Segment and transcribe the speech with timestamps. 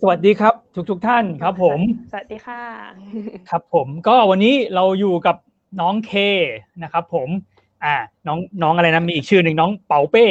[0.00, 1.78] สวัสดีครับ ทุกทุกท่านครับผม
[2.10, 2.62] สวัสดีค่ะ
[3.50, 5.36] ครับผมก็วันนี้เราอยู่กับ
[5.80, 6.12] น้องเค
[6.82, 7.28] นะครับ ผม
[7.84, 7.94] อ่า
[8.26, 10.26] น้องน้องอะไรนะมีอีกชื่อหนึ่งน้องเป๋าเป้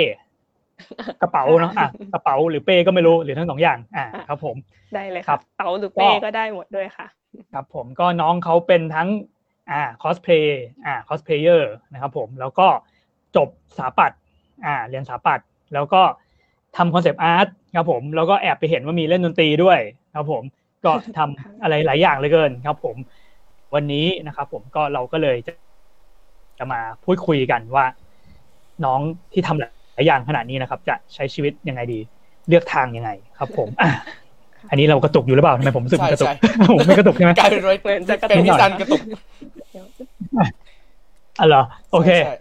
[1.21, 4.55] กระเป๋าเนาะอะกระเป๋าหรือเป้ก็ไม่รู้หรือทั้งสองอย่าง อ่าครับ ผม
[4.96, 7.08] ได้เลยครัค่ะบเต๋าหรือเป้ก็ได้หมดด้วยค่ะ
[7.54, 9.10] ครับ ผมก็น้องเขาเป็นทั้ง
[9.72, 12.68] อ่าคอสเพลย์อ่าคอสเพลเยอร์นะครับ ผมแล้วก็
[13.36, 13.48] จบ
[13.78, 14.20] สถาปัตย์
[14.66, 16.02] อ่า เรียนสถาปัตย์แล้วก็
[16.78, 19.80] ทำคอนเซปต์อาร์ตครับผมแล้วก็แอบไปเห็นว่ามีเล่นดนตรีด้วย
[20.16, 20.44] ครับผม
[20.86, 22.96] ก็ทำอะไรหลายอย่างเหลยเกินครับ ผม
[23.76, 25.54] วันนี้นะครับ ผมก็เราก็เลยจะ
[26.60, 27.86] จะมาพูดคุยกันว่า
[28.86, 29.00] น้อง
[29.34, 29.63] ที่ทำห
[29.98, 32.00] ลายอย่างขนาดนี้นะครับ จะใช้ชีวิตยังไงดี
[32.48, 33.90] เลือกทางยังไงครับ ผมอะ
[34.70, 36.34] อันนี้เรากระตุกอยู่หรือเปล่าทำไมผมรู้สึกมันกระตุกใช่
[36.76, 39.02] ผมไม่กระตุกใช่ไหมกลายเป็นไว้เหมือนจะกระเป็นตุกนิสันกระตุก
[41.40, 42.36] อ๋อเหรอโอเคใช่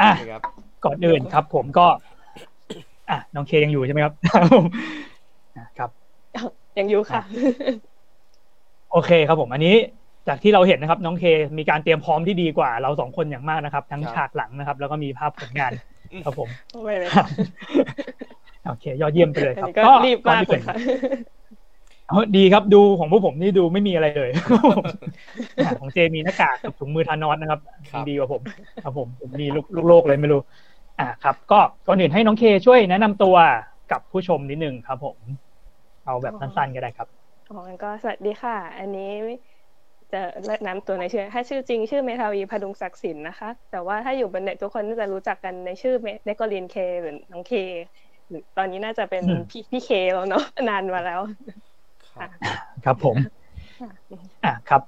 [0.00, 0.42] อะใช่ครับ
[0.84, 1.86] ก่อนอื่นครับ ผมก็
[3.10, 4.14] อะน้องเคยังอยู่ใช่ไหมครับ
[5.56, 5.90] อะครับ
[6.78, 7.20] ยังอยู่ค่ะ
[8.92, 9.76] โอเคครับผมอันนี้
[10.28, 11.24] จากที่เราเห็นนะครับ น้องเค
[11.58, 15.72] มีการเตรียมพร้อมที่ดีกว่าเราสองคนอย่างมากนะครับ ทั้งครับฉากหลังนะครับ แล้วก็มีภาพผลงาน
[16.24, 16.48] ครับผม
[16.84, 17.10] ไม่เลย
[18.66, 20.74] โอเค ยอดเยี่ยมไปเลยอันครับนี้ก็รีบมากอนเลที่ยค่ะ
[22.08, 24.30] เอ้าดีครับดูของพวกผมนี่ดูไม่มีอะไรเลย
[25.64, 27.60] อะของเจมีหน้ากากกับถุงมือทานอสนะครับ
[27.92, 28.42] ครับดีกว่าผม
[28.84, 30.40] ครับผมผมมีลูกลูกโลกเลยไม่รู้
[30.98, 33.36] อ่าครับ ก็ก่อนอื่นให้น้องเคช่วยแนะนำตัว
[33.92, 35.18] กับผู้ชมนิดนึงครับผม
[36.04, 37.08] เอาแบบสั้นๆก็ได้ครับ
[37.48, 39.02] อ๋องั้นก็สวัสดีค่ะ อันนี้
[40.12, 47.52] จะแนะนำตัวในชื่อ ถ้าชื่อจริงชื่อเมทาวีพดุงศักดิ์สินนะคะ แต่ว่าถ้าอยู่บนเน็ตทุกคนน่าจะรู้จักกันในชื่อเนโกลินเคหรือน้องเค
[48.28, 51.20] หรือตอนนี้น่าจะเป็นอืมพี่พี่เคแล้วเนาะนานมาแล้ว
[52.12, 52.30] ครับ
[52.84, 53.16] ครับผม
[53.78, 54.14] ค่ะ
[54.44, 54.82] อะครับ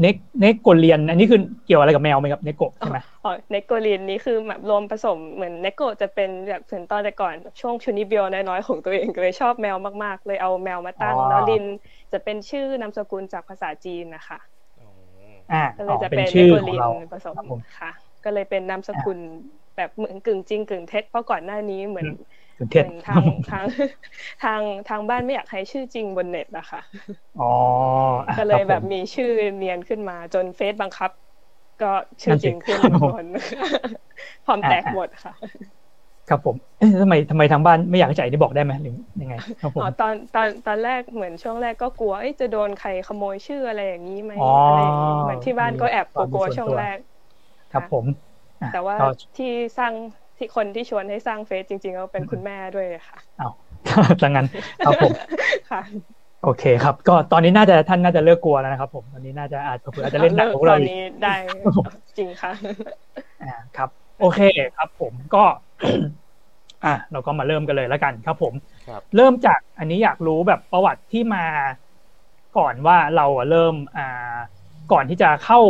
[0.00, 11.64] เนกเนกโกเลียน อันนี้คือเกี่ยวอะไรกับแมวไหมครับเนโกะใช่ไหม อ๋อเนโกลินนี่คือแบบรวมผสมเหมือนเนโกจะเป็นแบบเหมือนตอนแต่ก่อนช่วงชูนิเบียวน้อยๆของตัวเองก็เลยชอบแมวมากๆ เลยเอาแมวมาตั้งอ๋อแล้วลิน
[12.12, 14.38] จะเป็นชื่อนามสกุลจากภาษาจีนนะคะ
[14.78, 14.86] อ๋อ
[15.50, 17.90] อ่าก็เลอ๋ยอจะเป็เป็นนชื่อเนโกของลินเราผสมครับผมค่ะ
[18.24, 19.18] ก็เลยเป็นนามสกุล
[19.76, 22.08] แบบเหมือนกึ่งจริงกึ่งเท็จเพราะก่อนหน้านี้เหมือน
[22.56, 23.64] ถึงเหเท็จมือนทางทาง
[24.40, 26.80] ทางทางบ้านไม่อยากให้ชื่อจริงบนเน็ตนะคะ
[27.38, 27.44] อ๋อ
[28.28, 31.10] อะก็เลยคแบรัผบมมีชื่อเนียนขึ้นมาจนเฟซบังคับ
[31.80, 31.86] ก็
[32.22, 33.24] ชื่อจริงขึ้นนั่นสิทุกคน
[34.46, 35.32] ความแตกหมดค่ะ
[36.28, 46.98] ครับผมเอ๊ะทำไมทำไมทางบ้านไม่อยากให้จ่ายนี่บอกได้ไหมหรือยังไงครับผมอ๋อตอนตอนตอนแรกเหมือนช่วงแรกก็กลัวเอ้ยจะโดนใครขโมยชื่ออะไรอย่างนี้ไหมอ๋อออะไรอย่างนี้เหมือนที่บ้านก็แอบความกลัวเป็นๆส่วนช่วงตัวแรก
[47.72, 48.04] ครับผม
[48.62, 49.46] อะแต่ว่าก็ที่
[49.78, 49.94] สร้าง
[50.38, 53.52] ที่คนที่ชวนให้สร้างเฟซจริงๆก็เป็นคุณแม่ด้วยค่ะอ้าว
[54.22, 54.46] ดังนั้น
[54.82, 55.12] ครับผม
[55.70, 55.80] ค่ะ
[56.44, 61.34] โอเคครับ ก็ตอนนี้น่าจะท่านน่าจะเลิกกลัวแล้วนะครับ ผมตอนนี้น่าจะอาจเผื่ออาจจะเล่นหนักกว่าพวกตเราอนอีกนี้ได้
[62.18, 62.52] จริงค่ะ
[63.42, 63.88] อ่าครับ
[64.20, 64.40] โอเค
[64.76, 65.44] ครับ ผมก็
[66.84, 68.54] อะเราก็มาเริ่มกันเลยแล้วกันครับ ผม
[68.88, 71.44] ครับเริ่มจากอันนี้อยากรู้แบบประวัติที่มา
[72.58, 74.36] ก่อนว่าเราอะเริ่ม อ่า
[74.92, 75.60] ก่อนที่จะเข้า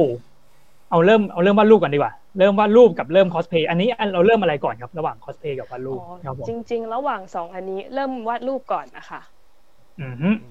[0.91, 9.39] เอาเริ่มเอาเริ่มวาดรูปกันดีกว่าเริ่มวาดรูปกับเริ่มคอสเพย์อันนี้อันเราเริ่มอะไรก่อนครับ ระหว่างคอสเพย์กับวาดรูปอ๋อครับผมจริง ๆ ระหว่างสองอันนี้เริ่มวาดรูปก่อนนะคะอือฮึ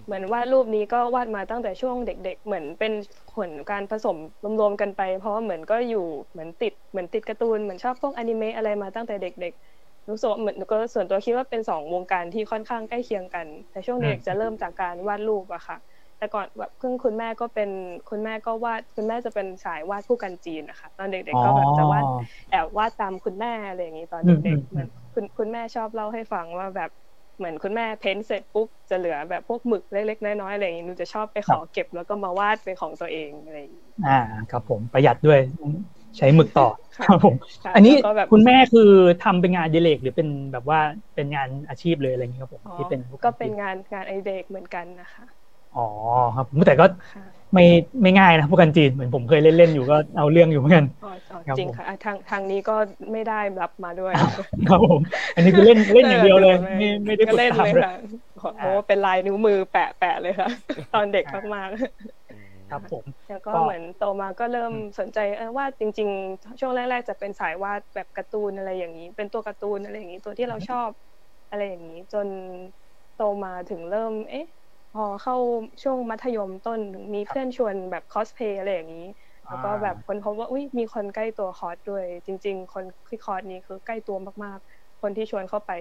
[0.06, 2.94] เหมือนวาดรูปนี้ก็วาดมาตั้งแต่ช่วงเด็ก ๆ เหมือนเป็น
[3.36, 4.18] ผลการผสม
[4.60, 15.78] รวมๆกันไป เพราะว่าเหมือนก็อยู่เหมือนติดเหมือนติดการ์ตูนเหมือนชอบพวกอนิเมะอะไรมาตั้งแต่เด็ก ๆรู้สึกว่าเหมือนก็ส่วนตัวคิดว่าเป็นสองวงการที่ค่อนข้างใกล้เคียงกัน แต่ช่วงเด็กจะเริ่มจากการวาดรูปอะค่ะ
[16.18, 17.70] แต่ก่อนแบบเพิ่งคุณแม่ก็เป็น
[18.10, 22.06] คุณแม่ก็วาดคุณแม่จะเป็นสายวาดผู้กันจีนนะคะตอนเด็กๆก็แบบจะวาด
[22.50, 26.90] แอบวาดตามคุณแม่อะไรอย่างนี้ตอนเด็กอืมๆเหมือนคุณคุณแม่ชอบเล่าให้ฟังว่าแบบ
[27.40, 34.18] เหมือนคุณแม่เพ้นท์เสร็จปุ๊บจะเหลือแบบพวกหมึกเล็กๆน้อยๆอะไรอย่างนี้หนูจะชอบไปขอเก็บแล้วก็มาวาดเป็นของตัวเองอะไรอย่างนี้อ่า
[34.52, 35.40] ครับผมประหยัดด้วย
[36.18, 36.68] ใช้หมึกต่อ
[36.98, 38.90] ค่ะครับผมค่ะอันนี้แล้วก็แบบคุณแม่คือ
[39.24, 40.80] ทำเป็นงานอดิเรกหรือเป็นแบบว่า
[41.16, 45.24] เป็นงานอาชีพเลยอะไรอย่างนี้ครับผมอ๋อที่เป็นก็เป็นงานงานไอเด็กเหมือนกันนะคะ
[45.72, 45.82] อ๋อ
[46.36, 47.62] ครับผมแต่ก็ค่ะไม่
[48.04, 50.99] ไม่ง่ายนะพวกกันจีนเหมือนผมเคยเล่นเล่นๆอยู่ก็เอาเรื่องอยู่เหมือนกันอ๋ออ๋อครับ
[51.58, 52.76] จริงผมค่ะอะทางทางนี้ก็
[53.12, 54.16] ไม่ได้รับมาด้วย
[54.70, 55.02] ครับผม
[55.36, 57.94] อันนี้คือเล่นเล่นอย่างเดียวเลย ไม่ไม่ได้ก็ฝึกเล่นตามเลยเลยค่ะ
[58.34, 60.50] โอ้โหเป็นลายนิ้วมือแปะแปะเลยค่ะ
[60.94, 61.26] ตอนเด็ก
[61.56, 70.90] มากๆครับผมแล้วก็ก็เหมือนโตมาก็เริ่มอืมสนใจเออวาดจริง ๆ ช่วงแรกๆจะเป็นสายวาดแบบการ์ตูนอะไรอย่างนี้ เป็นตัวการ์ตูนอะไรอย่างนี้ ตัวที่เราชอบ
[71.50, 72.28] อะไรอย่างนี้ จน
[73.18, 74.48] โตมาถึงเริ่ม เอ๊ะ
[74.94, 75.36] พอเข้า
[75.84, 79.08] ช่วงมัธยมต้นถึงมีเพื่อนชวนแบบคอสเพย์อะไรอย่างนี้
[79.50, 85.72] แล้วก็แบบคนพบว่าอุ้ยมีคนใกล้ตัวคอร์สด้วย จริง ๆ คนที่คอร์สนี้คือใกล้ตัวมากๆ คนที่ชวนเข้าไป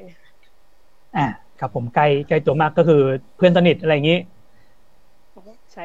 [1.17, 1.21] อ่า
[1.59, 2.97] ครับผมใกล้ใกล้ตัวมากก็คือ
[3.37, 4.17] เพื่อนสนิทอะไรอย่างนี้
[5.73, 5.83] ใช่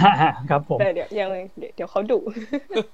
[0.00, 0.08] ช่
[0.48, 2.14] ครับผมแต่เดี๋ยวยังเดี๋ยวเดี๋ยวเขาดุ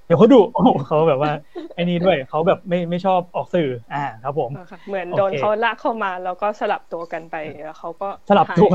[0.04, 1.32] เดี๋ยวเขาดุโอ้โหเขาแบบว่า
[1.74, 8.74] ไอ้นี่ด้วยเขาแบบไม่ไม่ชอบออกสื่อ อ่า ครับผมค่ะเหมือนโดนโอเคเขาลากเข้ามา แล้วก็สลับตัวกันไปแล้วเขาก็สลับตัวห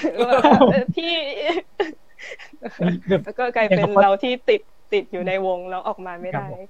[0.00, 1.04] แล้วแบบเออพี่
[3.08, 4.60] แบบแล้วก็กลายเป็นอย่างกับเราที่ติด
[4.92, 6.60] ติดอยู่ในวงแล้วออกมาไม่ครัได้บผม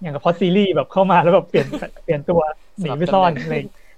[0.00, 1.66] อย่างกับพอดซีรีส์แบบเข้ามาแล้วแบบเปลี่ยน
[2.04, 2.40] เปลี่ยนตัว
[2.80, 3.54] หนีไปซ่อนอะไร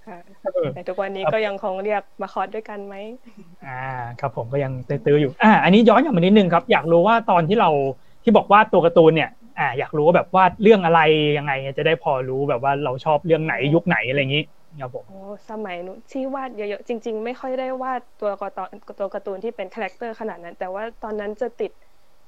[0.07, 2.97] ค่ะเออแต่ทุกวันนี้ครับก็ยังคงเรียกมาคอร์สด้วยกันไหม
[3.65, 3.69] อ่า
[4.21, 7.71] ครับผมก็ยังตื้อๆอยู่ อ่า อันนี้ย้อนกลับมานิดนึงครับ อยากรู้ว่าตอนที่เรา
[8.23, 11.01] ที่บอกว่าตัวการ์ตูนเนี่ย อ่า อยากรู้ว่าแบบวาดเรื่องอะไร
[11.39, 14.43] ยังไงจะได้พอรู้แบบว่าเราชอบเรื่องไหนยุคไหนอะไรอย่างนี้
[14.79, 15.13] ครับผมโอ้
[15.51, 21.73] สมัยนู้นที่วาดเยอะๆจริง ๆ ไม่ค่อยได้วาดตัวการ์ตูนตัวการ์ตูนที่เป็น character ขนาดนั้น แต่ว่าตอนนั้นจะติด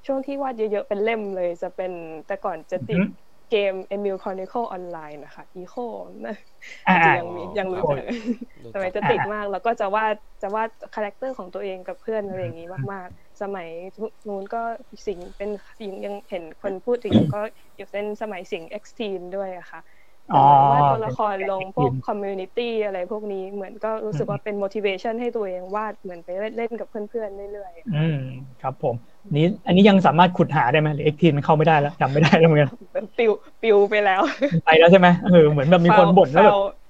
[0.05, 1.91] ช่วงที่วาดเยอะๆเป็นเล่มเลย จะเป็น
[2.27, 5.85] แต่ก่อนจะติดอือฮึเกม Emil Chronicle Online นะคะ Eco
[6.25, 6.35] นะ
[6.87, 7.99] อ่าจริงๆยังมียังรู้จัก
[8.63, 13.67] รู้สมัยจะติดมากแล้วก็จะวาดจะวาด character ของตัวเองกับเพื่อนอะไรอย่างนี้มาก ๆ สมัย
[14.27, 14.61] นู้นก็
[15.07, 15.49] สิงเป็น
[15.79, 17.41] สิงยังเห็นคนพูดถึงก็
[17.75, 20.02] อยู่เป็นสมัยสิง Exteen ด้วยอะค่ะอ๋อ
[20.71, 28.19] วาดตัวละครลงพวกเป็น community อะไรพวกนี้เหมือนก็รู้สึกว่าเป็น motivation ให้ตัวเองวาดเหมือนไปเล่นกับเพื่อนๆเรื่อยอืม
[28.61, 28.95] ครับผม
[29.35, 33.31] นี้อันนี้ยังสามารถขุดหาได้ไหมหรือเอ็กทีมันเข้าไม่ได้แล้วจำไม่ได้แล้วเหมือนกันๆปิว
[33.61, 34.21] ปิวไปแล้ว
[34.65, 36.82] ไปแล้วใช่ไหมเออเหมือนแบบมีคนบ่นแล้วแบบเฝ้าอืม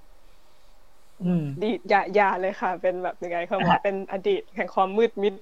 [1.64, 5.34] ดีอย่าอย่าเลยค่ะ เป็นแบบยังไงเขาบอกอ่าเป็นอดีตแห่งความมืดมิด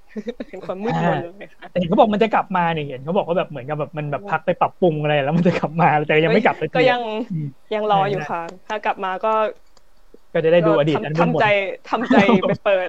[0.49, 7.01] แห่งความมืดมนเลยค่ะแต่เห็นเขาบอกมันจะกลับมาเนี่ยเห็นเขาบอกว่าแบบเหมือนกับแบบมันแบบพักไปปรับปรุงอะไรแล้วมันจะกลับมาแต่ยังไม่กลับสัทีก็ยัง
[7.33, 9.33] อืมยังรออยู่ค่ะ ถ้ากลับมาก็
[10.33, 11.45] ก็จะได้ดูอดีตอันทำมืดมทำนใจ
[11.89, 12.17] ทำใจ
[12.47, 12.87] ไปเปิด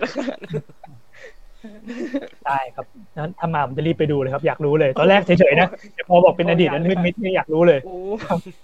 [2.46, 2.86] ได้ครับ
[3.18, 7.94] นั้นถ้ามาผมจะรีบไปดูเลยครับ อยากรู้เลย ตอนแรกเฉยๆนะแต่พอบอกเป็นอดีตอันมืดมิดนี่อยากรู้เลยโอ้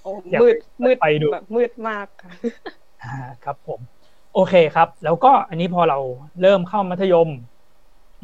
[0.03, 2.31] โอ้อยากมืดมืดไปดูแบบมืดมากค่ะ
[3.03, 3.15] อ่า
[3.45, 3.81] ครับผม
[4.38, 5.99] โอเคครับ แล้วก็อันนี้พอเรา
[6.43, 7.29] เริ่มเข้ามัธยม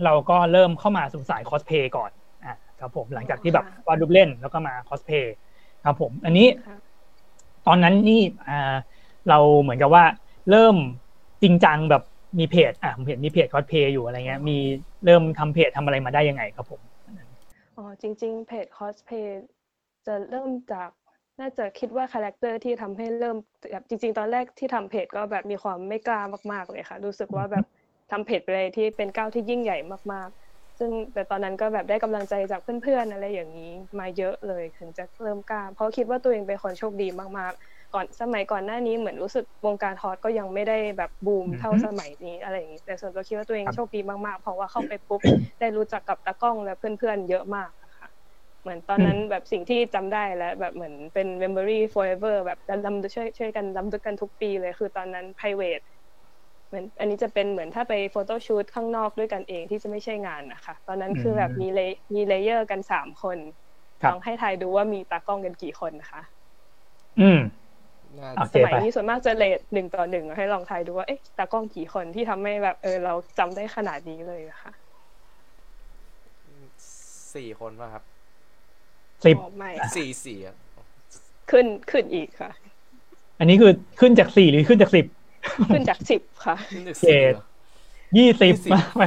[0.05, 2.11] เราก็เริ่มเข้ามาสู่สายคอสเพย์ก่อน
[2.44, 5.34] อ่าครับผมหลังจากที่แบบวาดรูปเล่นแล้วก็มาคอสเพย์
[5.84, 6.76] ครับผมอันนี้ค่ะ
[7.66, 8.75] ตอนนั้นนี่อ่า
[9.28, 10.05] เราเหมือนกับว่า
[10.50, 10.76] เริ่ม
[11.43, 12.02] จริงจังแบบ
[12.38, 14.56] มีเพจอะผมเห็นมีเพจคอสเพย์อยู่อะไรเงี้ย มี
[15.05, 16.81] เริ่มทำเพจทำอะไรมาได้ยังไงครับผม
[17.76, 19.43] อ๋อจริง ๆ เพจคอสเพย์
[20.06, 20.90] จะเริ่มจาก
[21.41, 23.37] น่าจะคิดว่าคาแรคเตอร์ที่ทำให้เริ่ม
[23.71, 26.21] แบบจริง ๆ ตอนแรกที่ทำเพจก็แบบมีความไม่กล้า
[26.53, 27.65] มากๆเลยค่ะ รู้สึกว่าแบบ
[28.11, 29.79] ทำเพจไปเลยที่เป็นก้าวที่ยิ่งใหญ่
[30.13, 37.09] มากๆ ซึ่งแต่ตอนนั้นก็แบบได้กำลังใจจากเพื่อนๆอะไรอย่างนี้มาเยอะเลยถึงจะเริ่มกล้า เพราะคิดว่าตัวเองเป็นคนโชคดี
[37.39, 45.23] มากๆ ก่อนสมัยก่อนหน้านี้เหมือนรู้สึกวงการฮอตก็ยังไม่ได้แบบบูมเท่าอือฮึสมัยนี้อะไรอย่างนี้แต่ส่วนตัวคิดว่าตัวเองครับโชคดีมากๆ เพราะว่าเข้าไปปุ๊บ
[45.61, 47.84] ได้รู้จักกับตากล้องและเพื่อนๆเยอะมากอะค่ะ
[48.64, 55.84] เหมือนตอนนั้นแบบสิ่งที่จำได้และแบบเหมือนเป็น memory forever แบบรำช่วยช่วยกันรำลึกกันทุกปีเลยคือตอนนั้น private
[56.69, 61.81] เหมือนอันนี้จะเป็นเหมือนถ้าไป photoshoot ข้างนอกด้วยกันเองที่จะไม่ใช่งานนะคะตอนนั้นคือแบบมีเล
[62.14, 63.38] มี layer กันสามคน
[64.02, 66.22] ครับลองให้ทายดูว่ามีตากล้องกันกี่คนนะคะ
[67.19, 67.38] อืม
[68.19, 74.72] น่าโอจะเคสมัยนี้ส่วนมากจะ rate หนึ่งต่อหนึ่งให้ลองทายดูว่าเอ๊ะตากล้องกี่คนที่ทำให้แบบเออเราจำได้ขนาดนี้เลยอะค่ะ
[77.34, 78.05] สี่คนป่ะครับ
[79.26, 80.56] สิบอ๋อไม่สี่สี่อะ
[81.50, 82.50] ขึ้นขึ้นอีกค่ะ
[83.38, 85.06] อันนี้คือขึ้นจากสี่หรือขึ้นจากสิบ
[85.75, 87.35] ขึ้นจากสิบค่ะนี่เจ็ด
[88.17, 89.03] ยี่สิบ20มาไป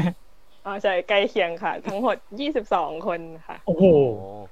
[0.65, 3.85] อ๋อใช่ใกล้เคียงค่ะ ทั้งหมดยี่สิบสองคนค่ะ โอ้โห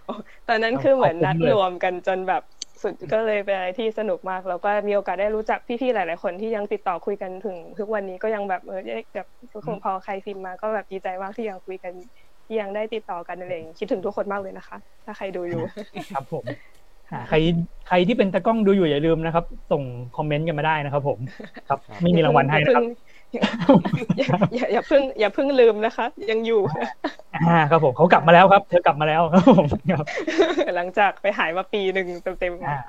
[0.05, 0.13] โอ้
[0.47, 2.43] ตอนนั้นคือเหมือนขอบคุณนัดเลยรวมกันจนแบบ
[2.81, 8.81] สุดก็เลยเป็นอะไรที่สนุกมาก แล้วก็มีโอกาสได้รู้จักพี่ๆหลาย ๆ คนที่ยังติดต่อคุยกันถึงทุกวันนี้ก็ยังแบบเออ
[9.15, 12.24] แบบทุกคนพอใครพิมพ์มาก็แบบดีใจมากที่ยังคุยกันที่
[12.59, 15.61] ยังได้ติดต่อกันอะไรอย่างงี้คิดถึงทุกคนมากเลยนะคะ ถ้าใครดูอยู่
[16.15, 16.43] ครับผม
[17.11, 17.37] อ่าใคร
[17.87, 19.83] ใครที่เป็นตากล้องดูอยู่อย่าลืมนะครับ ส่ง
[20.15, 21.19] คอมเมนต์กันมาได้นะครับ ผม
[21.69, 22.83] ครับ ไม่มีรางวัลให้นะครับ
[23.33, 23.45] อย่า
[24.55, 26.61] อย่าอย่าเพิ่งอย่าเพิ่งลืมนะคะ ยังอยู่
[27.35, 30.05] อ่าครับผมเขากลับมาแล้วครับ เธอกลับมาแล้วครับผมครับ
[30.75, 32.07] หลังจากไปหายมาปีหนึ่ง
[32.39, 32.79] เต็มอ่า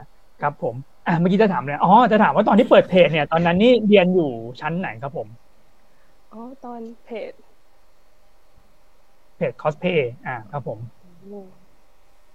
[0.43, 0.75] ครับ ผม
[1.07, 4.31] อ่าเมื่อกี้จะถามเลยอ๋อจะถามว่าตอนที่เปิดเพจเนี่ย ตอนนั้นนี่เรียนอยู่
[4.61, 7.33] ชั้นไหนครับผมๆอ๋อตอนเพจ
[9.37, 10.79] เพจคอสเพย์อ่าครับผม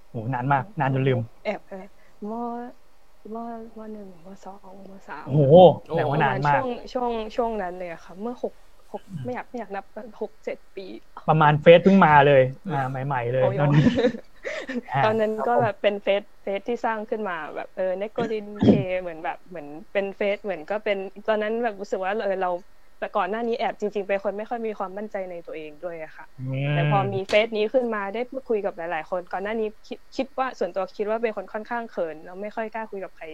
[0.09, 1.77] โหนานมากนานจนลืม แอบเออ
[2.29, 2.31] ม
[3.33, 3.35] ม
[3.77, 5.55] มหนึ่งมสองมสามโอ้โห
[5.95, 8.53] แต่ว่านานมากช่วงช่วงช่วงนั้นเลยอะค่ะ เมื่อหก
[8.91, 9.85] หกไม่อยากไม่อยากนับ
[10.21, 10.85] หกเจ็ดปี
[11.29, 12.41] ประมาณเฟซเพิ่งมาเลย
[12.71, 13.81] อ่าใหม่ ๆ เลยเอาตอนนี้
[15.03, 18.69] ตอนนั้นครับก็ผมแบบเป็นเฟซเฟซที่สร้างขึ้นมาแบบเออเนโกดินเค
[19.01, 22.49] เหมือนแบบเหมือนเป็นเฟซเหมือนก็เป็นตอนนั้นแบบรู้สึกว่าเออเรา
[23.01, 26.25] แต่ก่อนหน้านี้แอบจริง ๆ เป็นคนไม่ค่อยมีความมั่นใจในตัวเองด้วยอะค่ะ
[26.73, 33.25] แต่พอมีเฟซนี้ขึ้นมาได้พูดคุยกับหลาย ๆ คน ก่อนหน้านี้คิดคิดว่าส่วนตัวคิดว่าเป็นคนค่อนข้างเขินแล้วไม่ค่อยกล้าคุยกับใคร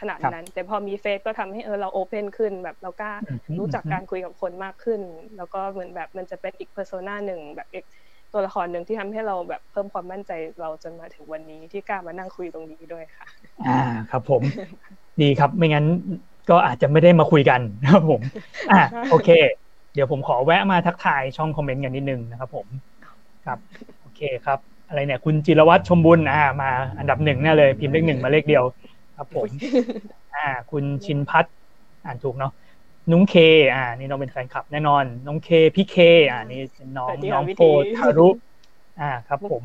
[0.00, 5.00] ขนาดนั้น แต่พอมีเฟซก็ทำให้เออเราโอเพนขึ้น แบบเรากล้าอืมรู้จักการคุยกับคนมากขึ้น
[5.36, 7.84] แล้วก็เหมือนแบบมันจะเป็นอีกเพอร์โซนาหนึ่งแบบอีก
[8.32, 13.26] ตัวละครหนึ่งที่ทำให้เราแบบเพิ่มความมั่นใจเราจนมาถึงวันนี้ที่กล้ามานั่งคุยตรงนี้ด้วยค่ะ
[13.66, 13.78] อ่า
[14.10, 14.42] ครับผม
[15.20, 15.86] ดีครับไม่งั้น
[16.48, 18.22] ก็อาจจะไม่ได้มาคุยกันนะครับผม
[18.70, 18.76] อ่า
[19.08, 19.28] โอเค
[19.92, 22.68] เดี๋ยวผมขอแวะมาทักทายช่องคอมเมนต์กันนิดนึงนะครับผม
[23.44, 23.58] ครับ
[24.00, 28.64] โอเคครับ อะไรเนี่ย คุณจิรวัตรชมบุญอ่า มาอันดับหนึ่งแน่เลย พิมพ์เลขหนึ่งมาเลขเดียว
[29.16, 29.50] ครับผม
[30.34, 31.52] อ่า คุณชินพัฒน์
[32.04, 32.50] อ่านถูกเนาะ
[33.10, 33.34] นุ้งเค
[33.72, 35.94] อ่า นี่น้องเป็นแฟนคลับแน่นอน น้องเค พี่เค
[36.30, 38.28] อ่า นี่เป็นน้องสวัสดีค่ะน้องวิธีโฟทารุ
[38.98, 39.64] อ่า ครับผม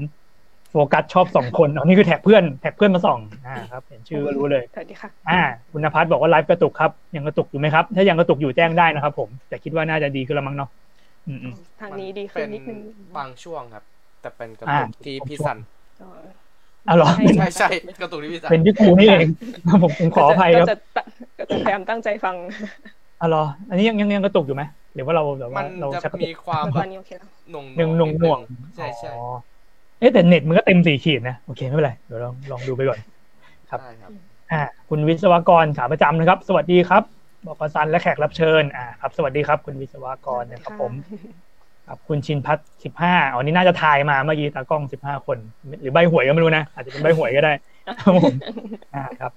[0.72, 5.34] โฟกัสชอบสองคนอ๋อนี่คือแท็กเพื่อนแท็กเพื่อนมาส่องอ่าครับเห็นชื่อก็รู้เลยสวัสดีค่ะอ่า
[5.72, 10.70] คุณนภัสบอกว่าไลฟ์กระตุกครับยังกระตุกอยู่ไหมครับ ถ้ายังกระตุกอยู่แจ้งได้นะครับ ผม แต่คิดว่าน่าจะดีขึ้นแล้วมั้งเนาะ
[11.28, 12.80] อืมอืมทางนี้ดีขึ้นนิดนึง
[13.18, 13.84] บางช่วงครับ
[14.22, 15.58] แต่เป็นกระอ่าตุกที่พี่สัน
[16.02, 16.08] อ๋อ
[16.86, 17.68] เอาเหรอใช่ใช่ใช่
[18.02, 19.26] กระตุกที่พี่สันเป็นพี่ครูนี่เอง
[19.68, 20.74] ครับผมผมขออภัยครับก็จะ
[21.38, 22.36] ก็จะพยายามตั้งใจฟัง
[23.18, 24.64] เอาเหรออันนี้ยังยังยังกระตุกอยู่ไหม
[24.94, 28.42] หรือว่าเราแบบมัว่านเราจะชักกระตุมีกความตแบอบนนี้โอเคแล้วหน่วงหนึ่งหน่วงดหน่วง
[28.76, 29.18] ใช่ใช่อ๋อ
[30.02, 33.00] เอ๊ะแต่เน็ตมันก็เต็มสี่ขีดนะโอเคไม่เป็นไรเดี๋ยวลองลองดูไปก่อน
[33.70, 34.12] ครับใช่ครับ
[34.52, 37.04] อ่าคุณวิศวกรขาประจำนะครับ สวัสดีครับ
[37.46, 40.92] บอกกสันและแขกรับเชิญอ่าครับ สวัสดีครับ คุณวิศวกรนะครับผม
[41.88, 45.38] ครับคุณชินพัฒน์สิบห้าอ๋อนี่น่าจะทายมาเมื่อกี้ตากล้องสิบห้าคน
[45.82, 47.54] หรือใบหวยก็ไม่รู้นะ อาจจะเป็นใบหวยก็ได้
[48.02, 48.34] ครับผม
[48.96, 49.32] อ่าครับ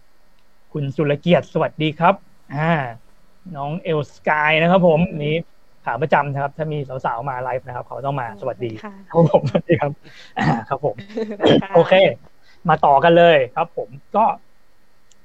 [0.73, 2.14] คุณสุรเกียรติสวัสดีครับ
[2.54, 2.71] อ่า
[3.56, 5.37] น้องเอลสกายนะครับผมนี้
[5.85, 9.93] ขาประจำนะครับ ถ้ามีสาวๆมาไลฟ์นะครับ เขาต้องมาสวัสดีค่ะครับผมสวัสดีครับ
[10.38, 10.95] อ่าครับผม
[11.75, 11.95] โอเค
[12.69, 14.25] มาต่อกันเลยครับ ผมก็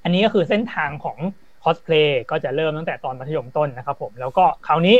[0.04, 1.18] อันนี้ก็คือเส้นทางของ
[1.62, 4.96] คอสเพลย์ก็จะเริ่มตั้งแต่ตอนมัธยมต้นนะครับ ผมแล้วก็คราวนี้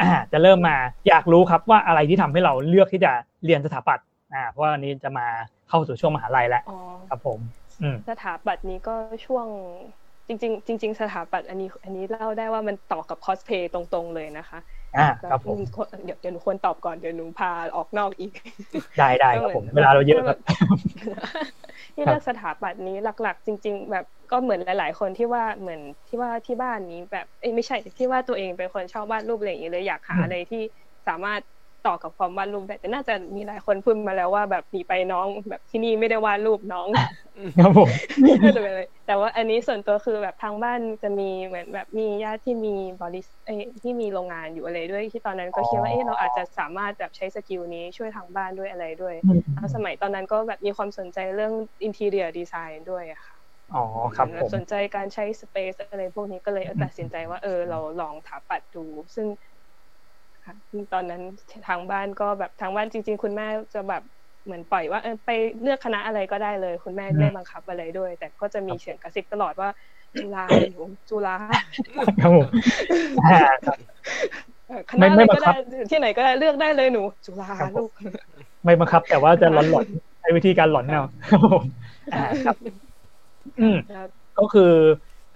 [0.00, 0.76] อ่าจะเริ่มมา
[1.08, 3.12] อยากรู้ครับว่าอะไรที่ทำให้เราเลือกที่จะ
[3.44, 5.26] เรียนสถาปัตย์อ่าเพราะว่าอันนี้จะมา
[5.68, 6.78] เข้าสู่ช่วงมหาลัยแล้วอ๋อ
[7.10, 7.38] ครับผม
[7.82, 8.94] อืมสถาปัตย์นี้ก็
[9.26, 9.46] ช่วง
[10.28, 14.58] จริง ๆ จริง ๆ สถาปัตย์อันนี้ อันนี้เล่าได้ว่ามันต่อกับคอสเพย์ตรงๆเลยนะคะ
[14.96, 15.60] อ่าครับผม
[16.04, 18.32] เดี๋ยวเดี๋ยวหนูควรตอบก่อนเดี๋ยวหนูพาออกนอกอีก
[18.98, 20.38] ได้ได้ครับผมเวลาเราเยอะครับ
[21.94, 30.62] ที่เลือกสถาปัตย์นี้หลัก ๆ จริง ๆ แบบก็เหมือนหลาย ๆ คนที่ว่าเหมือนที่ว่าที่บ้านนี้แบบเอ้ยไม่ใช่ที่ว่าตัวเองเป็นคนชอบวาดรูปอะไรอย่างเงี้ยเลยอยากหาอืมอะไรที่
[31.08, 31.40] สามารถ
[31.86, 36.88] ต่อกับความวาดรูปได้แต่น่าจะมีหลายคนพูดมาแล้วว่าแบบหนีไปน้องแบบที่นี่ไม่ได้วาดรูปน้อง
[37.58, 37.90] ครับผม
[38.44, 51.52] ก็จะเป็นเลยแต่ว่าอันนี้ส่วนตัวคือแบบทางบ้านจะมีเหมือนแบบมีญาติที่มีบริษเอ้ยที่มีโรงงานอยู่อะไรด้วยที่ตอนนั้นก็คิดว่าเอ๊ะเราอาจจะสามารถแบบใช้สกิลนี้ช่วยทางบ้านด้วยอะไรด้วยอืมแล้วสมัยตอนนั้นก็แบบมีความสนใจเรื่อง
[51.86, 53.36] interior design ด้วยอะค่ะ
[53.72, 53.82] อ๋อ
[54.16, 58.84] ครับแบผบมสนใจการใช้ space อะไรพวกนี้ก็เลยเออตัดสินใจว่าเออเราลองถาปัดดู
[59.14, 59.26] ซึ่ง
[60.46, 60.54] ค่ะ
[60.92, 61.22] ตอนนั้น
[61.68, 64.02] ทางบ้านก็แบบทางบ้านจริง ๆ คุณแม่จะแบบ
[64.44, 65.30] เหมือนปล่อยว่าเออไป
[65.62, 69.68] เลือกคณะอะไรก็ได้เลย คุณแม่ไม่บังคับอะไรด้วย แต่ก็จะมีเสียงกระซิบตลอดว่า
[70.18, 71.36] จุฬาหนูจุฬา
[72.20, 72.46] ครับผม
[73.24, 73.78] อ่าครับ
[74.66, 75.54] เออคณะอะไรไม่บัก็งคัได้บ
[75.90, 77.90] ที่ไหนก็ได้เลือกได้เลยหนูจุฬาครับผมลูก
[78.64, 81.62] ไม่บังคับ แต่ว่าจะหลอนหลอนๆใช้วิธีการหลอนเอาครับผม
[82.14, 82.56] อ่าครับ
[83.60, 84.06] อืมแล้ว
[84.38, 84.72] ก็คือ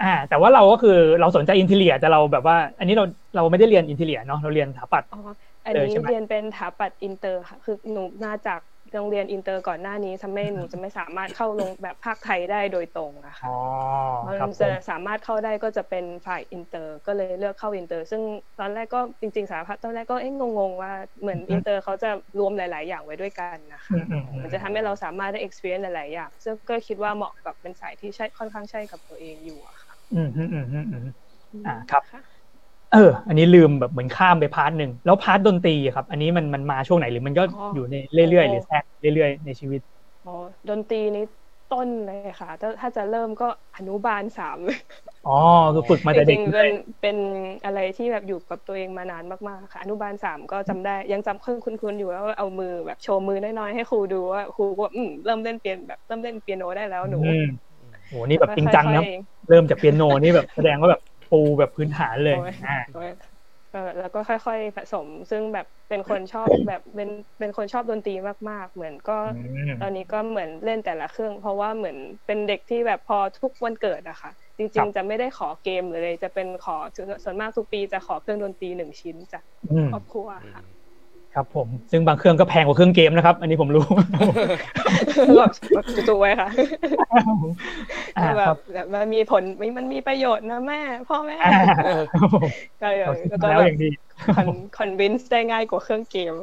[0.02, 5.18] อ่าแต่ว่าเราก็คือเราสนใจ interior แต่เราแบบว่า อันนี้เราเราไม่ได้เรียน interior เนาะเราเรียนสถาปัตย์อ๋อ
[5.66, 8.60] อันเลยนี้ใช่ไหมเรียนเป็นถาปัตย์อินเตอร์ค่ะคือหนูมาจาก
[8.92, 13.48] โรงเรียนอินเตอร์ก่อนหน้านี้ทำให้หนูจะไม่สามารถเข้าลงแบบภาคไทยได้โดยตรงอะค่ะอ๋อ
[14.20, 18.22] เพราะครับมันผจะมสามารถเข้าได้ก็จะเป็นฝ่ายอินเตอร์ ก็เลยเลือกเข้าอินเตอร์ ซึ่ง
[18.60, 31.04] ตอนแรกก็จริงๆสถาปัตย์ตอนแรกก็เอ๊ะงงๆว่าเหมือนอินเตอร์เขาจะรวมหลาย ๆ อย่างไว้ด้วยกันนะคะอืมอืมอืมมันจะทำให้เราสามารถได้ experience หลายๆอย่างซึ่งก็คิดว่าเหมาะกับเป็นสายที่ใช่ค่อนข้างใช่กับตัวเองอยู่อะค่ะ อืมอืมอืมอืมอืม
[31.64, 32.02] อ่าครับ
[32.90, 32.98] เออ
[33.28, 39.80] อันนี้ลืมแบบเหมือนข้ามไป part หนึ่งแล้ว part ดนตรีอะครับ อันนี้มันมันมาช่วงไหนหรือมันก็อ๋อออยู่ในเรื่อยๆหรือแทรกเรื่อยๆในชีวิต
[40.24, 40.30] อ๋อ
[40.68, 41.22] ดนตรีนี้
[41.68, 43.46] ต้นเลยค่ะ ถ้าถ้าจะเริ่มก็
[43.76, 44.76] อนุบาลสามเลย
[45.24, 45.32] อ๋อ
[45.74, 47.16] คือฝึกมาแต่จเด็ริกงๆเลเป็ยนเป็น
[47.64, 57.40] อะไรที่แบบอยู่กับตัวเองมานานมากๆค่ะ อนุบาลสามก็จำได้ยังจำเครื่องคุ้นๆอยู่แล้วว่าเอามือแบบโชว์มือน้อยๆให้ครูดูว่าครูก็แบบอืมเริ่มเล่นเปียนแบบเริ่มเล่นเปียโนได้แล้วหนูอืม
[58.06, 61.00] โหนี่แบบจริงจังนะค่อยๆ เริ่มจากเปียโนนี่แบบแสดงว่าแบบ
[61.30, 63.08] ปูแบบพื้นฐานเลยโอ้ยอ่าโอ้ย
[63.72, 68.14] ก็แล้วก็ค่อยๆผสมซึ่งแบบเป็นคนชอบแบบเป็นเป็นคนชอบดนตรี
[68.50, 69.28] มากๆ เหมือนก็อื
[69.68, 76.76] มตอนนี้ก็เหมือนเล่นแต่ละเครื่อง เพราะว่าเหมือนเป็นเด็กที่แบบพอทุกวันเกิดอะค่ะจครัริงบๆจะไม่ได้ขอเกมหรืออะไรจะเป็นขอ
[77.24, 80.62] ส่วนมากทุกปีจะขอเครื่องดนตรีหนึ่งชิ้นจากอืมครอบครัวค่ะ
[81.36, 83.84] ครับผมซึ่งบางเครื่องก็แพงกว่าเครื่องเกมนะครับ อันนี้ผมรู้
[85.36, 86.48] แบบแบบจู่ๆไว้ค่ะ
[88.16, 89.42] อ่าแบครับบแบบมันมีผล
[89.78, 91.48] มันมีประโยชน์นะแม่ พ่อแม่อ่า
[92.10, 92.50] ครับผม
[92.80, 93.86] ก็เลยเราคิดแล้วมาก็แล้วแบอบย่างดี
[94.34, 96.34] คอนคอนวินส์ได้ง่ายกว่าเครื่องเกม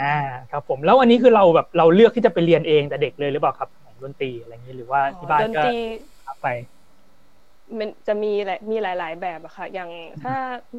[0.00, 0.14] อ่า
[0.50, 5.76] ครับผมแล้วอันนี้คือเราแบบเราเลือกที่จะไปเรียนเองแต่เด็กเลยหรือเปล่าครับของดนตรีอะไรอย่างนี้หรือว่าที่บ้านดนก็ตรี
[6.26, 6.48] รับไป
[7.78, 9.90] มันจะมีหลายมีหลาย ๆ แบบอะค่ะ อย่าง
[10.22, 10.34] ถ้า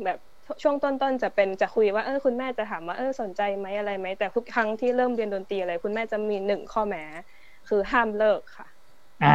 [0.05, 0.19] แบบ
[0.63, 7.03] ช่วงต้นๆจะเป็นจะคุยว่าเออคุณแม่จะถามว่าเออสนใจไหมอะไรไหมแต่ทุกครั้งที่เริ่มเรียนดนตรีอะไร คุณแม่จะมีหนึ่งข้อแม้
[7.67, 8.67] คือห้ามเลิกค่ะ
[9.21, 9.29] อ่า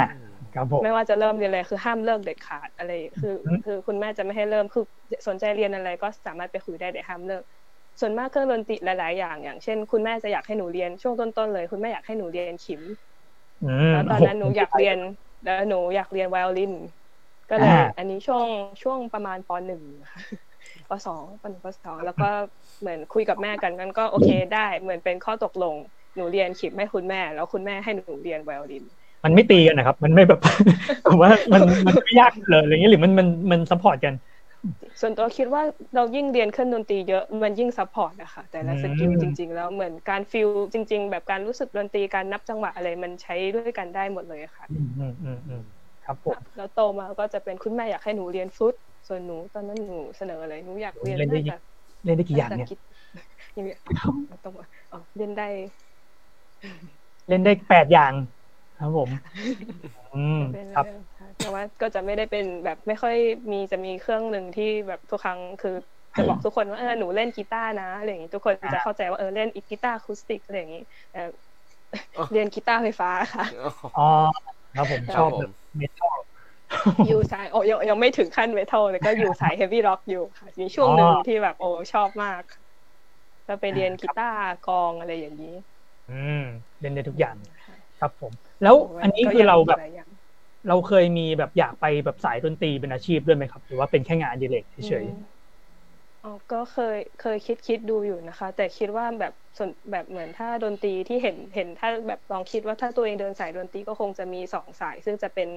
[0.55, 4.85] ครับผมไม่ว่าจะเริ่มเรียนอะไรคือห้ามเลิกเด็ดขาดอะไร คืออืมคือคุณแม่จะไม่ให้เริ่มคือ
[5.29, 7.43] สนใจเรียนอะไรก็สามารถไปคุยได้แต่ห้ามเลิก
[8.01, 12.83] ส่วนมากเครื่องดนตรีหลาย ๆ อย่าง อย่างเช่น คุณแม่จะอยากให้หนูเรียนช่วงต้นๆเลย คุณแม่อยากให้หนูเรียนขิม
[13.63, 14.99] อืมแล้วตอนนั้นหนูอยากเรียน
[15.45, 16.73] แล้วหนูอยากเรียนไวโอลิน
[17.51, 18.47] ก็เลยอ่าอันนี้ช่วง
[18.83, 20.21] ช่วงประมาณปหนึ่งค่ะ
[20.91, 22.29] ปสองปหนึ่งปสองแล้วก็
[22.81, 25.75] เหมือนคุยกับแม่กันกันก็โอเคได้ เหมือนเป็นข้อตกลง
[26.15, 28.85] หนูเรียนขิมให้คุณแม่ แล้วคุณแม่ให้หนูเรียนไวโอลิน
[29.25, 30.41] มันไม่ตีกันนะครับ มันไม่แบบ
[31.07, 34.15] ผมว่ามันมันไม่ยากเลยอะไรเงี้ยหรือมันมันมัน support กัน
[35.01, 35.63] ส่วนตัวคิดว่า
[35.95, 45.63] เรายิ่งเรียนเครื่องดนตรีเยอะมันยิ่ง support นะคะแต่ละ skill จริง ๆ แล้วเหมือนการ feel จริง ๆ แบบการรู้สึกดนตรีการนับจังหวะอะไรมันใช้ด้วยกันได้หมดเลยค่ะ อืมอืมอืมอืม
[46.05, 48.75] ครับผมแล้วโตมาก็จะเป็นคุณแม่อยากให้หนูเรียนฟลุต
[49.09, 51.55] ส่วนหนูตอนนั้นหนูเสนออะไรหนูอยากเรียนเล่นได้น่าจะ
[52.05, 52.79] เล่นได้กี่อย่างเนี่ยภษอังกฤษ
[53.55, 53.79] อย่างเงี้ย
[54.45, 55.45] ต้องว่าอ๋อเล่นได้
[57.29, 58.13] เล่นได้แปดอย่าง
[58.77, 59.11] ครับผม
[60.13, 63.15] อืมเป็นครับเรื่องค่ะแต่ว่าก็จะไม่ได้เป็นแบบไม่ค่อย
[63.53, 65.71] มีจะมีเครื่องหนึ่งที่แบบทุกครั้งคือ
[66.17, 71.19] จะบอกทุกคนว่าเออหนูเล่นกีตาร์นะอะไรอย่างงี้ทุกคนจะเข้าใจว่าเออเล่นอีกกีตาร์อะคูสติกอะไรอย่างงี้แต่
[72.17, 73.45] อ๋อเรียนกีตาร์ไฟฟ้าค่ะ
[73.95, 74.03] อ๋อ
[74.73, 76.19] ครับผมคชรัอบบผมแบบเมทัล
[77.07, 82.43] อยู่สายโอ้ยังยังไม่ถึงขั้นเมทัลเลยก็อยู่สายเฮฟวี่ร็อกอยู่ค่ะมีช่วงหนึ่งอ๋อที่แบบโอ้ชอบมาก
[83.47, 85.55] ก็ไปเรียนกีตาร์กลองอะไรอย่างนี้
[86.07, 86.35] อืม
[86.81, 87.37] เล่นได้ทุกอย่าง
[87.99, 88.33] ครับผม
[88.63, 90.09] แล้วอันนี้คือเราแบบก็ยังมีหลยอย่าง
[90.67, 95.15] เราเคยมีแบบอยากไปแบบสายดนตรีเป็นอาชีพด้วยไหมครับ หรือว่าเป็นแค่งานอดิเรกเฉยอืม
[96.23, 105.49] อ๋อก็เคยเคยคิดคิดดูอยู่นะคะ แต่คิดว่าแบบส่วนแบบเหมือนถ้าดนตรีที่เห็นเห็นถ้าแบบลองคิดว่าถ้าตัวเองเดินสายดนตรีก็คงจะมีสองสาย ซึ่งจะเป็น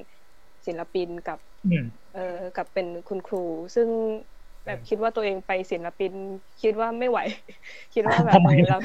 [0.66, 3.88] ศิลปินกับๆอืมเอ่อกับเป็นคุณครู ซึ่ง
[4.66, 6.12] แบบคิดว่าตัวเองไปศิลปิน
[6.62, 7.18] คิดว่าไม่ไหว
[7.94, 8.76] คิดว่าแบบทำไมเออเรา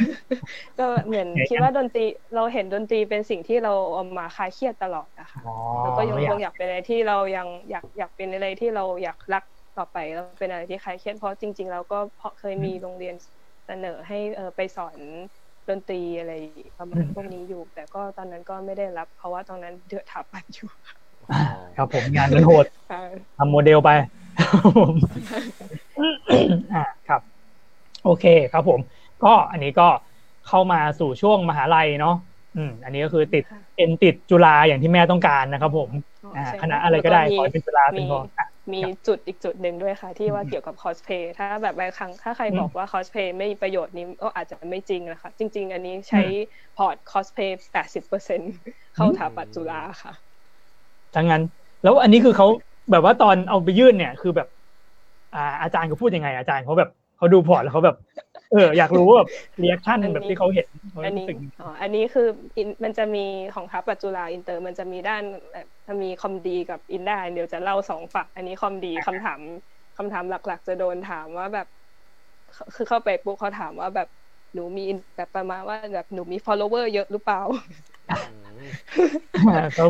[0.80, 2.06] ก็เหมือนไงคิดว่าดนตรี
[2.36, 9.44] เราเห็นดนตรีเป็นสิ่งที่เราเอามาคลายเครียดตลอดนะคะอ๋อแล้วก็ยังไม่อคยากงอยากเป็นอะไรที่เรายังอยากอยากเป็นอะไรที่เราอยากรัก
[9.78, 13.16] ต่อไปแล้วเป็นอะไรที่คลายเครียดเพราะจริง ๆ เราก็เพราะเคยมีโรงเรียน
[13.66, 14.98] เสนอให้เออไปสอน
[15.70, 16.34] ดนตรีอะไร
[16.80, 20.70] ประมาณพวกนี้อยู่ แต่ก็ตอนนั้นก็ไม่ได้รับ เพราะว่าตอนนั้นเดือดถับปันอยู่
[21.76, 23.90] ครับผมงานมันโหดค่ะทำโมเดลไป
[24.38, 24.96] ครับผม
[26.72, 27.22] อ่าครับ
[28.02, 28.82] โอเคครับผม
[29.22, 29.84] ก็อันนี้ก็
[30.44, 32.12] เข้ามาสู่ช่วงมหาลัยเนาะ
[32.56, 35.92] อืมอันนี้ก็คือติดค่ะเอ็นติดจุฬาอย่างที่แม่ต้องการนะครับผม
[36.24, 46.22] อ๋ออ่าใช่คณะอะไรก็ได้แล้วขอให้เป็นจุฬาเป็นพออะมีจุดอีกจุดหนึ่งด้วยค่ะ ที่ว่าเกี่ยวกับคอสเพย์ถ้าแบบบางครั้งถ้าใครอืมบอกว่าคอสเพย์ไม่มีประโยชน์นี้ก็อาจจะไม่จริงนะคะ จริง ๆ อันนี้ใช้
[46.78, 48.42] port cosplay แปดสิบเปอร์เซ็นต์
[48.96, 50.14] เข้าอืมถาปัตย์จุฬาค่ะ
[51.18, 51.44] ทั้งนั้น
[51.84, 52.48] แล้วอันนี้คือเขา
[52.92, 54.48] แบบว่าตอนเอาไปยื่นเนี่ย คือแบบ
[55.36, 57.96] อ่า อาจารย์เขาพูดยังไง อาจารย์เขาแบบเขาดู port แล้วเขาแบบ
[58.52, 62.28] เออ อยากรู้ว่าแบบ reaction อันนี้แบบที่เขาเห็นเขาอันนี้รู้สึกอ๋ออันนี้คือ
[62.62, 63.26] in- มันจะมี
[63.56, 69.40] ของถาปัตย์จุฬาอินเตอร์ มันจะมีด้านแบบมันมี CommDe กับ INDA เดี๋ยวจะเล่าสองฝั่งอันนี้ CommDe คำถาม
[69.98, 71.68] คำถามหลัก ๆ จะโดนถามว่าแบบ
[72.76, 74.08] คือเข้าไปปุ๊บเขาถามว่าแบบ
[74.54, 77.40] หนูมี in- แบบประมาณว่าแบบหนูมี follower เยอะหรือเปล่า
[78.08, 78.47] ครับ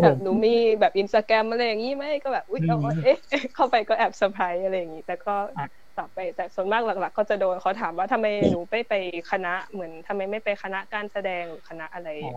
[0.02, 3.18] แบผบหนูมีแบบอินสตาแกรมอะไรอย่างนี้ไหมก็แบบอุ๊ยอืมเอาเอ๊ะ
[3.56, 5.66] เข้าไปก็แอบเซอร์ไพรส์อะไรอย่างนี้แต่ก็อะ
[5.98, 8.94] ตอบไป แต่ส่วนมากหลัก ๆ ก็จะโดนเขาถามว่าทำไมหนูไม่ไป
[9.32, 12.34] คณะเหมือนทำไมไม่ไปคณะการแสดงหรือคณะอะไรอ๋อ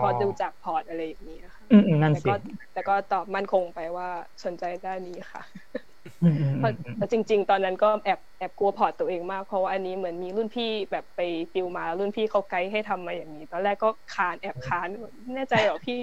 [0.00, 2.34] พอดูจาก port อะไรอย่างนี้ค่ะอืมอืมนั่นแต่สิก็
[2.72, 4.08] แต่ก็ตอบมั่นคงไปว่า
[4.44, 5.85] สนใจด้านนี้ค่ะอืมอืม
[6.58, 11.20] เพราะอืมแต่จริง ๆ ตอนนั้นก็แอบแอบกลัวพอร์ตตัวเองมากเพราะว่าอันนี้เหมือนมีรุ่นพี่แบบไป
[11.54, 14.88] ติวมารุ่นพี่เขาไกด์ให้ทำมาอย่างนี้ ตอนแรกก็คานแอบคาน
[15.34, 16.00] แน่ใจเหรอพี่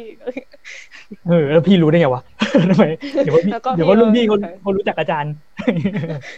[1.28, 2.22] เออแล้วพี่รู้ได้ไงวะ
[2.70, 2.86] ทำไม
[3.24, 5.34] เดี๋ยวว่าพี่แล้วก็เดี๋ยวว่ารุ่นพี่เขาพี่เขารู้จักอาจารย์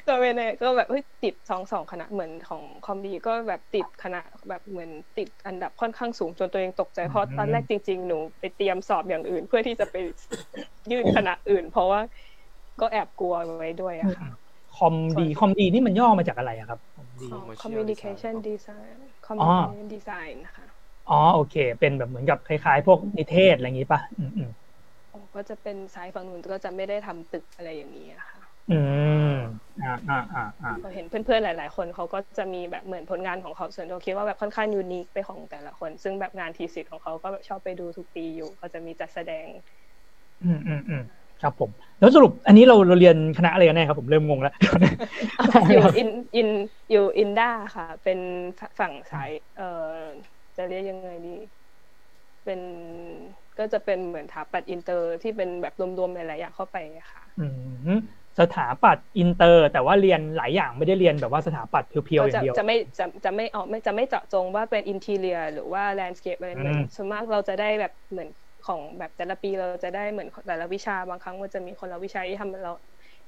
[0.08, 9.96] ก็ไม่แน่ก็แบบเฮ้ยติดสองสองคณะเหมือนของคอมดีก็แบบติดคณะแบบเหมือนติดอันดับค่อนข้างสูงจนตัวเองตกใจเพราะตอนแรกจริง ๆ หนูไปเตรียมสอบอย่างอื่น เพื่อที่จะไป
[10.92, 12.02] ยื่นคณะอื่น เพราะว่า
[12.80, 14.28] ก็แอบกลัวไว้ด้วยอะค่ะ
[14.76, 20.68] คอมดีคอมดีนี่มันย่อมาจากอะไรอะครับคอมดีของ Commercial communication design design communication design นะคะ
[21.10, 24.50] อ๋อโอเค เป็นแบบเหมือนกับคล้ายๆ พวกนิเทศอะไรอย่างงี้ป่ะอืมอืม
[25.12, 28.74] อ๋อก็จะเป็นสายฝั่งนู้นก็จะไม่ได้ทำตึกอะไรอย่างนี้อะค่ะ อื
[29.30, 29.32] ม
[29.82, 39.48] อ่าอ่าอ่าอ่าก็เห็นเพื่อนๆหลาย ๆ คนเขาก็จะมีแบบเหมือนผลงานของเขาส่วนตัวคิดว่าแบบค่อนข้างยูนิคไปของแต่ละคน ซึ่งแบบงานทีสิทธ์ของเขาก็แบบชอบไปดูทุกปีอยู่เขาจะมีจัดแสดง
[40.42, 41.02] อืมอืมอืม
[41.42, 41.70] ครับผม
[42.00, 44.54] แล้วสรุปอันนี้เราเราเรียนคณะอะไรกันแน่ครับผมเริ่มงงแล้ว
[45.70, 46.50] อยู่อินอิน
[46.92, 47.46] อยู่ INDA
[47.76, 48.20] ค่ะ เป็น
[48.80, 49.64] ฝั่งสายเอ่อ
[50.56, 51.30] จะเรียกยังไงดี
[52.44, 52.62] เป็น
[53.58, 57.42] ก็จะเป็นเหมือนถาปัตย์อินเตอร์ที่เป็นแบบรวมๆหลายๆอย่างเข้าไปอะค่ะอื
[57.88, 57.90] ม
[58.40, 68.30] สถาปัตย์อินเตอร์ แต่ว่าเรียนหลายอย่างไม่ได้เรียนแบบว่าสถาปัตย์เพียวๆอย่างเดียวจะไม่จะจะไม่ออกไม่จะไม่เจาะจงว่าเป็น interior หรือว่า landscape อะไรเหมือนส่วนมากเราจะได้แบบเหมือน
[68.68, 72.74] ของแบบแต่ละปีเราจะได้เหมือนแต่ละวิชาบางครั้งมันจะมีคนละวิชาที่ทำเรา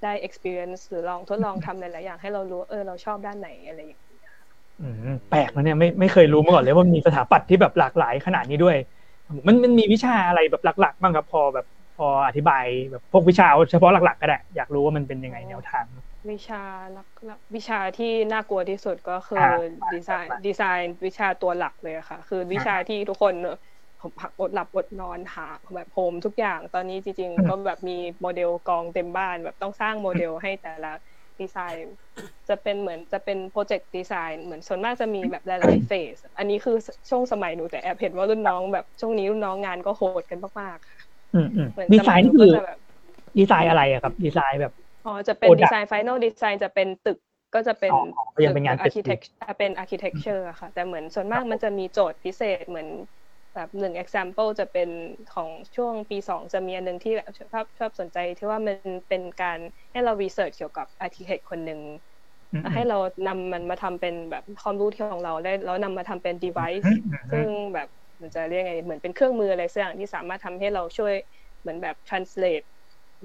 [0.03, 4.31] ได้ experience หรือลองทดลองทำหลายๆอย่างให้เรารู้เออเราชอบด้านไหนอะไรอย่างเงี้ย
[4.79, 4.93] อืม
[5.29, 8.77] แปลกนะเนี่ยไม่ไม่เคยรู้มาก่อนเลยว่ามีสถาปัตย์ที่แบบหลากหลายขนาดนี้ด้วย
[9.47, 11.65] มันมันมีวิชาอะไรแบบหลัก ๆ บ้างครับพอแบบ
[11.97, 15.85] พออธิบายแบบพวกวิชาเฉพาะหลัก ๆ ก็ได้ อยากรู้ว่ามันเป็นยังไงแนวทาง
[16.31, 16.57] วิชา
[16.91, 17.07] หลัก
[17.55, 19.37] วิชาที่น่ากลัวที่สุดก็คือ
[19.93, 23.33] ดีไซน์ดีไซน์วิชาตัวหลักเลยค่ะ คือวิชาที่ทุกคน
[24.01, 30.91] ผมผักอดหลับอดนอนหาแบบโฮมทุกอย่างตอนนี้จริงๆก็แบบมีโมเดลกองเต็มบ้านแบบต้องสร้างโมเดลให้แต่ละ
[31.39, 31.95] ดีไซน์
[32.49, 36.75] จะเป็นเหมือนจะเป็น project design เหมือนส่วนมากจะมีแบบหลายๆ phase อันนี้คือ
[37.09, 42.51] ช่วงสมัยหนูแต่แอบเห็นว่ารุ่นน้องแบบช่วงนี้รุ่นน้องงานก็โหดกันมากๆอืมอืมดีไซน์นี่คือ
[43.37, 44.73] ดีไซน์อะไรอะครับ ดีไซน์แบบ
[45.05, 47.17] อ๋อจะเป็น design final design จะเป็นตึก
[47.53, 47.93] ก็จะเป็น
[48.43, 49.19] ยังเป็นงาน architect
[49.59, 52.87] เป็น architecture ค่ะแต่เหมือนส่วนมากมันจะมีโจทย์พิเศษเหมือน
[53.57, 54.89] แบบหนึ่ง example จะเป็น
[55.33, 58.77] ของช่วงปีสองจะมีอันหนึ่งที่แบบชอบชอบสนใจที่ว่ามัน
[59.09, 59.59] เป็นการ
[59.91, 61.81] ให้เรา research เกี่ยวกับ architect คนหนึ่ง
[62.73, 66.89] ให้เรานำมันมาทำเป็นแบบความรู้ที่ของเราได้แล้วนำมาทำเป็น device
[67.31, 67.87] ซึ่งแบบ
[68.21, 71.13] มันจะเรียกไงเหมือนเป็นเครื่องมืออะไรสักอย่างที่สามารถทำให้เราช่วย
[71.61, 72.65] เหมือนแบบ translate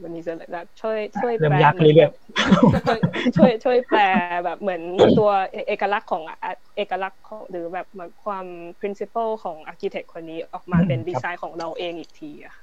[0.02, 1.56] วันนี้จะแบบช่วยช่วยแปล
[3.36, 4.00] ช่วยช่วยแปล
[4.44, 4.82] แบบเหมือน
[5.18, 5.30] ตัว
[5.68, 6.22] เอกลักษณ์ของ
[6.76, 7.86] เอกลักษณ์หรือแบบ
[8.24, 8.46] ความ
[8.80, 12.54] principle ของ architect คนนี้ออกมาเป็นดีไซน์ของเราเองอีกทีอะ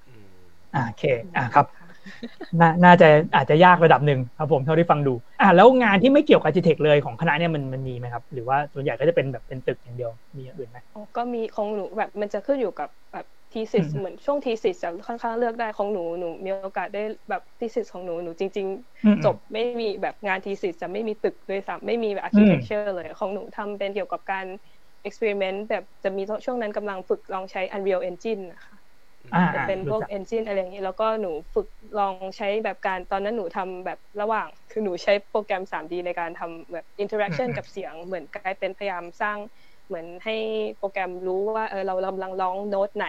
[0.75, 1.03] อ่าโอเค
[1.37, 1.65] อ่าครับ
[2.83, 10.77] น่าจะอาจจะยากระดับหนึ่งครับผมเท่าที่ฟังดู อ่าแล้วงานที่ไม่เกี่ยวกับอาร์ติเทคเลยของคณะเนี่ยมันมันมีไหมครับ หรือว่าส่วนใหญ่ก็จะเป็นแบบเป็นตึกอย่างเดียวมีอย่างอื่นไหม
[11.17, 24.45] ก็มีของหนูแบบมันจะขึ้นอยู่กับแบบ ทีสิสเหมือนช่วงทีสิสจะค่อนข้างเลือกได้ของหนูหนูมีโอกาสได้แบบ thesis ของหนูหนูจริง ๆ จบไม่มีแบบงาน thesis จะไม่มีตึกด้วยซ้ำไม่มีแบบ architecture เลยของหนูทำเป็นเกี่ยวกับการ
[25.03, 28.77] experiment แบบจะมีช่วงนั้นกำลังฝึกลองใช้ Unreal Engine นะคะ
[29.53, 31.67] จะเป็นพวก engine อะไรอย่างนี้ แล้วก็หนูฝึก
[31.99, 39.37] ลองใช้แบบการตอนนั้นหนูทำแบบระหว่าง คือหนูใช้โปรแกรม 3D ในการทำแบบ interaction กับเสียงเหมือนกลายเป็นพยายามสร้าง
[39.89, 40.35] เหมือนให้
[40.77, 43.07] โปรแกรมรู้ว่าเออเรากำลังร้องโน้ตไหน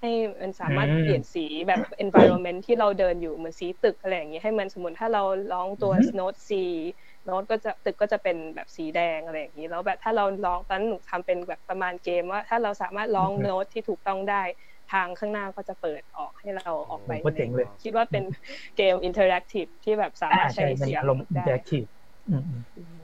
[0.00, 0.10] ให้
[0.40, 6.50] มันสามารถเปลี่ยนสีแบบ environment ที่เราเดินอยู่เหมือนสีตึกอะไรอย่างนี้ให้มันสมมติถ้าเราร้องตัวโน้ต C
[7.24, 14.42] โน้ตก็จะตึกก็จะเป็นแบบสีแดงอะไรอย่างนี้แล้วแบบถ้าเราร้องตอนนั้นหนูทำเป็นแบบประมาณเกมว่า ถ้าเราสามารถร้องโน้ตที่ถูกต้องได้
[14.92, 18.24] ทางข้างหน้าก็จะเปิดออกให้เราออกไปเจ๋งเลยคิดว่าเป็น
[18.76, 21.02] เกม interactive ที่แบบสามารถใช้เสียง
[21.36, 21.84] ได้อินเทอร์แอคทีฟ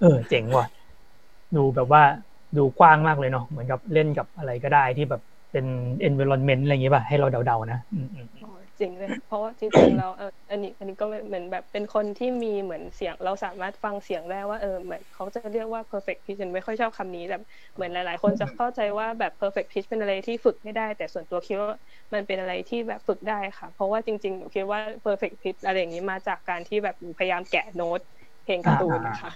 [0.00, 0.66] เออเจ๋งว่ะ
[1.56, 2.02] ดูแบบว่า
[2.56, 5.66] ดูกว้างมากเลยเนาะเหมือนกับเล่นกับอะไรก็ได้ที่แบบเป็น
[6.08, 7.78] environment อะไรอย่างเงี้ยป่ะให้เราเดาๆนะ
[8.80, 17.36] จริงเลยเพราะว่าจริงๆเราเอออันนี้อันนี้ก็เหมือนแบบเป็นคนที่มีเหมือนเสียง เราสามารถฟังเสียงได้ว่าเออเหมือนเขาจะเรียกว่า perfect pitch ฉันไม่ค่อยชอบคำนี้แต่
[17.74, 21.70] เหมือนหลาย ๆ คนจะเข้าใจว่าแบบ perfect pitch เป็นอะไรที่ฝึกไม่ได้ แต่ส่วนตัวคิดว่า
[22.14, 28.00] มันเป็นอะไรที่แบบฝึกได้ค่ะ เพราะว่าจริงๆหนูคิดว่า perfect pitch อะไรอย่างนี้มาจากการที่แบบพยายามแกะโน้ต
[28.44, 29.32] เพลงการ์ตูนนะคะ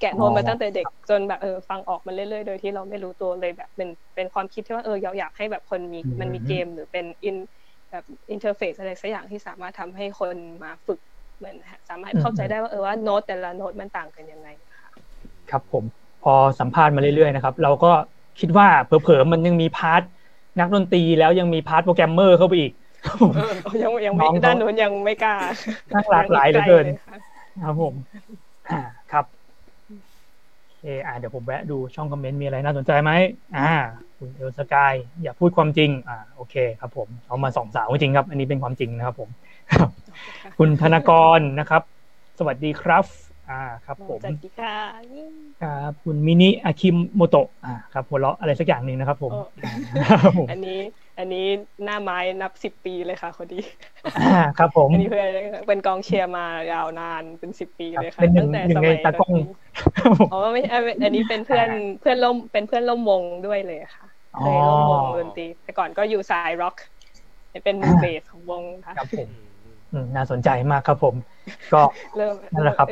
[0.00, 7.36] แกะโน้ตมาตั้งแต่เด็กจนแบบเออฟังออกมาเรื่อยๆ โดยที่เราไม่รู้ตัวเลยแบบเป็นเป็นความคิดที่ว่าเอออยากให้แบบคนมีมันมีเกมหรือเป็น in-
[7.90, 11.00] แบบ interface อะไรสักอย่างที่สามารถทำให้คนมาฝึก
[11.38, 11.56] เหมือน
[11.90, 14.48] สามารถเข้าใจได้ว่าเออว่าโน้ตแต่ละโน้ตมันต่างกันยังไง
[14.80, 14.90] ค่ะ
[15.50, 15.84] ครับผม
[16.24, 17.92] พอสัมภาษณ์มาเรื่อยๆนะครับ เราก็
[18.40, 20.02] คิดว่าเผลอๆมันยังมี part
[20.60, 22.72] นักดนตรีแล้วยังมี part programmer เข้าไปอีก
[23.82, 25.34] ยังยังไม่ด้านนู้นยังไม่กล้า
[25.94, 26.86] ตั้งหลากหลายเหลือเกิน
[27.62, 27.94] ครับผม
[28.70, 28.80] อ่า
[29.12, 29.24] ครับ
[30.82, 33.10] เอออ่าเดี๋ยวผมแวะดูช่องคอมเมนต์มีอะไรน่าสนใจไหม
[33.56, 33.70] อ่า
[34.18, 39.30] คุณเอลสกายอย่าพูดความจริง อ่า โอเคครับ ผมเอามาสองสาวจริงครับ อันนี้เป็นความจริงนะครับ ผม
[40.58, 41.82] คุณธนกรนะครับ
[42.38, 43.04] สวัสดีครับ
[43.50, 44.76] อ่า ครับ ผมสวัสดีค่ะ
[45.62, 49.32] ครับคุณมินิอาคิมโมโตะอ่าครับหัวเราะอะไรสักอย่างหนึ่งนะครับ ผม
[50.50, 50.78] อันนี้
[51.18, 51.46] อันนี้
[51.84, 53.60] หน้าไม้นับสิบปีเลยค่ะคนดี
[54.16, 55.28] อ่าครับผมอันนี้เพื่อน
[55.68, 59.34] เป็นกองเชียร์มายาวนานเป็นสิบปีเลยค่ะตั้งแต่สมัยตากล้อง
[60.32, 60.62] อ๋อไม่
[61.02, 61.68] อันนี้เป็นเพื่อน
[62.00, 64.06] เพื่อนล่มเป็นเพื่อนล่มวงด้วยเลยค่ะ
[64.38, 66.74] เคยล่มวงดนตรีแต่ก่อนก็อยู่สายร็อก
[67.64, 69.28] เป็นเบสของวงค่ะครับผม
[70.16, 71.14] น่าสนใจมากครับผม
[71.72, 71.80] ก็
[72.52, 72.88] นั่นแหละครับ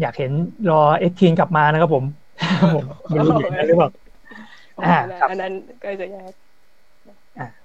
[0.00, 0.32] อยากเห็น
[0.70, 2.04] รอเอ็กทีนกลับมานะครับผม
[2.74, 3.90] ผมไม่รู้อย่างนั้นหรือเปล่า
[4.84, 4.96] อ่า
[5.30, 5.52] อันนั้น
[5.82, 6.47] ก็จะแยกอะ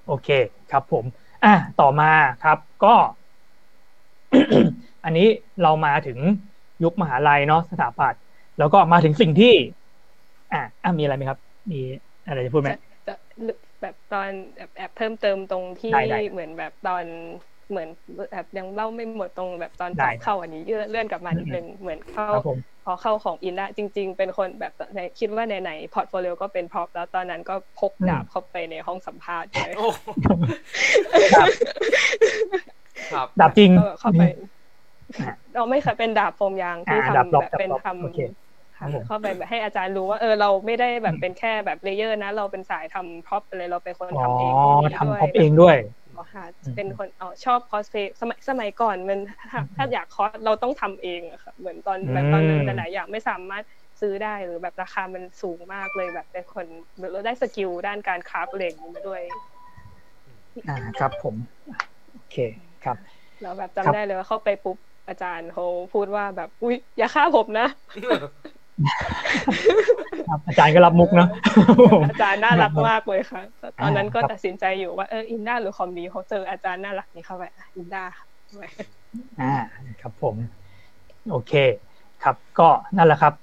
[0.06, 0.28] โอเค
[0.70, 1.06] ครับผม
[1.44, 2.06] อะต่อมา
[2.40, 2.88] ครับก็
[5.04, 5.24] อันนี้
[5.62, 6.20] เรามาถึง
[6.84, 8.22] ยุคมหาลัยเนาะสถาปัตย์
[8.58, 9.48] แล้วก็มาถึงสิ่งที่
[10.52, 11.40] อะอะมีอะไรไหมครับ
[11.72, 11.78] มี
[12.26, 12.72] อะไรจะพูดไหม
[13.82, 15.92] แบบตอนแอบแอบเพิ่มเติมตรงที่
[16.32, 17.06] เหมือนแบบตอน
[17.70, 17.88] เหมือน
[18.32, 29.90] แบบยังเล่าไม่หมดตรงแบบตอนได้เข้าอันนี้เลื่อนเลื่อนกลับมานิดนึงเหมือนเข้าครับผม พอเข้าของอินได้จริง ๆ เป็นคนแบบในคิดว่าในไหนพอร์ตโฟลิโอก็เป็นพร็อพแล้วตอนนั้นก็พกดาบเข้าไปในห้องสัมภาษณ์เลยโอ้
[33.14, 34.24] ครับดาบจริงก็แบบเข้าไป
[35.20, 38.20] อ่าเราไม่เคยเป็นดาบโฟมยางที่อ่าดาบทำรอบแบบเป็นดาบรอบทำโอเค
[38.78, 44.52] ครับผมเข้าไปแบบให้อาจารย์รู้ว่าเออเราไม่ได้แบบอืมเป็นแค่แบบเลเยอร์นะ เราเป็นสายทำพร็อพอะไรเราเป็นคนอ๋อทำเอง
[44.98, 46.03] ทำพบเองด้วยอ๋อ
[46.34, 49.20] ค่ะอืมเป็นคนอ๋อชอบคอสเพย์สมัยสมัยก่อนมัน
[49.52, 53.64] ถ้าอืมถ้าอยาก cos เราต้องทำเองอะค่ะเหมือนตอนอืมแบบตอนนั้นหลายๆอย่างไม่สามารถ
[54.02, 56.66] ซื้อได้หรือแบบราคามันสูงมากเลยแบบเป็นคน
[57.12, 59.22] เราได้ skill ด้านการ craft อะไรอย่างนี้มาด้วย
[60.68, 61.36] อ่าครับผม
[62.12, 62.36] โอเค
[62.84, 62.98] ครับ
[63.42, 67.68] แล้วแบบครัจำบได้เลยว่าเข้าไปปุ๊บอาจารย์เขาพูดว่าแบบอุ้ยอย่าฆ่าผมนะ
[68.10, 68.22] ครับ
[70.48, 71.30] อาจารย์ก็รับมุกเนาะ
[72.10, 73.42] อาจารย์น่ารักมากเลยค่ะ
[73.82, 78.26] ตอนนั้นก็ครับตัดสินใจอยู่ว่าเออ INDA หรือ CommDe เขาเจออาจารย์น่ารักนี้เข้าไปอะ INDA ค่ะ
[79.42, 79.54] อ่า
[80.02, 80.36] ครับผม
[81.32, 81.54] โอเค
[82.24, 83.34] ครับก็นั่นแหละครับ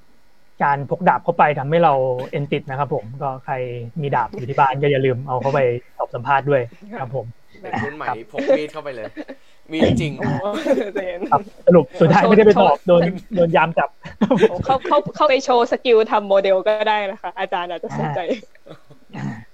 [0.63, 1.93] การพกดาบเข้าไปทำให้เรา
[2.31, 3.55] เอนติดนะครับ ผมก็ใคร
[4.01, 5.61] มีดาบอยู่ที่บ้านก็อย่าลืมเอาเข้าไป
[5.97, 6.63] สอบสัมภาษณ์ด้วย
[7.01, 7.27] ครับผม
[7.63, 9.07] เด็กรุ่นใหม่พกมีดเข้าไปเลย
[9.73, 10.29] มีจริงโอ้
[10.95, 13.03] เจนครับสรุปสุดท้ายไม่ได้ไปสอบโดน
[13.37, 13.89] โดนยามจับ
[14.65, 18.21] เข้าเข้าเข้าไปโชว์ skill ทำโมเดลก็ได้นะคะ อาจารย์อาจจะสนใจ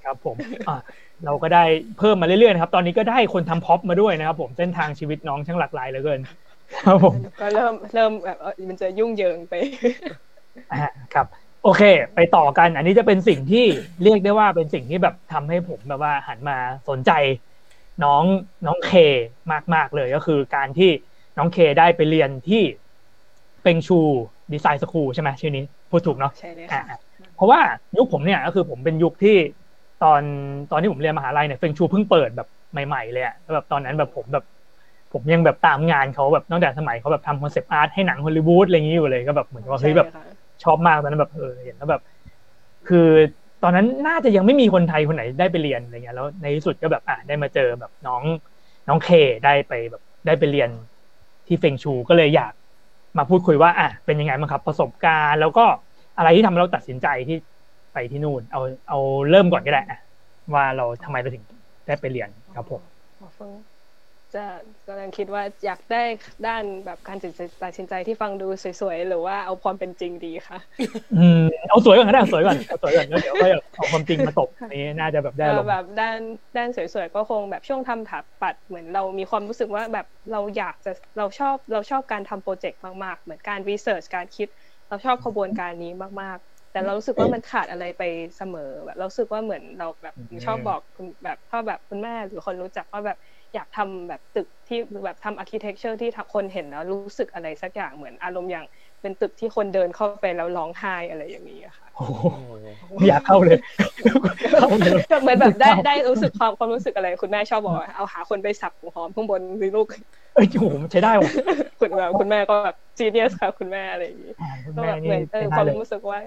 [0.05, 0.37] ครับผม
[0.69, 0.77] อะ
[1.25, 1.65] เราก็ได้
[1.99, 6.21] เพิ่มมาเรื่อยๆนะครับ ตอนนี้ก็ได้คนทำพ็อปมาด้วยนะครับ ผมเส้นทางชีวิตน้องช่างหลากหลายเหลือเกิน
[6.85, 9.55] ครับผมก็เริ่มเริ่มแบบเออมันจะยุ่งเหยิงไป
[10.73, 10.81] อ่า
[11.15, 11.27] ครับ
[11.65, 11.83] โอเค
[12.15, 13.65] ไปต่อกัน อันนี้จะเป็นสิ่งที่
[14.03, 16.57] เรียกได้ว่าเป็นสิ่งที่แบบทำให้ผมแบบว่าหันมา
[16.89, 17.13] สนใจ
[18.05, 18.25] น้อง
[18.67, 18.91] น้องเค
[19.75, 20.91] มากๆเลยก็คือการที่
[21.37, 22.63] น้องเคได้ไปเรียนที่
[23.63, 23.99] เป็งชู
[24.53, 26.99] ดีไซน์สคูลใช่ไหมชื่อนี้พูดถูกเนาะใช่เลยอ่าค่ะ
[27.37, 27.61] เพราะว่า
[27.97, 29.37] ยุคผมเนี่ยก็คือผมเป็นยุคที่
[30.03, 30.23] ตอน
[30.71, 34.45] ตอนที่ผมเรียนมหาลัยเนี่ย Feng Zhu เพิ่งเปิดแบบใหม่ ๆ เลยอะแล้วแบบตอนนั้นแบบผมแบบ
[35.13, 40.25] ผมยังแบบตามงานเขาแบบตั้งแต่สมัยเขาแบบทำ concept art ให้หนังฮอลลีวูดอะไรอย่างนี้อยู่เลยก็แบบเหมือนว่าเฮ้ยแบบใช่ค่ะ
[40.63, 42.01] ชอบมากตอนนั้นแบบเออเห็นแล้วแบบ
[42.89, 42.99] คือ
[43.45, 48.23] ต อนนั้นน่าจะยังไม่มีคนไทยคนไหนได้ไปเรียนอะไรเงี้ยแล้วในที่สุดก็แบบอะได้มาเจอแบบน้อง
[48.89, 49.09] น้องเค
[49.45, 50.71] ได้ไปแบบได้ไปเรียน
[51.47, 52.53] ที่ Feng Zhu ก็เลยอยาก
[53.19, 55.65] มาพูดคุยว่าอะเป็นยังไงบ้างครับ ประสบการณ์ แล้วก็
[56.17, 57.37] อะไรที่ทำให้เราตัดสินใจที่
[57.93, 58.99] ไปที่นู่น เอาเอา
[59.31, 59.99] เริ่มก่อนก็ได้อะ
[60.55, 61.45] ว่าเราทำไมเราถึง
[61.87, 62.83] ได้ไปเรียนครับผม
[63.19, 63.76] หมอฟิง
[64.37, 64.45] จะ
[64.87, 66.03] กำลังคิดว่าอยากได้
[66.47, 68.47] ด้านแบบการตัดสินใจตัดสินใจที่ฟังดู
[68.81, 70.59] สวยๆ หรือว่าเอาความเป็นจริงดีคะ
[71.13, 76.19] อืมเอาสวยก่อนก็ได้เอาสวยก่อนเอาสวยก่อนแล้วเดี๋ยวค่อยเอาความจริงมาตบนี้น่าจะแบบได้เอลองแบบด้าน
[76.57, 84.49] ด้านสวยๆก็คงแบบช่วงทำถาปัดเหมือนเรามีความรู้สึกว่าแบบเราอยากจะเราชอบเราชอบการทำ project มากๆ เหมือนการ research การคิด
[84.89, 88.03] เราชอบกระบวนการนี้มากๆแต่เรารู้สึกว่ามันขาดอะไรไป
[88.37, 93.19] เสมอแบบเรารู้สึกว่าเหมือนเราแบบอืมชอบบอกคุณแบบถ้าแบบคุณแม่หรือคนรู้จักว่าแบบ
[93.55, 98.67] อยากทำแบบตึกที่แบบทำ architecture ที่คนเห็นแล้วรู้สึกอะไรสักอย่างเหมือนอารมณ์อย่าง
[99.03, 102.25] เป็นตึกที่คนเดินเข้าไปแล้วร้องไห้อะไรอย่างนี้อะค่ะโอ้โห
[102.95, 103.59] ไม่อยากเข้าเลย
[104.59, 109.87] เข้าเลยเหมือนแบบได้ได้รู้สึกความความรู้สึกอะไรคุณแม่ชอบบอกว่าเอาหาคนไปสับหัวหอมข้างบนสิลูก
[110.35, 111.31] เอ้ยโอ้โหใช้ได้ว่ะ
[111.81, 116.19] คุณแบบคุณแม่ก็แบบจีเนียสค่ะคุณแม่อะไรอย่างนี้อ่าคุณก็แม่แบบนี่เหมือนเออใช้คได้วามเลยรู้สึกว่า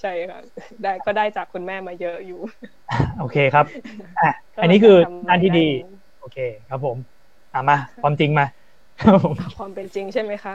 [0.00, 0.40] ใช่ค่ะ
[0.82, 2.40] ได้ก็ได้จากคุณแม่มาเยอะอยู่
[3.20, 3.66] โอเคครับ
[4.20, 4.30] อะ
[4.62, 4.96] อันนี้คือ
[5.28, 5.99] ด้านที่ดีโอ
[6.30, 6.36] เค
[6.68, 6.98] ครับผม
[7.52, 8.44] อะมาความจริงมา
[8.98, 10.54] ครับผมความเป็นจริงใช่ไหมคะ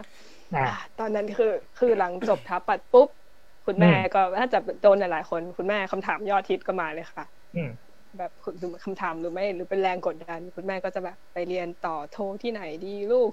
[0.53, 3.09] อะอะตอนนั้นคือคือหลังจบทัปัดปุ๊บ
[3.65, 7.69] คุณแม่อืมก็ถ้าจะโดนหลายๆคน คุณแม่คำถามยอดฮิตก็มาเลยค่ะอืม
[8.17, 13.31] แบบคุณหรือคำถามหรือไม่หรือเป็นแรงกดดัน คุณแม่ก็จะแบบไปเรียนต่อโทที่ไหนดีลูก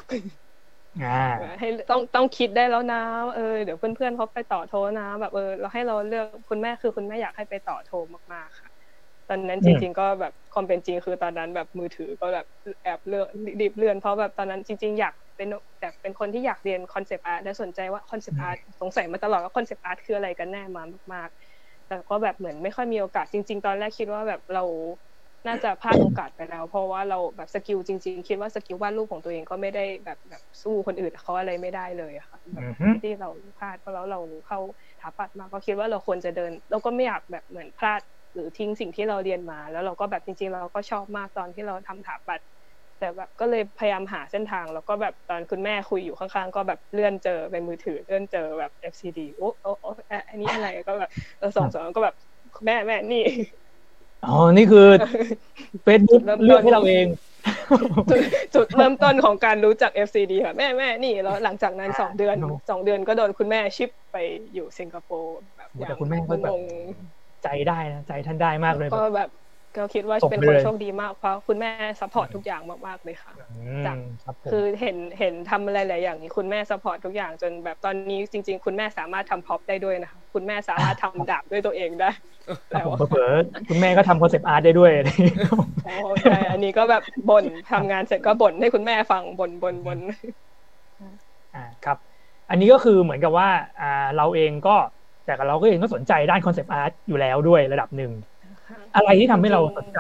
[1.37, 2.97] อ่าให้ต้องต้องคิดได้แล้วนะ
[3.35, 7.89] เออเดี๋ยวเพื่อนๆเขาไปต่อโทนะ แบบเออเราให้เราเลือกคุณแม่คือคุณแม่อยากให้ไปต่อโท
[8.33, 8.72] มากๆค่ะต
[9.33, 12.47] อนนั้นอืมจริง ๆ ก็แบบความเป็นจริงคือตอนนั้นแบบมือถือก็แบบ
[12.85, 13.27] แอบเลือก
[13.61, 15.49] รีบเลื่อนเพราะแบบตอนนั้นจริง ๆ อยากเป็น
[15.81, 24.65] แบบเป็นคนที่อยากเรียน concept art และสนใจว่า concept art สงสัยมาตลอดว่า concept art คืออะไรกันแน่มามากๆ แต่ก็แบบเหมือนไม่ค่อยมีโอกาสจริง ๆ ตอนแรกคิดว่าแบบเรา
[25.49, 34.59] น่าจะพลาดโอกาสไปแล้ว เพราะว่าเราแบบ skill จริง ๆ คิดว่า skill วาดรูปของตัวเองก็ไม่ได้แบบแบบสู้คนอื่นเขาอะไรไม่ได้เลยอะค่ะแบบอือฮึที่เราพลาดเพราะแล้วเราเข้า
[35.01, 38.01] ถาปัตย์มาก็คิดว่าเราควรจะเดิน เราก็ไม่อยากแบบเหมือนพลาด
[38.35, 42.41] หรือทิ้งสิ่งที่เราเรียนมา แล้วเราก็แบบจริงๆ เราก็ชอบมากตอนที่เราทำถาปัตย์
[42.99, 52.15] แต่แบบก็เลยพยายามหาเส้นทาง แล้วก็แบบตอนคุณแม่คุยอยู่ข้างๆ ก็แบบเลื่อนเจอเป็นมือถือเลื่อนเจอแบบ FZD โอ้โอ้โอ้อะอันนี้อะไรก็แบบเราส่องสองก็แบบ
[52.67, 53.25] แม่แม่นี่
[54.25, 54.87] อ๋อนี่คือ
[55.83, 57.07] เฟซบุ๊กเริ่มต้นเลือกให้เราเอง
[58.11, 58.21] จุด
[58.55, 64.17] จุดเริ่มต้นของการรู้จัก FZD ค่ะแม่แม่นี่แล้วหลังจากนั้นสองเดือนโน้สองเดือนก็โดนคุณแม่ ship ไป
[64.55, 66.63] อยู่สิงคโปร์แบบโอ้แต่คุณแม่ก็แบบงง
[67.43, 69.29] ใจได้นะใจท่านได้มากเลยก็แบบ
[69.77, 73.43] ก็คิดว่าส่งเป็นไปคนเลยโชคดีมากเพราะคุณแม่ support ทุกอย่างมากๆเลยค่ะอื
[73.87, 82.11] จ้ะครับผมคือเห็นเห็นทำอะไรหลายอย่างนี้คุณแม่ support ทุกอย่างจนแบบตอนนี้จริง ๆ คุณแม่สามารถทำพ็อปได้ด้วยนะคะคุณแม่สามารถทำดาบด้วยตัวเองได้
[82.73, 84.93] ครับแล้วผมเผลอๆคุณแม่ก็ทำ concept art ได้ด้วย
[85.83, 85.91] โอ้
[86.23, 89.99] ใช่อันนี้ก็แบบบ่นทำงานเสร็จก็บ่นให้คุณแม่ฟังบ่นบ่นบ่น
[91.55, 91.97] อ่าครับ
[92.49, 93.49] อันนี้ก็คือเหมือนกับว่า
[93.81, 94.71] อ่าเราเองก็
[95.25, 98.13] แต่เราก็เองก็สนใจด้าน concept art อยู่แล้วด้วยระดับหนึ่ง
[98.95, 99.99] อะไรที่ทำให้เราสนใจ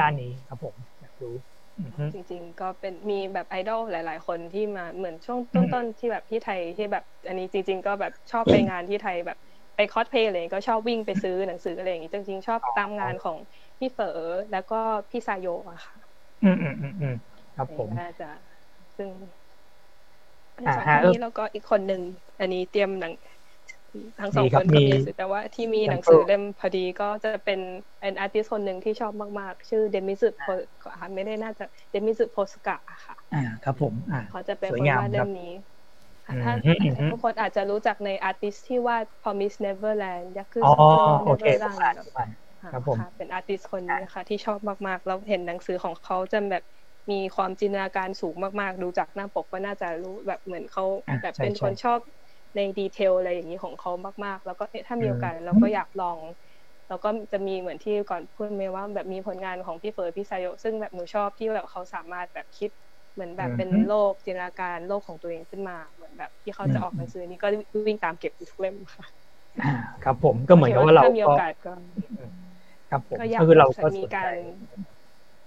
[0.00, 1.34] ด้านนี้ครับผมอยากรู้
[1.78, 9.38] อือฮึจริงๆ ก็เป็นมีแบบไอดอลหลาย ๆ คนที่มาเหมือนช่วงอืมต้นๆที่แบบที่ไทยที่แบบ อันนี้จริง ๆ ก็แบบชอบไปงานที่ไทยแบบ
[9.76, 13.38] ไปคอสเพลย์อะไรอย่างงี้ก็ชอบวิ่งไปซื้อหนังสืออะไรอย่างงี้จริง ๆ ชอบตามงานของ
[13.78, 14.18] พี่เฝอ
[14.52, 15.94] แล้วก็พี่ซาโยอะค่ะ
[16.42, 17.14] อืมอืมอืมอืม
[17.54, 18.28] ครับผมน่าจะ
[18.96, 19.10] ซึ่ง
[20.66, 22.02] อ่าสองฮะคนนี้แล้วก็อีกคนหนึ่ง
[22.38, 23.12] อันนี้เตรียมหนัง
[24.20, 27.60] ทั้งสองมีคครับนก็มีมีหนังสือแต่ว่าที่มีแซมเปิลหนังสือเล่มพอดีก็จะเป็น
[28.00, 30.44] เป็นอาร์ติสคนหนึ่งที่ชอบมาก ๆ ชื่อเดมิสึโพ
[31.14, 32.76] ไม่ได้น่าจะเดมิสึโพสกะ
[33.06, 35.52] ค่ะ อ่าครับผมอ่าเขาจะเป็นสวยคนงามวาดครัเล่บมนี้
[36.28, 42.30] อืมถ้าอืมอืมทุกคนอาจจะรู้จักใน artist ที่วาด Promise Neverland ยักษ์คืออ๋อ Neverland โอเคผมอ่านผมอ่าน
[42.70, 46.64] ครับผมอะเป็น artist คนนี้นะคะที่ชอบมาก ๆ แล้วเห็นหนังสือของเขาจะแบบ
[47.10, 51.98] มีความจินตนาการสูงมาก ๆ ดูจากหน้าปกก็น่าจะรู้แบบเหมือนเขาอะแบบใช่เป็นคนใช่ชอบ
[52.56, 53.90] ใน detail อะไรอย่างนี้ของเขา
[54.24, 56.18] มาก ๆ แล้วก็เอ๊ะถ้ามีอืมโอกาสเราก็อยากลอง
[56.88, 62.70] แล้วก็จะมีเหมือนที่ก่อนพูดเมย์ว่า แบบมีผลงานของพี่เฟิร์สพี่ซาโยซึ่งแบบหนูชอบที่แบบเขาสามารถแบบคิด
[63.14, 67.48] เหมือนแบบเป็นอืมโลกจินตนาการโลกของตัวเองขึ้นมา เหมือนแบบที่เขาจะออกหนังสือนี้ก็
[67.86, 69.06] วิ่งตามเก็บอยู่ทุกเล่มค่ะ
[69.60, 71.72] อ่าครับผมก็เหมือนกับว่าเราถ้ามีโอก็กาสก็
[72.90, 74.34] ครับผมก็อยากก็คือเราก็มีสนใจการ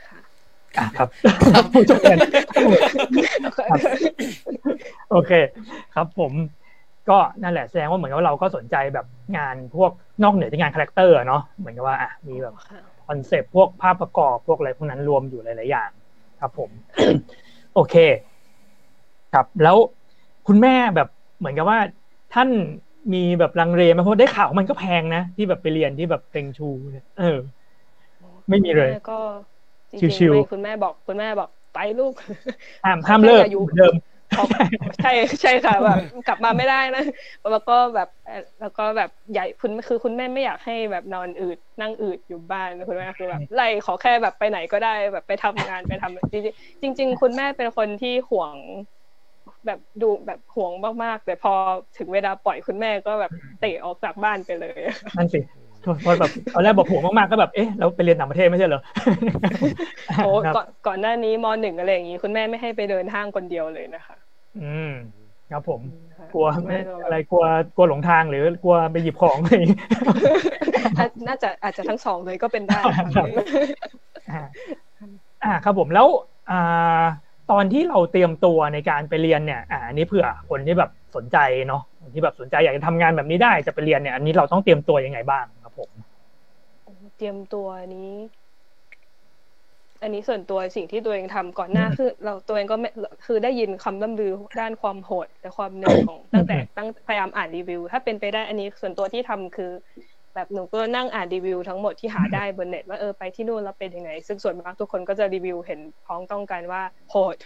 [0.06, 0.22] ค่ะ
[0.78, 1.10] อะครับ
[1.74, 2.18] ผู้ชมกัน
[5.10, 5.32] โอเค
[5.94, 6.34] ครับผม
[7.10, 9.06] ก็นั่นแหละแสดงว่าเหมือนกับว่าเราก็สนใจแบบ
[9.38, 9.92] งานพวก
[10.24, 15.90] นอกเหนือจากงาน character อะเนาะเหมือนกับว่าอะมีแบบค่ะconcept พวกภาพประกอบพวกอะไรพวกนั้นรวมอยู่หลาย ๆ อย่าง
[16.42, 16.70] ครับผม
[17.76, 17.96] โอเค
[19.34, 19.78] ครับแล้ว
[20.48, 21.80] คุณแม่แบบเหมือนกับว่า
[22.34, 22.50] ท่าน
[23.14, 27.38] มีแบบลังเลไหมเพราะได้ข่าวว่ามันก็แพงนะ ที่แบบไปเรียนที่แบบ Feng Zhu เนี่ยเออ
[28.50, 29.20] ไม่มีเลยคุณแก็
[29.92, 32.14] จริงๆชิวๆไม่คุณแม่บอกคุณแม่บอกไปลูก
[32.86, 34.15] ห้ามห้ามเลิกอายุเหมือนเดิมพอ
[35.02, 37.04] ใช่ใช่ค่ะแบบกลับมาไม่ได้นะ
[37.52, 46.36] แล้วก็แบบเอ่อแล้วก็แบบใหญ่คุณคือคุณแม่ไม่อยากให้แบบนอนอืดนั่งอืดอยู่บ้านคุณแม่คือแบบไล่ขอแค่แบบไปไหนก็ได้แบบไปทำงานไปทำจ
[46.86, 48.56] ริงๆจริงๆคุณแม่เป็นคนที่ห่วง
[49.66, 50.72] แบบดูแบบห่วง
[51.04, 51.54] มากๆแต่พอ
[51.98, 54.80] ถึงเวลาปล่อยคุณแม่ก็แบบเตะออกจากบ้านไปเลย
[55.18, 55.40] นั่นสิ
[56.06, 58.82] พอแบบตอนแรกบอกห่วงมาก ๆ ก็แบบ เอ๊ะ เราไปเรียนต่างประเทศไม่ใช่เหรอ
[60.24, 64.16] โอ้ครับก่อนก่อนหน้านี้มหนึ่งอะไรอย่างนี้ คุณแม่ไม่ให้ไปเดินห้างคนเดียวเลยนะคะ
[64.64, 64.92] อืม
[65.52, 65.82] ครับผม
[66.18, 69.78] ค่ะกลัวคุณไม่แก็แบบอะไรกลัวกลัวหลงทางหรือกลัวไปหยิบของอะไรอย่างงี้
[71.00, 73.28] อะน่าจะอาจจะทั้งสองเลยก็เป็นได้ค่ะครับ
[74.32, 74.42] อ่า
[75.44, 76.08] อ่าครับผมแล้ว
[76.52, 77.04] อ่า
[77.52, 81.38] ตอนที่เราเตรียมตัวในการไปเรียนเนี่ย อ่าอันนี้เผื่อคนที่แบบสนใจ
[81.68, 85.90] เนาะคนที่แบบสนใจอยากจะทำงานแบบนี้ได้จะไปเรียนเนี่ย อันนี้เราต้องเตรียมตัวยังไงบ้างครับผม
[87.18, 88.12] เตรียมตัวนี้
[90.06, 92.90] อันนี้ส่วนตัวสิ่งที่ตัวเองทำก่อนหน้าคือ เราตัวเองก็ไม่
[93.26, 99.72] คือได้ยินคำล่ำลือด้านความโหดและความเหนื่อยของตั้งแต่ตั้งพยายามอ่านรีวิว ถ้าเป็นไปได้อันนี้ส่วนตัวที่ทำคือ
[100.36, 107.38] แบบหนูก็นั่งอ่านรีวิวทั้งหมดที่หาได้บนเน็ตว่าเออไปที่นู่นแล้วเป็นยังไง ซึ่งส่วนมากทุกคนก็จะรีวิวเห็นพ้องต้องกันว่าโหด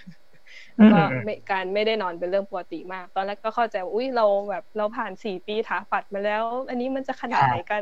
[0.80, 7.82] อืมก็อืมไม่การไม่ได้นอนเป็นเรื่องปกติมาก ตอนแรกก็เข้าใจว่าอุ้ยเราแบบเราผ่านสี่ปีถาปัดมาแล้ว อันนี้มันจะขนาดไหนกัน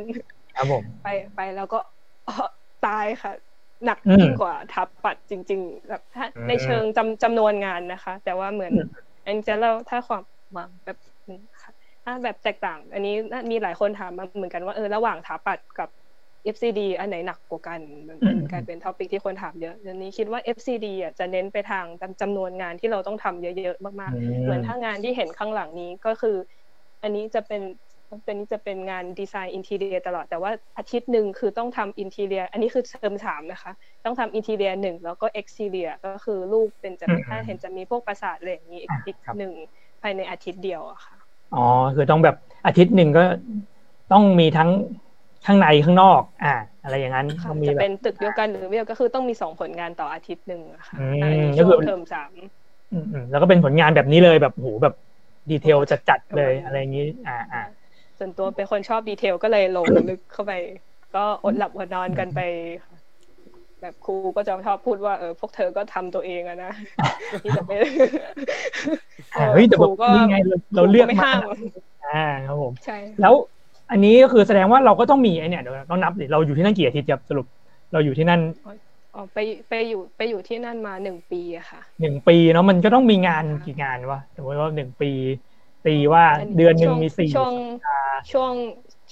[0.55, 1.79] ครับผมไปไปแล้วก็
[2.27, 2.33] อ้อ
[2.81, 3.31] ตายค่ะ
[3.85, 11.71] หนักอืมยิ่งกว่าทับปัดจริงๆแบบถ้าอืมในเชิงจำจำนวนงานนะคะ แต่ว่าเหมือนอืมอันนี้จะเล่าถ้าความหวังแบบหนึ่งค่ะ
[12.03, 15.89] ถ้าแบบแตกต่าง อันนี้น่ามีหลายคนถามมาเหมือนกันว่าเออระหว่างถาปัดกับ
[16.43, 26.35] FZD อันไหนหนักกว่ากันมันเป็นอืมกลายเป็น topic ที่คนถามเยอะอันนี้คิดว่า FZD อะจะเน้นไปทางจำจำนวนงานที่เราต้องทำเยอะๆมากๆ เหมือนถ้างานที่เห็นข้างหลังนี้ก็คือ
[27.03, 27.61] อันนี้จะเป็น
[28.25, 33.71] เป็นนี้จะเป็นงานดีไซน์ interior ตลอด แต่ว่าอาทิตย์หนึ่งคือต้องทำ interior อันนี้คือเทอมสามนะคะ
[34.05, 39.51] ต้องทำ interior หนึ่งแล้วก็เอ็กซีเรียก็คือรูปเป็นจะอืมถ้าเห็นจะมีพวกปราสาทอะไรอย่างนี้อีกอะอีกครับหนึ่ง
[40.01, 41.17] ภายในอาทิตย์เดียวอะค่ะ
[41.53, 41.65] อ๋อ
[41.95, 43.23] คือต้องแบบอาทิตย์หนึ่งก็
[44.11, 44.69] ต้องมีทั้ง
[45.45, 52.31] ข้างในข้างนอก อ่า อะไรอย่างนั้นค่ะต้องมีจะแบบเป็นตึกเดียวกันหรือไม่เดียวก็คือต้องมีสองผลงานต่ออาทิตย์หนึ่งอะค่ะอืมอันนี้ก็ช่คือวงเทอมสาม
[52.91, 54.93] อืมอืมแล้วก็เป็นผลงานแบบนี้เลยแบบโหแบบ
[55.49, 55.77] ดีเทล
[56.09, 57.61] จัดๆเลยอะไรอย่างนี้ อ่าอ่า
[58.19, 60.53] ส่วนตัวเป็นคนชอบดีเทลก็เลยลงลึกเข้าไป
[61.15, 62.39] ก็อดหลับอดนอนกันไป
[62.83, 62.97] ค่ะ
[63.81, 66.71] แบบครูก็จะชอบพูดว่าเออพวกเธอก็ทำตัวเองอะนะ
[67.43, 67.75] ที่จะไม่
[69.35, 71.39] อ่าเฮ้ยแต่คแบรูบก็นี่ไงเราเราเลือกไม่มาห้าม
[72.07, 73.33] อ่าครับผมใช่แล้ว
[73.91, 77.45] อันนี้ก็คือแสดงว่าเราก็ต้องมีไอเนี่ยเดี๋ยวต้องนับดิเราอยู่ที่นั่นกี่อาทิตย์ครับสรุป
[77.93, 78.41] เราอยู่ที่นั่น
[79.15, 79.37] อ๋อไป
[79.69, 85.11] ไปอยู่ไปอยู่ที่นั่นมาหนึ่งปีอะค่ะหนึ่งปีเนาะมันก็ต้องมีงานกี่งานวะสมมติว่าหนึ่งปี
[85.85, 86.23] ตีว่า
[86.57, 87.96] เดือนหนึ่งมีสี่ช่วงสัปดาห์
[88.31, 88.53] ช่วง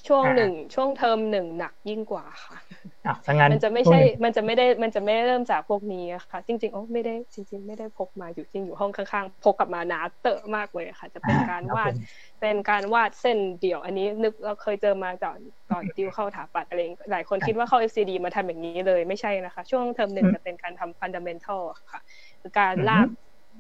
[0.08, 2.58] ช่วงอ่าหนึ่งช่วงเทอมหนึ่งหนักยิ่งกว่าค่ะ
[3.06, 11.98] อะถ้างั้นมันจะไม่ช่วงใช่หนึ่งมันจะไม่ได้ มันจะไม่ได้เริ่มจากพวกนี้อะค่ะ จริงๆโอ้ไม่ได้จริง ๆ ไม่ได้พกมาอยู่จริงอยู่ห้องข้างๆ พกกลับมาหนาเตอะมากเลยค่ะ จะเป็นการครับวาดผม
[12.42, 15.40] เป็นการวาดเส้นเดี่ยว อันนี้นึกเราเคยเจอมาก่อน
[15.72, 22.00] ก่อนติวเข้าถาปัดอะไรอย่างหลายคนคิดว่าเข้า FZD มาทำอย่างนี้เลยไม่ใช่นะคะ ช่วงเทอมหนึ่งอืมจะเป็นการทำ fundamental อะค่ะ
[22.42, 23.08] คือการอือฮึลาก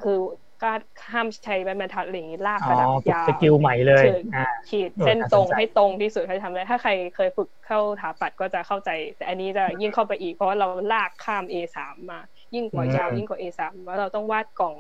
[0.04, 0.18] คือ
[0.66, 0.80] การ
[1.12, 12.20] ห้ามใช้ไม้บรรทัดอะไรอย่างนี้ลากอ๋กระดาษอฝึกยาว skillใหม่เลยเชิญอ่าขีดเออเส้นน่าสนตรงใจให้ตรงที่สุดให้ทำได้ ถ้าใครเคยฝึกเข้าถาปัดก็จะเข้าใจ แต่อันนี้จะยิ่งเข้าไปอีกเพราะว่าเราลากข้าม A3 มา
[12.56, 14.76] ยิ่งกว่ายาวยิ่งกว่า A3 ว่าเราต้องวาดกล่อง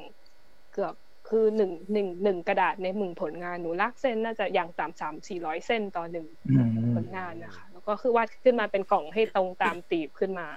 [0.73, 0.93] เกือบ
[1.29, 10.49] คือหนึ่งหนึ่งหนึ่งกระดาษในหนึ่งผลงานหนูลากเส้นน่าจะอย่างต่ำสามสี่ร้อยเส้นต่อหนึ่งอืมผลงานนะคะ แล้วก็คือวาดขึ้นมาเป็นกล่องให้ตรงตามตีบขึ้นมา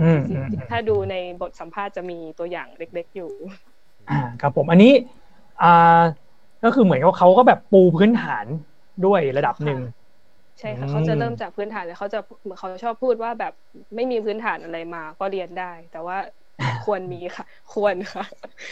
[0.00, 3.67] อืมอืมถ้าดูในบทสัมภาษณ์จะมีตัวอย่างเล็ก ๆอยู่อ่า
[4.40, 4.92] ครับผมอันนี้
[5.62, 6.02] อ่า
[6.64, 8.46] ก็คือเหมือนกับเขาก็แบบปูพื้นฐาน
[9.06, 9.80] ด้วยระดับหนึ่ง
[10.60, 13.52] ใช่ค่ะอืมเขาจะเริ่มจากพื้นฐานเลยเขาจะเหมือนเขาชอบพูดว่าแบบ
[13.96, 16.16] ไม่มีพื้นฐานอะไรมาก็เรียนได้ แต่ว่า
[16.80, 18.24] ควรมีค่ะ ควรค่ะ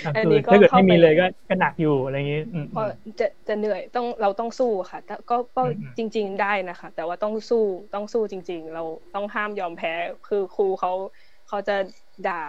[0.05, 2.87] ก็อันคือนี้ก็ถ้าเกิดเข้าไม่ไปมีเลยก็ก็หนักอยู่อะไรอย่างนี้อืมเพราะ
[3.21, 7.59] จะจะเหนื่อยต้องเราต้องสู้ค่ะแต่ก็ก็อืมจริง ๆได้นะคะ แต่ว่าต้องสู้
[7.95, 8.81] ต้องสู้จริง ๆ เรา
[9.15, 9.91] ต้องห้ามยอมแพ้
[10.25, 10.91] คือครูเขา
[11.47, 11.73] เขาจะ
[12.29, 12.43] ด่า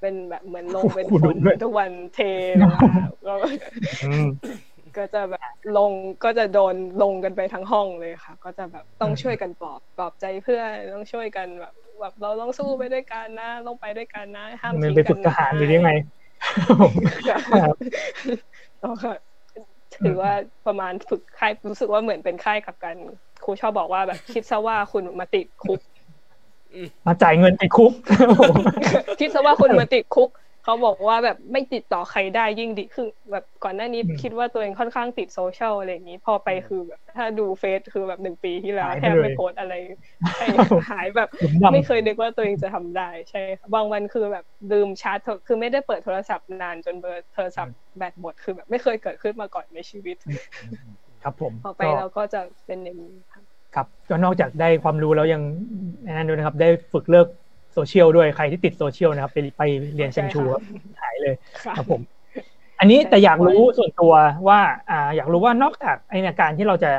[0.00, 2.18] เป็นแบบเหมือนลงเป็นครูฝดุนด้วยทุกวันเท
[2.62, 2.86] ลงมา
[3.26, 3.32] ก็
[4.02, 4.26] อืม
[4.96, 5.92] ก็จะแบบลง
[6.24, 15.90] ก็จะโดนลงกันไปทั้งห้องเลยค่ะ ก็จะแบบต้องอืมช่วยกันปลอบปลอบใจเพื่อนต้องช่วยกันแบบแบบเราต้องสู้ไปด้วยกันนะต้องไปด้วยกันนะห้ามมันทิ้งไปกันฝึกทหารหรือยังไง
[17.52, 17.76] ครับ
[18.80, 19.10] แล้วก็
[19.96, 20.32] ถือว่า
[20.66, 22.96] ประมาณฝึกค่ายรู้สึกว่าเหมือนเป็นค่ายกับกัน
[23.44, 25.80] ครูชอบบอกว่าแบบคิดซะว่าคุณมาติดคุก
[27.06, 27.92] มาจ่ายเงินติดคุก
[29.20, 30.30] คิดซะว่าคุณมาติดคุก
[30.64, 39.74] เขาบอกว่าแบบไม่ติดต่อใครได้ยิ่งดีคือ แบบก่อนหน้านี้อืมคิดว่าตัวเองค่อนข้างติดโซเชียลอะไรอย่างนี้ พอไปคือแบบถ้าดูเฟซคือแบบหนึ่งปีที่แล้วหายไปแทบเลยไม่โพสต์อะไร
[40.36, 40.46] ใช่
[40.90, 50.16] หายแบบหลุมดำไม่เคยนึกว่าตัวเองจะทำได้ ใช่ค่ะบางวันคือแบบลืมชาร์จโทรคือไม่ได้เปิดโทรศัพท์นานจนเบอร์โทรศัพท์แบตหมดคือแบบไม่เคยเกิดขึ้นมาก่อนในชีวิต
[51.22, 53.14] ครับผมพอไปก็เราก็จะเป็นอย่างนี้
[53.76, 55.42] ค่ะครับก็นอกจากได้ความรู้แล้วยัง
[56.12, 57.26] นั่นด้วยนะครับ ได้ฝึกเลิก
[57.74, 59.62] โซเชียลด้วยใครที่ติดโซเชียลนะครับ ไปไป
[59.94, 60.62] เรียน Feng Zhu ครับ
[61.00, 62.00] หายเลยค่ะครับผม
[62.80, 64.12] อันนี้ใช่แต่อยากรู้ส่วนตัว
[64.48, 64.60] ว่า
[64.90, 66.90] อ่า อยากรู้ว่านอกจากไอ้ในการที่เราจะ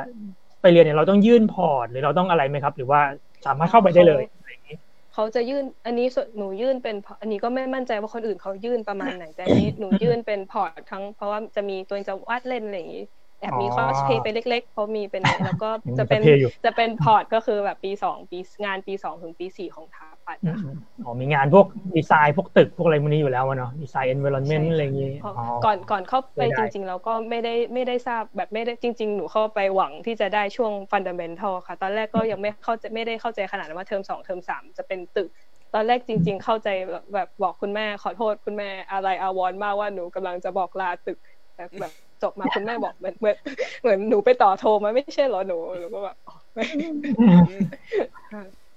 [0.62, 3.02] ไปเรียนเนี่ยเราต้องยื่นพอร์ตหรือเราต้องอะไรไหมครับ หรือว่า
[3.46, 4.78] สามารถเข้าไปได้เลยอะไรอย่างนี้
[5.14, 13.04] เขาจะยื่นอันนี้ส่วนหนูยื่นเป็นอันนี้ก็ไม่มั่นใจว่าคนอื่นเขายื่นประมาณไหนแต่อันนี้หนูยื่นเป็นพอร์ตทั้งเพราะว่าจะมีตัวเองจะวาดเล่นอะไรอย่างนี้
[13.44, 20.74] แอบมีอ๋อคอสเพย์ไปเล็กๆเพราะมีเป็นแล้วก็ยังมีจะเป็น cosplay อยู่จะเป็นพอร์ตก็คือแบบปีสองปีงานปีสองถึงปีสี่ของถาปัดอืนะคะม
[21.04, 21.66] อ๋อมีงานพวก
[21.96, 35.30] ดีไซน์พวกตึกพวกอะไรพวกนี้อยู่แล้วอะเนาะดีไซน์ environment ใช่ค่ะอะไรอย่างนี้เพราะอ๋อก่อนก่อนเข้าไปไม่ได้จริงๆเราก็ไม่ได้ไม่ได้ทราบแบบไม่ได้จริง ๆ หนูเข้าไปหวังที่จะได้ช่วง fundamental ค่ะ ตอนแรกก็ยังไม่เข้าใจไม่ได้เข้าใจขนาดนั้นว่าเทอมสองเทอมสามจะเป็นตึก
[35.74, 41.18] ตอนแรกจริง ๆ เข้าใจแบบแบบบอกคุณแม่ขอโทษคุณแม่อะไรอาวรณ์มากว่าหนูกำลังจะบอกลาตึก
[41.56, 41.94] แต่แบบ
[42.24, 43.36] จบมาคุณแม่บอกเหมือนเหมือน
[43.82, 46.64] เหมือนหนูไปต่อโทรมาไม่ใช่เหรอหนูหนูก็แบบอ๋อไม่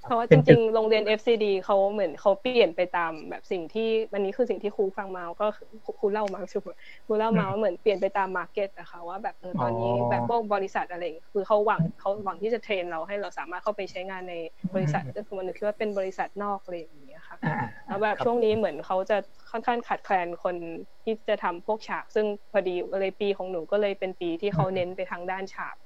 [0.06, 5.66] เพราะว่าเป็จนตึริกงๆ โรงเรียน FCD เขาเหมือนเขาเปลี่ยนไปตามแบบสิ่งที่วันนี้คือสิ่งที่ครูฟังมาก็คือ
[5.98, 6.68] ครูเล่ามาใช่ไหม
[7.06, 14.34] ครูเล่ามาว่าเหมือนเปลี่ยนไปตามมาร์เก็ตนะคะว่าแบบเออตอนนี้อ๋อแบบพวกบริษัทอะไรอย่างเงี้ยคือเขาหวังเขาหวังที่จะเทรนเราให้เราสามารถเข้าไปใช้งานใน
[14.74, 17.50] บริษัทก็คือมันคิดว่าเป็นบริษัทนอกอะไรอย่างเงี้ยค่ะอ่า
[17.86, 19.16] แล้วแบบครับช่วงนี้เหมือนเขาจะ
[19.50, 20.56] ค่อนข้างขาดแคลนคน
[21.04, 25.85] ที่จะทำพวกฉาก ซึ่งพอดีเลยปีของหนูก็เลยเป็นปีที่เขาเน้นไปทางด้านฉากอื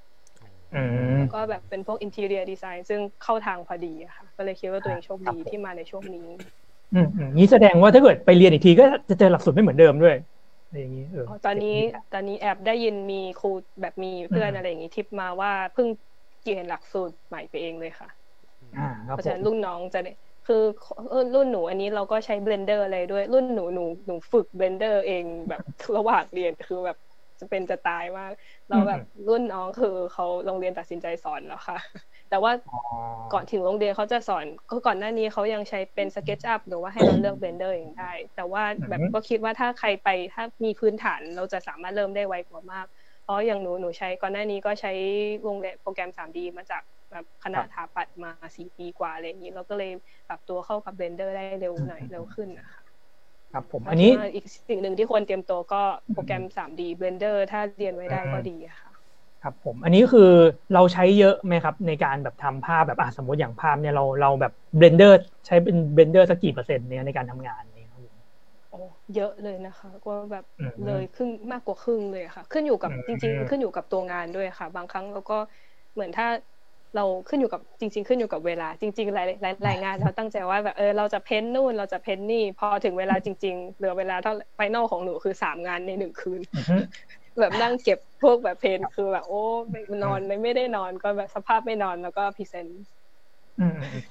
[1.33, 6.27] ก็แบบเป็นพวก interior design ซึ่งเข้าทางพอดีอะค่ะ ก็เลยคิดว่าตัวเองโชคดีครับผมที่มาในช่วงนี้
[6.91, 10.15] อืมอืมนี่แสดงว่าถ้าเกิดไปเรียนอีกทีก็จะเจอหลักสูตรไม่เหมือนเดิมด้วย
[10.63, 11.69] อะไรอย่างนี้เออตอนนี้
[12.11, 13.47] ตอนนี้แอบได้ยินมีครู
[13.81, 15.87] แบบมีเพื่อนอืมอะไรอย่างนี้ทิปมาว่าเพิ่ง
[16.41, 18.09] เกียนหลักสูตรใหม่ไปเองเลยค่ะ
[18.75, 20.09] อ่าครับเพราะผฉะมนั้นรุ่นน้องจะได้
[20.45, 20.55] คือ
[21.09, 25.61] เออรุ่นหนูอันนี้เราก็ใช้ Blender อะไรด้วย รุ่นหนูหนูหนูฝึก Blender เองแบบ
[25.97, 26.97] ระหว่างเรียนคือแบบ
[27.41, 28.31] จะเป็นจะตายมาก
[28.69, 31.77] เราแบบรุ่นน้องคือเขาโรงเรียนตัดสินใจสอนแล้วค่ะ
[32.29, 32.77] แต่ว่าอ๋อ
[33.33, 42.87] ก่อนถึงโรงเรียนเขาจะสอนก็ก่อนหน้านี้เขายังใช้เป็น SketchUp หรือว่าให้เราเลือก Blender เองได้ แต่ว่าแบบก็คิดว่าถ้าใครไปถ้ามีพื้นฐานเราจะสามารถเริ่มได้ไวกว่ามาก
[43.23, 44.91] เพราะอย่างหนูหนูใช้ก่อนหน้านี้ก็ใช้
[45.43, 46.81] โรงเรียนโปรแกรม 3D มาจาก
[47.11, 49.91] แบบคณะถาปัดมาสี่ปีกว่าอะไรอย่างนี้เราก็เลย
[50.29, 52.80] ปรับตัวเข้ากับ Blender ได้เร็วหน่อยเร็วขึ้นนะคะ
[53.51, 58.91] ครับผมอันนี้เพราะฉะอีกสิ่งหนึ่งที่ควรเตรียมตัวก็โปรแกรม 3D Blender ถ้าเรียนไว้ได้ก็ดีอะค่ะ
[59.41, 60.21] ครับผมอันนี้คือ
[60.73, 68.15] เราใช้เยอะไหมครับ ในการแบบทำภาพแบบอะสมมติอย่างภาพเนี่ยเราเราแบบ Blender ใช้เป็น Blender สักกี่เปอร์เซ็นต์เนี่ยในการทำงานเนี่ยครับผม
[68.69, 68.75] โอ้
[69.13, 75.35] เยอะเลยนะคะก็แบบอืมเลยครึ่งมากกว่าครึ่งเลยค่ะ ขึ้นอยู่กับอืมจริง ๆ ขึ้นอยู่กับตัวงานด้วยค่ะ บางครั้งเราก็
[75.93, 76.25] เหมือนถ้า
[76.95, 86.77] เราขึ้นอยู่กับจริง ๆ ขึ้นอยู่กับเวลา จริงๆหลายหลายหลายงานเราตั้งใจว่าแบบเออเราจะ paint นู่นเราจะ paint นี่ พอถึงเวลาจริง ๆ เหลือเวลาเท่า final ของหนูคือสามงานในหนึ่งคืนอือฮึ
[87.39, 92.81] แบบนั่งเก็บพวกแบบ paint คือแบบโอ้ไม่นอนไม่ไม่ได้นอนก็แบบสภาพไม่นอนแล้วก็ present
[93.59, 94.01] อืมอืม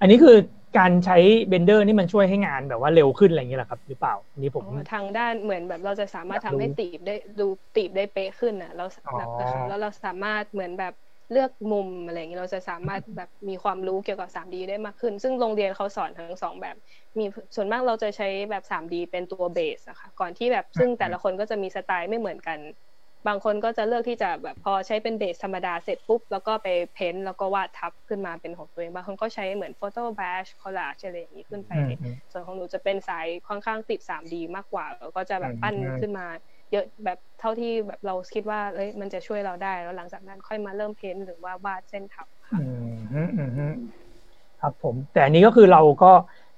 [0.00, 0.36] อันนี้คือ
[0.78, 1.16] การใช้
[1.48, 10.92] Blender นี่มันช่วยให้งานแบบว่าเร็วขึ้นอะไรอย่างเงี้ยเหรอครับหรือเปล่าอันนี้ผมทางด้านเหมือนแบบเราจะสามารถอยากทำรู้ให้ตีบได้ดูตีบได้เป๊ะขึ้นอะเราอ๋อแบบนะคะแล้วเราสามารถเหมือนแบบ
[11.32, 16.76] เลือกมุมอะไรอย่างเงี้ยเราจะสามารถแบบมีความรู้เกี่ยวกับ 3D ได้มากขึ้น ซึ่งโรงเรียนเขาสอนทั้งสองแบบ
[17.18, 17.24] มี
[17.54, 22.58] ส่วนมากเราจะใช้แบบ 3D เป็นตัวเบสอะค่ะก่อนที่แบบซึ่งแต่ละคนก็จะมีสไตล์ไม่เหมือนกัน
[23.28, 36.26] บางคนก็จะเลือกที่จะแบบพอใช้เป็นเบสธรรมดาเสร็จปุ๊บ แล้วก็ไปเพ้นท์แล้วก็วาดทับขึ้นมาเป็นของตัวเอง บางคนก็ใช้เหมือนโฟโต้แบชคอลลาจอะไรอย่างนี้ขึ้นไปอืมอืมส่วนของหนูจะเป็นสายค่อนข้างติด 3D มากกว่าแล้วก็จะแบบปั้นอืมขึ้นมา
[36.72, 43.66] เยอะแบบเท่าที่แบบเราคิดว่าเอ้ยมันจะช่วยเราได้ แล้วหลังจากนั้นค่อยมาเริ่ม paint หรือว่าวาดเส้นทับค่ะอืมฮึอืมฮึ
[44.60, 46.12] ครับผม แต่อันนี้ก็คือเราก็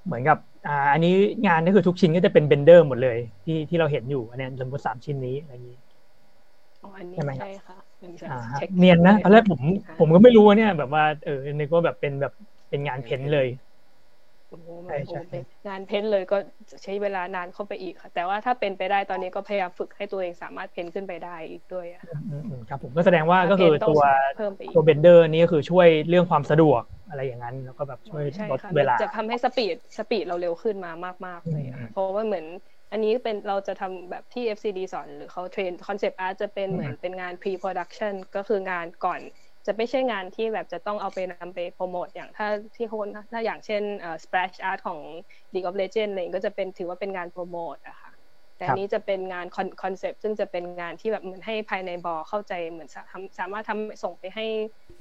[0.05, 1.15] เหมือนกับอ่าอันนี้
[1.47, 5.79] งานนี่คือทุกชิ้นก็จะเป็น Blender หมดเลย ที่ที่เราเห็นอยู่อันเนี้ยสมมติสามชิ้นนี้อะไรอย่างนี้
[6.83, 12.33] อ๋ออันนี้ใช่ไหมครับใช่ค่ะหนึ่งจะอ่าฮะช็คเนียนนะตอนแรกผมค่ะผมก็ไม่รู้ว่าเนี่ยแบบว่าเออนึกว่าแบบเป็นแบบ
[12.71, 13.47] เป็นงาน paint เลย
[14.51, 16.37] โอ้โหใช่มันโอ้โหใช่เป็นงาน paint เลยก็
[16.83, 30.93] ใช้เวลานานเข้าไปอีกค่ะ แต่ว่าถ้าเป็นไปได้ตอนนี้ก็พยายามฝึกให้ตัวเองสามารถ paint ขึ้นไปได้อีกด้วยอะอืมอืมอืมครับผมก็แสดงว่าก็คือถ้าเพ้นท์ตัวต้องเพิ่มไปอีกตัว Blender นี่ก็คือช่วยเรื่องความสะดวกอะไรอย่างนั้นแล้วก็แบบช่วยใช่ลดค่ะเวลาจะทำให้ speed speed เราเร็วขึ้นมา
[31.27, 32.47] มาก ๆ เลยอะอืมเพราะว่าเหมือน
[32.93, 39.21] อันนี้เป็นเราจะทำแบบที่ FZD สอนหรือเขา train concept art จะเป็นเหมือนเป็นงาน pre production ก็คืองานก่อน
[39.67, 42.47] จะไม่ใช่งานที่แบบจะต้องเอาไปนำไปโปรโมทอย่างถ้า
[42.77, 45.01] ที่คนถ้าอย่างเช่นเอ่อ splash art ของ
[45.55, 48.13] League of Legends อะไรอย่างงี้ก็จะเป็นถือว่าเป็นงานโปรโมทอะค่ะ
[48.57, 49.47] แต่อันนี้จะเป็นงาน
[49.83, 54.47] คอนเซปต์ซึ่งจะเป็นงานที่แบบเหมือนให้ภายในบอเข้าใจเหมือนสาทำสามารถทำส่งไปให้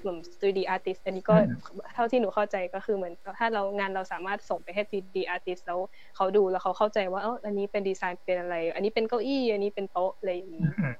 [0.03, 1.49] กลุ่ม 3D artist อันนี้ก็อืม
[1.95, 5.79] เท่าที่หนูเข้าใจก็คือเหมือนถ้าเรางานเราสามารถส่งไปให้ 3D artist แล้ว
[6.15, 10.93] เขาดูแล้วเขาเข้าใจว่าเอออันนี้เป็นดีไซน์เป็นอะไร อันนี้เป็นเก้าอี้อันนี้เป็นโต๊ะอะไรอย่างนี้อืม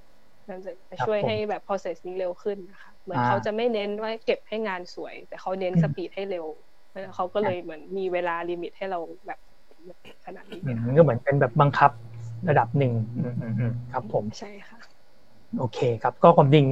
[0.49, 6.45] มันจะครับช่วยผมให้แบบ process นี้เร็วขึ้นนะคะเหมือนอ่าเขาจะไม่เน้นว่าเก็บให้งานสวย แต่เขาเน้นอืมสปีดให้เร็ว
[6.91, 9.39] แล้วเขาก็เลยเหมือนมีเวลาลิมิตให้เราแบบ
[10.25, 11.91] ขนาดนี้อืมก็เหมือนเป็นแบบบังคับ
[12.49, 14.79] ระดับหนึ่งอืมอืมอืมครับผมใช่ค่ะ
[15.57, 16.65] โอเคครับ ก็ความจริง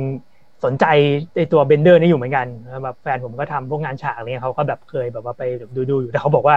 [0.66, 0.86] สนใจ
[1.36, 5.44] ในตัวเบนเดอร์นี่อยู่เหมือนกันแล้วแบบแฟนผมก็ทำพวกงานฉากอะไรเงี้ยเขาก็แบบเคยแบบว่าไป
[5.76, 6.56] ดูดูๆอยู่แต่เขาบอกว่า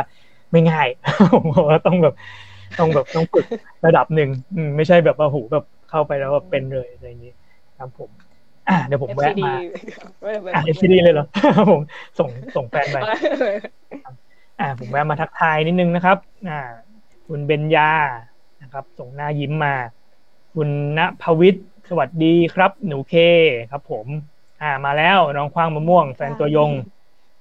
[0.52, 0.88] ไม่ง่าย
[1.34, 2.14] ผมบอกว่าต้องแบบ
[2.78, 3.46] ต้องแบบต้องฝึก
[3.86, 7.32] ระดับหนึ่งอืมไม่ใช่แบบว่าหูแบบเข้าไปแล้วแบบเป็นเลยอะไรอย่างนี้
[7.78, 8.10] ครับผม
[8.68, 9.52] อะเดี๋ยวผมแวะ FCD มา
[10.20, 11.26] ไม่ได้แบบอะ FCD เลยเหรอ
[11.70, 11.80] ผม
[12.18, 12.96] ส่งส่งแฟนไป
[14.60, 16.60] อ่าผมแวะมาทักทายนิดนึงนะครับ อ่า
[17.28, 17.90] คุณเบญญา
[18.62, 19.74] นะครับ ส่งหน้ายิ้มมา
[20.54, 23.14] คุณณภวิทย์สวัสดีครับ หนูเค
[23.70, 24.06] ครับ ผม
[24.62, 26.72] อ่ามาแล้วน้องควางมะม่วง แฟนตัวยง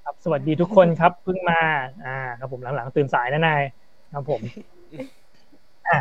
[0.03, 1.59] ครับ สวัสดีทุกคนครับเพิ่งมา
[2.05, 3.61] อ่า ครับผมหลังๆตื่นสายนะนาย
[4.13, 4.41] ครับผม
[5.87, 5.97] อ่า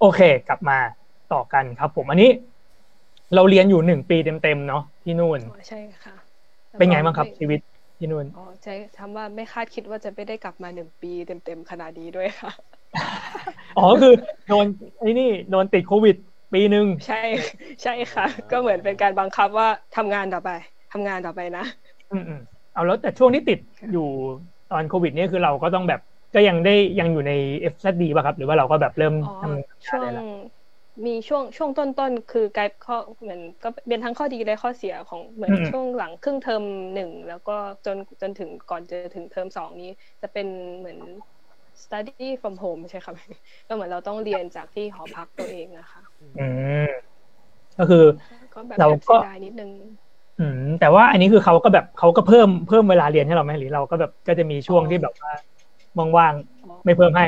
[0.00, 0.78] โอเค กลับมา
[1.32, 2.30] ต่อกันครับ ผมอันนี้
[3.34, 6.14] เราเรียนอยู่หนึ่งปีเต็มๆเนาะที่นู่นอ๋อใช่ค่ะ
[6.76, 7.60] เป็นไงบ้างครับม่ชีวิต
[7.98, 12.50] ที่นู่นอ๋อใช่ทำว่าไม่คาดคิดว่าจะไม่ได้กลับมาหนึ่งปีเต็มๆขนาดนี้ด้วยค่ะ
[13.74, 14.10] อ๋อคือ
[14.46, 14.66] โดน
[14.98, 16.14] ไอ้นี่โดนติดโควิด
[16.52, 17.14] ปีหนึ่งใช่
[17.82, 20.48] ใช่ค่ะ ก็เหมือนเป็นการบังคับว่าทำงานต่อไป
[20.90, 21.62] ทำงานต่อไปนะ
[22.10, 22.38] อืมอืม
[22.72, 23.58] เอาแล้วแต่ช่วงที่ติด
[23.90, 24.00] อยู่
[24.68, 26.00] ตอนโควิดเนี่ยคือเราก็ต้องแบบ
[26.34, 27.30] ก็ยังได้ยังอยู่ใน
[27.72, 30.24] f z d ป่ะครับ หรือว่าเราก็แบบเริ่มอ๋อทำงานช่วงได้แล้ว
[31.06, 36.64] มีช่วงช่วงต้นๆคือกลายข้อเหมือนก็เป็นทั้งข้อดีและข้อเสียของเหมือนช่วงหลังครึ่งเทอม
[36.94, 39.90] หนึ่งแล้วก็จนจนถึงก่อนจะถึงเทอมสองนี้
[40.22, 40.46] จะเป็น
[40.78, 40.98] เหมือน
[41.82, 43.14] study from home ใช่ครับ
[43.68, 46.44] ก็เหมือนเราต้องเรียนจากที่หอพักตัวเองนะคะ อื
[46.84, 46.86] ม
[47.78, 48.04] ก็คือ
[48.54, 49.70] ก็แบบเราแอบก็เสียดายนิดนึง
[50.38, 55.30] อืมแต่ว่าอันนี้คือเขาก็แบบเขาก็เพิ่มเพิ่มเวลาเรียนให้เราไหมหรือเราก็แบบก็จะมีช่วงอ๋อที่แบบว่า
[56.18, 57.24] ว่างอ๋อๆไม่เพิ่มให้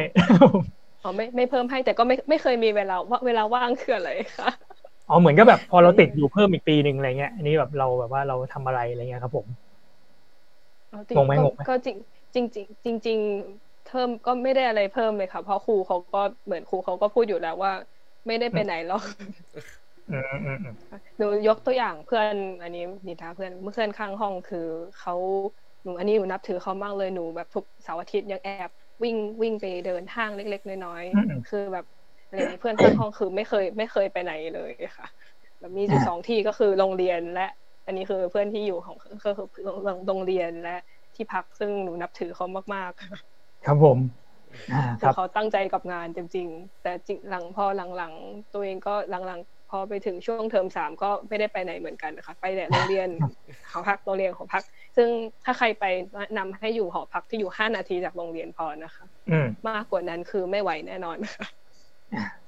[1.04, 4.48] อ๋อไม่ไม่เพิ่มให้แต่ก็ไม่ไม่เคยมีเวลาว่าเวลาว่างคืออะไรค่ะ
[5.08, 9.46] อ๋อเหมือนก็แบบพอเราติดอยู่เพิ่มอีกปีหนึ่งอะไรเงี้ยอันนี้แบบเราแบบว่าเราทำอะไรอะไรเงี้ยครับผม
[10.90, 11.96] อ๋อจริงงไหมก็งงไหมก็จริง
[12.34, 17.72] จริงจริงจริงๆเพิ่มก็ไม่ได้อะไรเพิ่มเลยค่ะเพราะครูเขาก็เหมือนครูเขาก็พูดอยู่แล้วว่า
[18.26, 19.02] ไม่ได้ไปไหนหรอก
[20.10, 20.74] อืมอืมอืม
[21.18, 24.58] หนูยกตัวอย่างเพื่อนอันนี้นิทาเพื่อนเพื่อนข้างห้องคือ
[24.98, 25.12] เขา
[25.82, 28.70] หนูอันนี้หนูนับถือเขามากเลยหนูแบบทุกเสาร์อาทิตย์ยังแอบ
[29.02, 31.84] วิ่งวิ่งไปเดินห้างเล็ก ๆ น้อยอืมๆคือแบบ
[32.26, 35.06] อะไรอย่างนี้เพื่อนข้างห้องคือไม่เคยไม่เคยไปไหนเลยค่ะ
[35.58, 37.48] แบบมีอยู่สองที่ก็คือโรงเรียนและ
[37.86, 39.62] อันนี้คือเพื่อนที่อยู่ของก็คือ
[40.06, 40.76] โรงเรียนและ
[41.14, 43.24] ที่พักซึ่งหนูนับถือเขามากๆ
[43.64, 43.98] ครับผม
[44.70, 47.64] อ่าคือเขาตั้งใจกับงานจริงๆแต่จริงหลังพอ
[47.96, 53.08] หลังๆ ตัวเองก็หลังๆพ อไปถึงช่วงเทอมสามก็ไม่ได้ไปไหนเหมือนกันนะคะ ไปแต่โรงเรียน
[53.70, 54.62] หอพักโรงเรียนหอพัก
[54.96, 55.08] ซึ่ง
[55.44, 55.84] ถ้าใครไป
[56.38, 59.04] นำให้อยู่หอพักที่อยู่ห้านาทีจากโรงเรียนพอนะคะ
[59.68, 61.46] มากกว่านั้นคือไม่ไหวแน่นอนค่ะ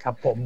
[0.02, 0.36] ครับผม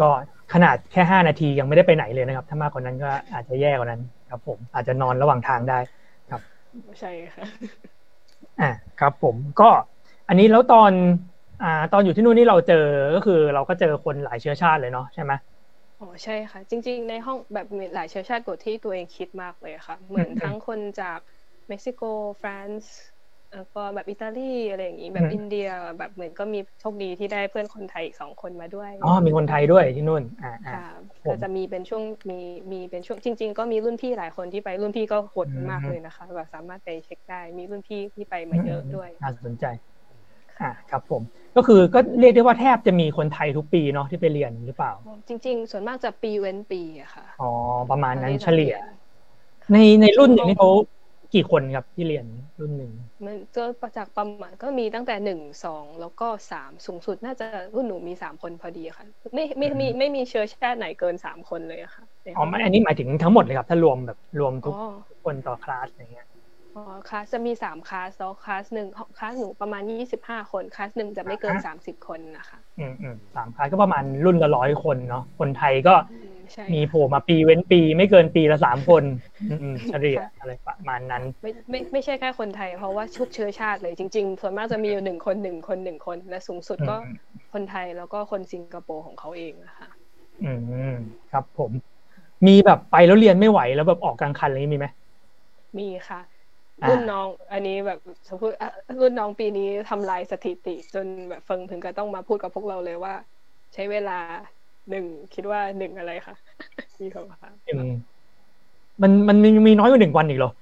[0.00, 0.08] ก็
[0.52, 5.78] ขนาดแค่ห้านาทียังไม่ได้ไปไหนเลยนะครับ ถ้ามากกว่านั้นก็อาจจะแย่กว่านั้น ครับ ผมอาจจะนอนระหว่างทางได้
[6.30, 6.40] ครับ
[7.00, 7.44] ใช่ค่ะ
[8.60, 9.70] อ่าครับ ผมก็
[10.28, 10.92] อันนี้แล้วตอน
[11.60, 12.76] อ่า ตอนอยู่ที่นู่นนี่เราเจอ
[13.14, 15.32] ก็คือ เราก็เจอคนหลายเชื้อชาติเลยเนาะใช่ไหม
[15.98, 21.18] อ๋อใช่ค่ะ จริง ๆ ในห้องแบบมีหลายเชื้อชาติกว่าที่ตัวเองคิดมากเลยค่ะ เหมือนทั้งคนจาก
[21.68, 22.00] เม็กซิโก
[22.42, 22.70] ฝรั่ง
[23.52, 25.64] แล้วก็แบบอิตาลีอะไรอย่างนี้แบบอินเดีย
[25.98, 30.84] แบบเหมือนก็มีโชคดีที่ได้เพื่อนคนไทยอีกสองคนมาด้วยอ๋อมีคนไทยด้วยที่นู่นอ่าค่ะ
[31.28, 32.40] ก็จะมีเป็นช่วงมี
[32.72, 39.64] มีเป็นช่วงจริง ๆ ก็มีรุ่นพี่หลายคนที่ไปรุ่นพี่ก็โหดมากเลยนะคะแบบสามารถไปเช็คได้มีรุ่นพี่ที่ไปมาเยอะด้วยน่าสนใจ
[40.60, 41.22] อ่าครับผม
[41.56, 44.92] ก็คือก็เรียกได้ว่าแทบจะมีคนไทยทุกปีเนาะที่ไปเรียนหรือเปล่า
[45.28, 47.50] จริง ๆ ส่วนมากจะปีเว้นปีอะค่ะอ๋อ
[47.90, 48.74] ประมาณนั้นเฉลี่ย
[49.72, 50.70] ในในรุ่นอย่างนี้เขา
[51.34, 52.26] กี่คนครับที่เรียน
[52.60, 52.92] รุ่นหนึ่ง
[53.26, 62.04] มันก็ประจากประมาณก็มีตั้งแต่หนึ่งสองแล้วก็สามสูงสุดน่าจะรุ่นหนูมีสามคนพอดีค่ะไม่ไม่มีไม่มีเชื้อชาติไหนเกินสามคนเลยค่ะ
[62.36, 64.74] อ๋อไม่อันนี้หมายถึงทั้งหมดเลยครับ ถ้ารวมแบบรวมทุก
[65.24, 66.26] คนต่อคลาสอย่างเงี้ย
[66.74, 75.94] อ๋อคลาสจะมีสามคลาสแล้วคลาสหนึ่งคลาสหนูประมาณยี่สิบห้าคนคลาสหนึ่งจะไม่เกินสามสิบคนนะคะอืมอืมสามคลาสก็ประมาณรุ่นละร้อยคนเนาะคนไทยก็
[76.74, 79.04] มีโผล่มาปีเว้นปีไม่เกินปีละสามคน
[79.88, 86.96] เฉลี่ยอะไรประมาณนั้น ไม่ไม่ไม่ใช่แค่คนไทย เพราะว่าชุกเชื้อชาติเลยจริง ๆ ส่วนมากจะมีอยู่หนึ่งคนหนึ่งคนหนึ่งคน และสูงสุดก็
[87.52, 89.88] คนไทยแล้วก็คนสิงคโปร์ของเขาเองนะคะ
[90.44, 90.52] อื
[90.90, 90.92] ม
[91.32, 91.72] ครับผม
[92.46, 94.86] มีแบบไปแล้วเรียนไม่ไหวแล้วแบบออกกลางคันอะไรมีไหม
[95.78, 96.20] มีค่ะ
[96.88, 97.98] รุ่นน้อง อันนี้แบบ
[98.28, 98.54] สมมติ
[99.00, 103.14] รุ่นน้องปีนี้ทำลายสถิติ จนแบบเฟิงถึงก็ต้องมาพูดกับพวกเราเลยว่า
[103.74, 104.18] ใช้เวลา
[104.90, 105.04] หนึ่ง
[105.34, 106.36] คิดว่าหนึ่งอะไรคะ
[107.00, 107.54] มีคำถาม
[109.02, 110.52] มันมันมีมีน้อยกว่าหนึ่งวันอีกเหรอ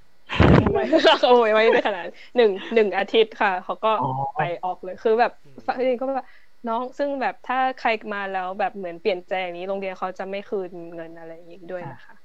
[0.73, 0.83] ไม่
[1.29, 2.05] โอ้ยไม่ได้ขนาด
[2.37, 3.91] หนึ่งหนึ่งอาทิตย์ค่ะ เขาก็
[4.37, 5.31] ไปออกเลยคือแบบ
[5.77, 6.27] จริงก็แบบ
[6.69, 12.15] น้องซึ่งแบบถ้าใครมาแล้วแบบเหมือนเปลี่ยนใจอย่างนี้โรงเรียนเขาจะไม่คืนเงินอะไรอย่างนี้ด้วยนะคะ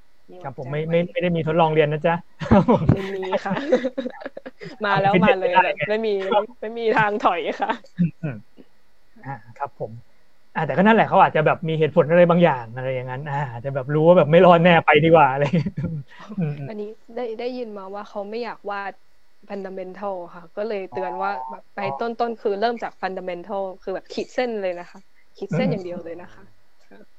[0.44, 2.14] ครับผมไม่ไม่ไม่ได้มีทดลองเรียนนะจ๊ะ
[2.94, 3.54] ไม่มีค่ะ
[4.84, 5.52] มาแล้วมาเลย
[5.88, 6.14] ไม่มี
[6.60, 7.72] ไม่มีทางถอยค่ะ
[9.26, 9.90] อ่าครับผม
[10.56, 15.44] อ่าแต่ก็นั่นแหละเขาอาจจะแบบมีเหตุผลอะไรบางอย่างอะไรอย่างนั้น อ่าจะแบบรู้ว่าแบบไม่รอดแน่ไปดีกว่าอะไร
[16.68, 18.92] อันนี้ได้ได้ยินมาว่าเขาไม่อยากวาด
[19.48, 24.98] fundamental ค่ะ ก็เลยเตือนว่าแบบไปต้นต้นคือเริ่มจาก fundamental คือแบบขีดเส้นเลยนะคะ
[25.38, 26.44] ขีดเส้นอย่างเดียวเลยนะคะ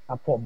[0.07, 0.41] ครับผม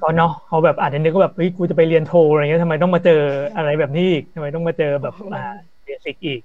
[0.00, 3.20] ก็เนาะเขาแบบอาจจะนึกว่าแบบเฮ้ยกูจะไปเรียนโทอะไรเงี้ยทำไมต้องมาเจอ
[3.56, 5.40] อะไรแบบนี้อีกทำไมต้องมาเจอแบบอ่า
[5.84, 6.40] basic อีก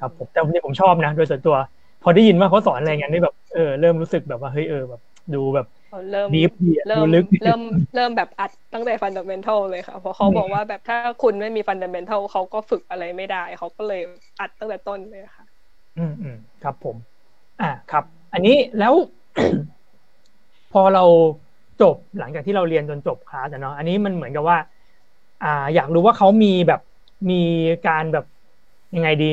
[0.00, 1.56] ครับผมแต่ที่ผมชอบนะ โดยส่วนตัว
[2.02, 5.00] พอได้ยินว่าเขาสอนอะไรเงี้ยนี่แบบเออเริ่มรู้สึกแบบว่าเฮ้ยเออแบบ
[5.34, 5.66] ดูแบบ
[6.12, 6.40] เริ่มดี
[6.88, 7.60] เริ่มลึกเริ่ม
[7.94, 14.00] เริ่มแบบอัดตั้งแต่ fundamental เลยค่ะเพราะเขาบอกว่าแบบถ้าคุณไม่มี fundamental เขาก็ฝึกอะไรไม่ได้เขาก็เลย
[14.40, 15.44] อัดตั้งแต่ต้นเลยค่ะ
[15.98, 16.96] อืมอืมครับผม
[17.60, 18.94] อ่าครับ อันนี้แล้ว
[20.72, 21.04] พอเรา
[21.80, 24.58] จบหลังจากที่เราเรียนจนจบคลาสเนาะอันนี้มันเหมือนกับว่า
[25.40, 26.80] อ่า อยากรู้ว่าเขามีแบบ
[27.30, 27.34] มี
[27.84, 28.24] การแบบ
[28.94, 29.26] ยังไงดี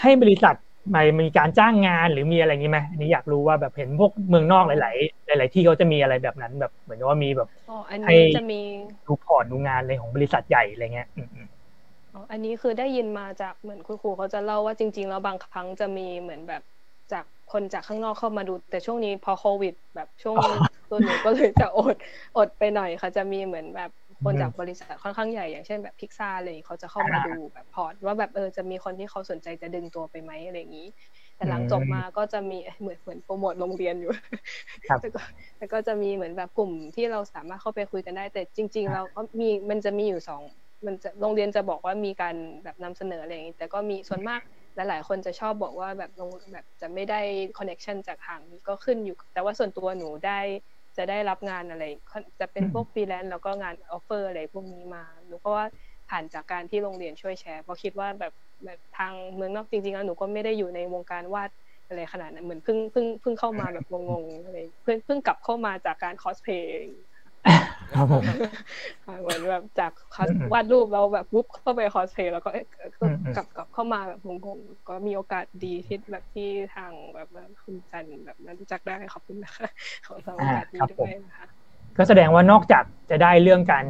[0.00, 0.54] ให้บริษัท
[0.94, 4.96] ม่มีการจ้างงานหรือมีอะไรงี้ไหมอันนี้อยากรู้ว่าแบบเห็นพวกเมืองนอกหลาย
[5.36, 7.48] ๆ หลาย ๆ ที่เขาจะมีอะไรแบบนั้นแบบเหมือนกับว่ามีแบบ
[8.06, 8.60] ให้จะมี
[9.06, 11.08] ดูพอร์ตดูงานอะไรของบริษัทใหญ่อะไรเงี้ย
[12.14, 16.77] อ๋ออันนี้คือได้ยินมาจากเหมือนคุณครูเขาจะเล่าว่าจริง ๆ แล้วบางครั้งจะมีเหมือนแบบจาก
[17.52, 20.36] คนจากข้างนอกเข้ามาดู แต่ช่วงนี้พอโควิด แบบช่วง
[20.90, 21.96] ตัวหนูก็เลยจะอด
[22.36, 23.90] อดไปหน่อยค่ะจะมีเหมือนแบบ
[24.24, 30.88] คนจากบริษัทค่อนข้างใหญ่อย่างเช่นแบบพิกซาอะไรเขาจะเข้ามาดูแบบพอร์ตว่าแบบเออจะมีคนที่เขาสนใจจะดึงตัวไปไหมอะไรอย่างนี้
[31.36, 34.12] แต่หลังจบมาก็จะมีเหมือนเหมือนโปรโมทโรงเรียนอยู่
[35.00, 35.20] แต่ก็
[35.58, 40.42] แต่ก็จะมีเหมือนแบบกลุ่มที่เราสามารถเข้าไปคุยกันได้ แต่จริง ๆ เราก็มีมันจะมีอยู่สอง
[40.86, 42.34] มันจะโรงเรียนจะบอกว่ามีการ
[42.64, 44.40] แบบนำเสนออะไรอย่างนี้แต่ก็มีส่วนมาก
[44.88, 47.20] หลายๆคนจะชอบบอกว่าแบบลงแบบจะไม่ได้
[47.58, 50.40] connection จากทางนี้ก็ขึ้นอยู่ แต่ว่าส่วนตัวหนูได้
[50.96, 51.84] จะได้รับงานอะไร
[52.40, 55.66] จะเป็นพวกฟรีแลนซ์แล้วก็งาน offer อะไรพวกนี้มาหนูก็ว่า
[56.10, 58.32] ผ่านจากการที่โรงเรียนช่วยแชร์เพราะคิดว่าแบบ
[58.64, 61.50] แบบทางเมืองนอกจริงๆแล้วหนูก็ไม่ได้อยู่ในวงการวาด
[61.88, 66.72] อะไรขนาดนั้นเหมือนเพิ่งเพิ่งเพิ่งเข้ามาแบบงงๆอะไรเพิ่งเพิ่งกลับเข้ามาจากการคอสเพย์
[67.94, 68.22] ครับผม
[69.20, 69.92] เหมือนแบบจาก
[70.52, 72.50] วาดรูปเราแบบวุบเข้าไปคอสเพย์แล้วก็
[73.36, 77.28] กลับกลับเข้ามาแบบงงๆก็มีโอกาสดีที่แบบที่ทางแบบ
[77.64, 79.68] คุณจันแบบนั้นรู้จักได้ขอบคุณนะคะ
[80.06, 81.46] ขอสวัสดีด้วยนะคะ
[81.96, 83.86] ก็แสดงว่านอกจากจะได้เรื่องการ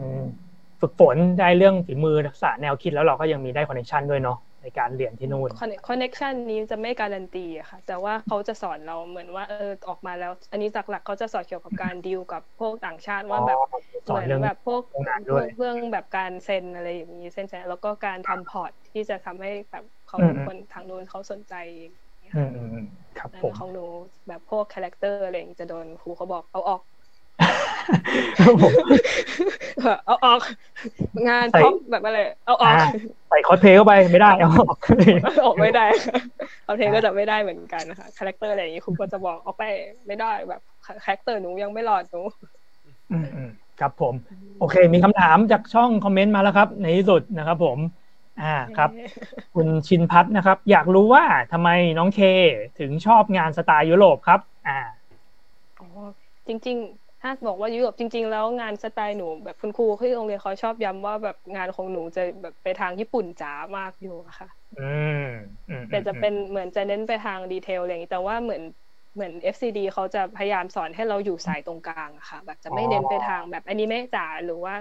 [0.80, 9.56] ฝึกฝนได้เรื่องฝีมือทักษะแนวคิดแล้วเราก็ยังมีได้คอนเนคชันด้วยเนาะ ในการเรียนที่นู่นคอนเน c ชันนี้จะไม่การันตีอะค่ะ แต่ว่าเขาจะสอนเราเหมือนว่าเออ
[9.88, 13.58] ออกมาแล้ว อันนี้หลักๆเขาจะสอนเกี่ยวกับการดีลกับพวกต่างชาติว่าแบบ
[14.06, 21.52] สอนเหมือนเรื่องแบบพวกงานด้วยเรื่องแบบการเซ็นอะไรอย่างนี้เซ็นแซนแล้วก็การทำ port ที่จะทำให้แบบเขาอืมคนทางนู้นเขาสนใจ
[22.08, 22.84] อย่างเงี้ยอืค่ะมอืมอืม
[23.16, 23.80] ครับแต่ผมของหนู
[24.28, 26.97] แบบพวก character อะไรอย่างนี้จะโดนครูเขาบอกเอาออกครับผม
[30.06, 30.40] เอาออก
[31.28, 32.88] งานใส่ท็อปแบบอะไรเอาออกอ่า
[33.28, 34.78] ใส่คอสเพลย์เข้าไปไม่ได้เอาออก
[35.22, 36.14] เอาออกไม่ได้ค่ะ
[36.64, 39.62] เอาเพลงก็จะไม่ได้เหมือนกันนะคะ character อะไรอย่างนี้ครูก็จะบอกออกไป
[40.06, 40.60] ไม่ได้แบบ
[41.04, 42.20] character หนูยังไม่หลอดหนู
[43.12, 44.14] อืมอืมครับผม
[44.60, 47.78] โอเค มีคำถามจากช่องคอมเมนต์มาแล้วครับ ในที่สุดนะครับผม
[48.42, 48.90] อ่าครับ
[49.54, 51.68] คุณชินพัฒน์นะครับ อยากรู้ว่าทำไม
[51.98, 52.20] น้องเค
[52.78, 54.78] ถึงชอบงานสไตล์ยุโรปครับ อ่า
[55.80, 55.88] อ๋อ
[56.46, 64.48] จริง ๆ ถ้าบอกว่ายุโรปจริง ๆ แล้วงานสไตล์หนูแบบคุณครูที่โรงเรียนเขาชอบย้ำว่าแบบงานของหนูจะแบบไปทางญี่ปุ่นจ๋ามากอยู่อะค่ะ
[64.78, 64.80] อื
[65.12, 65.24] ม
[65.68, 68.62] อืมแต่จะเป็นเหมือนจะเน้นไปทาง detail อะไรอย่างนี้แต่ว่าเหมือน
[69.14, 74.74] เหมือน FZD เขาจะพยายามสอนให้เราอยู่สายตรงกลางอะค่ะ แบบจะไม่เน้นไปทางแบบอนิเมะจ๋าหรือว่า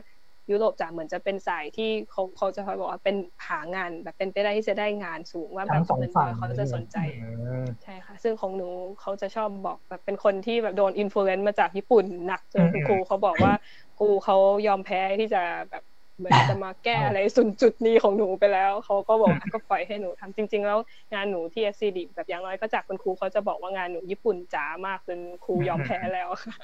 [0.52, 3.16] ยุโรปจ๋าเหมือนจะเป็นสายที่เขาเขาจะคอยบอกว่าเป็น
[3.48, 8.68] หางานแบบเป็นไปได้ที่จะได้งานสูงว่าแบบทั้งสองเหมือนฝั่งเขาจะสนใจอืมใช่ค่ะ ซึ่งของหนู
[9.02, 13.54] เขาจะชอบบอกแบบเป็นคนที่แบบโดน influence มาจากญี่ปุ่นหนักจนอืมคุณครูเขาบอกว่า
[14.00, 14.38] ครูเขา
[14.68, 15.84] ยอมแพ้ที่จะแบบ
[16.18, 20.80] เหมือนจะมาแก้อะไรสุนจุดนี้ของหนูไปแล้วเขาก็บอกว่าก็ปล่อยให้หนูทำจริง ๆ แล้ว
[21.14, 26.56] งานหนูที่ SCD แบบอย่างน้อยก็จากคุณครูเขาจะบอกว่างานหนูญี่ปุ่นจ๋ามากจนครูยอมแพ้แล้วค่ะ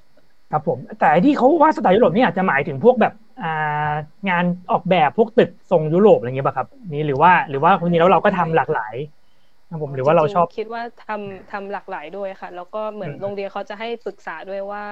[0.54, 3.94] ครับผมแต่ที่เขาว่าสไตล์ยุโรปนี่อาจจะหมายถึงพวกแบบอ่า
[4.30, 8.96] งานออกแบบพวกตึกทรงยุโรปอะไรเงี้ยป่ะครับ นี่หรือว่าหรือว่าคนนี้แล้วเราก็ทำหลากหลาย
[9.70, 14.84] ครับผมหรือว่าเราชอบจงๆคิดว่าทำทำหลากหลายด้วยค่ะ แล้วก็เหมือนอืมโรงเรียนเขาจะให้ปรึกษาด้วยว่า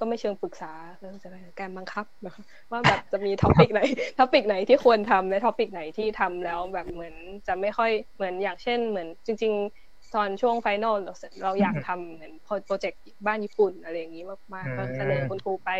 [0.00, 2.42] ก็ไม่เชิงปรึกษาก็จะเป็นการบังคับนะคะ
[2.72, 3.80] ว่าแบบจะมี topic ไหน
[4.18, 7.14] topic ไหนที่ควรทำและ topic ไหนที่ทำแล้วแบบเหมือน
[7.46, 12.32] จะไม่ค่อยเหมือนอย่างเช่นเหมือนจริง ๆ ตอนช่วง final เราเราอยากทำเหมือน
[12.66, 15.70] โปรเจกต์บ้านญี่ปุ่นอะไรอย่างนี้มากๆก็เสนอคุณครูไป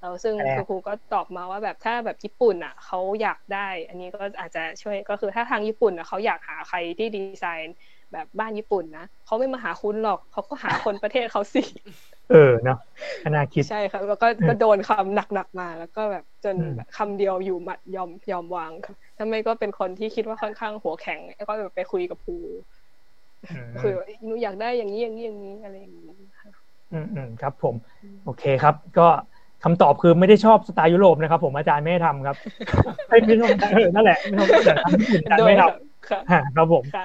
[0.00, 7.76] แล้วซึ่งแต่คุณครูก็ตอบมาว่าแบบถ้าแบบญี่ปุ่นอะเขาอยากได้ อันนี้ก็อาจจะช่วยก็คือถ้าทางญี่ปุ่นอะเขาอยากหาใครที่ดีไซน์
[8.12, 11.62] แบบบ้านญี่ปุ่นนะเขาไม่มาหาคุณหรอกเขาก็หาคนประเทศเขาสิ
[12.28, 12.78] เออเนาะ
[13.22, 22.62] ก็น่าคิดใช่ครับแล้วก็ก็โดนคำหนักๆมา แล้วก็แบบจนอืมแบบคำเดียวอยู่หมัดยอมยอมวางครับถ้าไม่ก็เป็นคนที่คิดว่าค่อนข้างหัวแข็งก็แบบไปคุยกับครูอืม
[23.80, 26.50] คุยว่าหนูอยากได้อย่างนี้อย่างนี้อย่างนี้อะไรอย่างนี้ค่ะ
[26.92, 27.74] อืมอืมครับ ผม
[28.24, 29.06] โอเคครับ ก็
[29.64, 32.36] คำตอบคือไม่ได้ชอบสไตล์ยุโรปนะครับ ผมอาจารย์ไม่ให้ทำครับ
[33.08, 35.64] ไม่ไม่ชอบเออนั่นแหละไม่ชอบแต่ทำญี่ปุ่นอาจารย์ด้วยไม่ท
[36.08, 37.04] ค่ะำอ่าครับผมค่ะ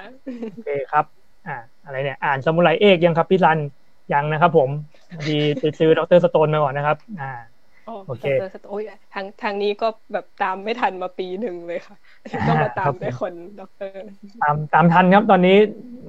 [0.52, 1.04] โอเคครับ
[1.46, 3.58] อ่า อะไรเนี่ย อ่านสมุไรเอกยังครับพี่รัน
[4.12, 4.68] ยังนะครับ ผม
[5.16, 7.30] พอดีไปซื้อดรสโตนมาก่อนนะครับ อ่า
[8.04, 8.82] โอเคดรสโอ้ย
[9.12, 11.96] ทางทางนี้ก็แบบตามไม่ทันมาปีหนึ่งเลยค่ะ
[12.46, 13.94] ต้องมาตาครัมบด้วยคนด็อกเตอร์
[14.40, 15.56] ตามตามทันครับตอนนี้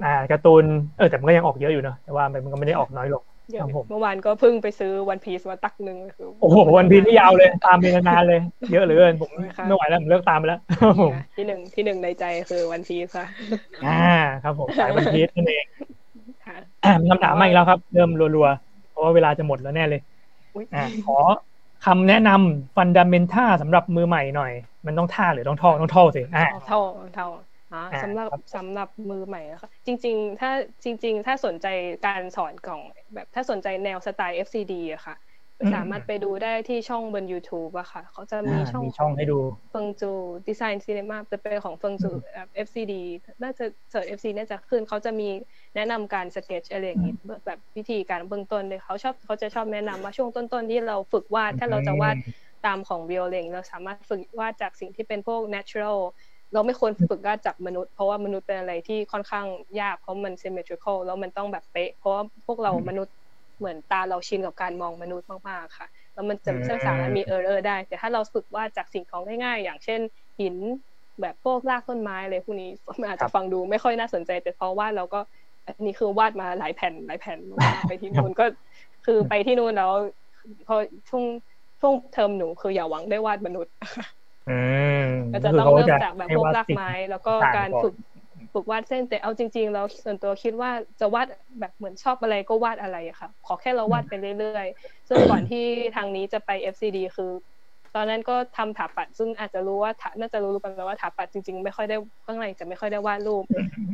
[0.04, 0.64] อ่าการ์ตูน
[0.96, 8.38] เออแต่มันก็ยังออกเยอะอยู่เนอะแต่ว่ามันก็ไม่ได้ออกน้อยลงเยอะครับผมเมื่อวานก็เพิ่งไปซื้อวันพีซมาตักหนึ่งคือโอ้โหวันพีนี่ยาวเลย ตามไปนานๆเลย
[8.70, 13.26] เยอะเหลือเกินผมค่ะไม่ไหวแล้วผมเลิกตามไปแล้วครับผมที่หนึ่งที่หนึ่งในใจคือวันพีซค่ะ
[13.80, 13.88] อ่า
[14.42, 15.64] ครับผมสายวันพีชนั่นเอง
[16.44, 20.00] ค่ะอ่ามีคำถามมาอีกแล้วครับ เริ่มรัวๆเพราะว่าเวลาจะหมดแล้วแน่เลย
[20.54, 21.14] อุ๊ยอ่าขอ
[21.86, 24.52] คำแนะนำฟันดัมเมนท่าสำหรับมือใหม่หน่อย
[24.86, 26.80] มันต้องท่าหรือต้องท่อต้องท่อสิอ่าเท่า
[27.14, 27.28] เท่า
[27.72, 30.50] อ่าอ่าสำหรับครับสำหรับมือใหม่นะคะจริง ๆ ถ้า
[30.84, 31.66] จริง ๆ ถ้าสนใจ
[32.06, 32.80] การสอนของ
[33.14, 35.16] แบบถ้าสนใจแนวสไตล์ FCD อะค่ะ
[35.60, 39.38] อืมสามารถไปดูได้ที่ช่องบน YouTube อะค่ะ เขาจะมีอ่าช่องมีช่องให้ดู
[39.70, 40.10] เฟิงจู
[40.48, 42.94] ดีไซน์ซีเนมาจะเป็นของเฟิงจูอืมแบบ FCD
[43.42, 45.28] น่าจะเสิร์ช FC น่าจะขึ้นเขาจะมี
[45.74, 47.14] แนะนำการสเก็ตอะไรอย่างนี้
[47.46, 52.16] แบบวิธีการเบื้องต้นเลยเขาชอบเขาจะชอบแนะนำว่าช่วงต้นๆที่เราฝึกวาดถ้าเราจะวาด
[52.66, 55.98] ตามของวิโอเลงเราสามารถฝึกวาดจากสิ่งที่เป็นพวก natural
[56.52, 59.46] เราไม่ควรฝึกวาดจากมนุษย์เพราะว่ามนุษย์เป็นอะไรที่ค่อนข้าง
[59.80, 63.14] ยากเพราะมัน symmetrical แล้วมันต้องแบบเป๊ะ เพราะว่าพวกเราอืมมนุษย์
[63.58, 70.00] เหมือนตาเราชินกับการมองมนุษย์มากๆค่ะแล้วมันจะอืมไม่สามารถมี error ได้ แต่ถ้าเราฝึกวาดจากสิ่งของง่ายๆ อย่างเช่น
[70.40, 70.56] หิน
[71.20, 75.20] แบบพวกรากต้นไม้อะไรพวกนี้มันอาจจะฟังดูไม่ค่อยน่าสนใจ แต่พอวาดเราก็
[75.66, 78.44] อันนี้คือวาดมาหลายแผ่นหลายแผ่นมากๆไปที่นู่นก็
[79.06, 79.92] คือไปที่นู่นแล้ว
[80.66, 80.76] พอ
[81.08, 81.24] ช่วง
[81.80, 83.74] ช่วงเทอมหนูคืออย่าหวังได้วาดมนุษย์
[84.50, 84.58] อื
[85.02, 87.94] มก็จะคืต้องขาเริ่มจะจากแบบให้พวกวดรากสิ่งไม้ แล้วก็ต่างๆการก่อนฝึก
[88.52, 91.26] ฝึกวาดเส้นแต่เอาจริงๆแล้วส่วนตัวคิดว่าจะวาด
[91.60, 95.64] แบบเหมือนชอบอะไรก็วาดอะไรอะค่ะ ขอแค่เราวาดไปเรื่อยๆ ซึ่งก่อนที่
[95.96, 97.30] ทางนี้จะไป FCD คือ
[97.94, 103.44] ตอนนั้นก็ทำถาปัดซึ่งอาจจะรู้ว่าน่าจะรู้กันแล้วว่าถาปัดจริงๆไม่ค่อยได้ข้างในจะไม่ค่อยได้วาดรูป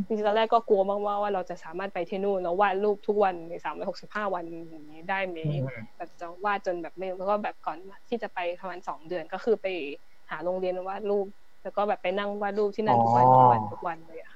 [0.06, 5.38] จริงๆตอนแรกก็กลัวมากๆว่าเราจะสามารถไปที่นู่นแล้ววาดรูปทุกวันในสามร้อยหกสิบห้าวันอย่างนี้ได้ไหม
[5.96, 7.78] แบบจะวาดจนแบบไม่แล้วก็แบบก่อน
[8.08, 9.66] ที่จะไปประมาณสองเดือนก็คือไป
[10.30, 11.26] หาโรงเรียนวาดรูป
[11.62, 14.35] แล้วก็แบบไปนั่งวาดรูปที่นั่นทุกวันทุกวันทุกวันเลยค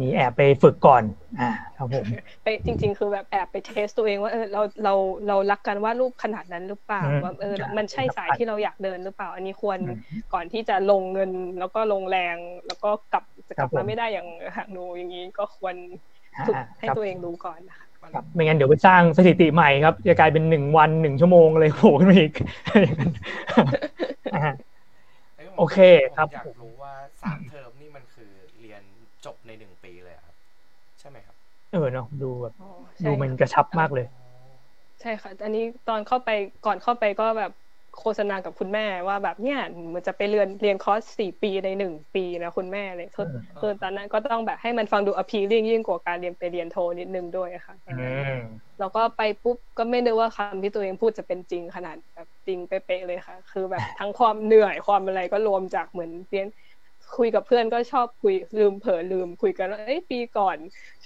[0.00, 1.02] มีแอบไปฝึกก่อน
[1.40, 2.04] อ่าครับผม
[2.42, 4.94] ไปจริง ๆ คือแบบแอบไปเทสตัวเองว่าเออเราเรา
[5.28, 9.78] เรารักกันวาดรูปขนาดนั้นหรือเปล่าว่าเออมันใช่สายที่เราอยากเดินหรือเปล่า อันนี้ควร
[10.34, 12.36] ก่อนที่จะลงเงิน แล้วก็ลงแรง
[12.66, 15.74] แล้วก็กลับจะกลับมาไม่ได้อย่างหางนูอย่างนี้ก็ควร
[16.46, 22.32] ฝึกให้ตัวเองรู้ก่อนนะคะครับไม่งั้นเดี๋ยวไปสร้างสถิติใหม่ครับ จะกลายเป็นหนึ่งวันหนึ่งชั่วโมงเลยโผล่ขึ้นมาอีก
[25.58, 25.78] โอเค
[26.16, 26.92] ครับอยากรู้ว่า
[27.22, 28.82] สามเทอมนี่มันคือเรียน
[29.24, 30.34] จบในหนึ่งปีเลยครับ
[30.95, 31.36] ใช่ไหมครับ
[31.72, 32.54] เออเนาะดูแบบ
[33.06, 34.06] ดูมันกระชับมากเลย
[35.00, 36.30] ใช่ค่ะ อันนี้ตอนเข้าไป
[36.66, 37.52] ก่อนเข้าไปก็แบบ
[38.00, 39.60] โฆษณากับคุณแม่ว่าแบบเนี่ย
[39.94, 43.26] มันจะไปเรียนเรียนคอร์สสี่ปีในหนึ่งปีนะคุณแม่เลยคือ
[43.60, 47.74] คือตอนนั้นก็ต้องแบบให้มันฟังดู appealing ยิ่งกว่าการเรียนไปเรียนโทนิดนึงด้วยค่ะ
[48.80, 56.46] แล้วก็ไปปุ๊บก็ไม่นึกว่าคำที่ตัวเองพูดจะเป็นจริงขนาดแบบจริงเป๊ะเลยค่ะ คือแบบทั้งความเหนื่อยความอะไรก็รวมจากเหมือนเรียน
[57.16, 60.56] คุยกับเพื่อนก็ชอบคุยลืมเผลอลืมคุยกันว่าเอ้ยปีก่อน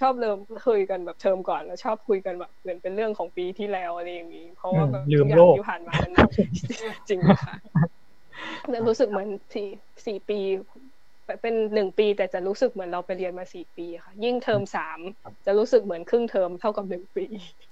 [0.00, 6.12] ชอบเริ่มคุยกันแบบเทอมก่อนแล้วชอบคุยกันแบบเหมือนเป็นเรื่องของปีที่แล้วอะไรอย่างนี้ เพราะว่าแบบทุกอย่างที่ผ่านมามัน
[7.08, 7.54] จริงค่ะ
[8.70, 9.68] แล้วรู้สึกเหมือนสี่
[10.06, 10.38] สี่ปี
[11.42, 14.98] เป็นหนึ่งปีแต่จะรู้สึกเหมือนเราไปเรียนมาสี่ปีค่ะ ยิ่งเทอมสาม
[15.46, 17.69] จะรู้สึกเหมือนครึ่งเทอมเท่ากับหนึ่งปีอ่า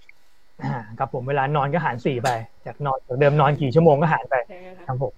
[0.99, 2.29] ครับผมเวลานอนก็หารสี่ไป
[2.67, 4.35] จากนอนจากเดิมนอนกี่ชั่วโมงก็หารไป
[4.87, 5.13] ครับผม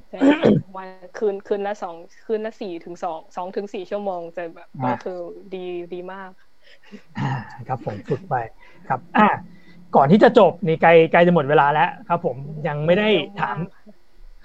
[0.77, 0.89] วัน
[1.19, 1.95] คืนคืนละสอง
[2.27, 5.19] คืนละสี่ถึงสองสองถึงสี่ชั่วโมงจะแบบก็คือ
[5.55, 5.65] ดี
[5.95, 6.31] ดีมาก
[7.19, 7.31] อ่า
[7.69, 8.35] ครับผมฝึกไป
[8.89, 9.29] ครับอ่า
[9.97, 12.37] ก่อนที่จะจบนี่ใกล้ใกล้จะหมดเวลาแล้วครับ ผม
[12.69, 13.09] ยังไม่ได้
[13.41, 13.57] ถาม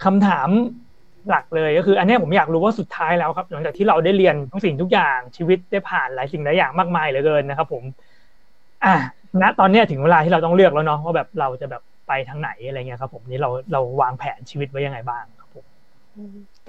[0.04, 0.50] คำถาม
[1.30, 7.84] หลักเลยก็คืออันนี้ผมอยากรู้ว่าสุดท้ายแล้วครับ หลังจากที่เราได้เรียนทุกสิ่งทุกอย่างชีวิตได้ผ่านหลายสิ่งหลายอย่างมากมายเหลือเกินนะครับ ผม
[8.86, 8.96] อ่า
[9.42, 15.66] ณตอนนี้ถึงเวลาที่เราต้องเลือกแล้วเนาะว่าแบบเราจะแบบไปทางไหนอะไรเงี้ยครับ ผมนี่เราเราวางแผนชีวิตไว้ยังไงบ้างครับผม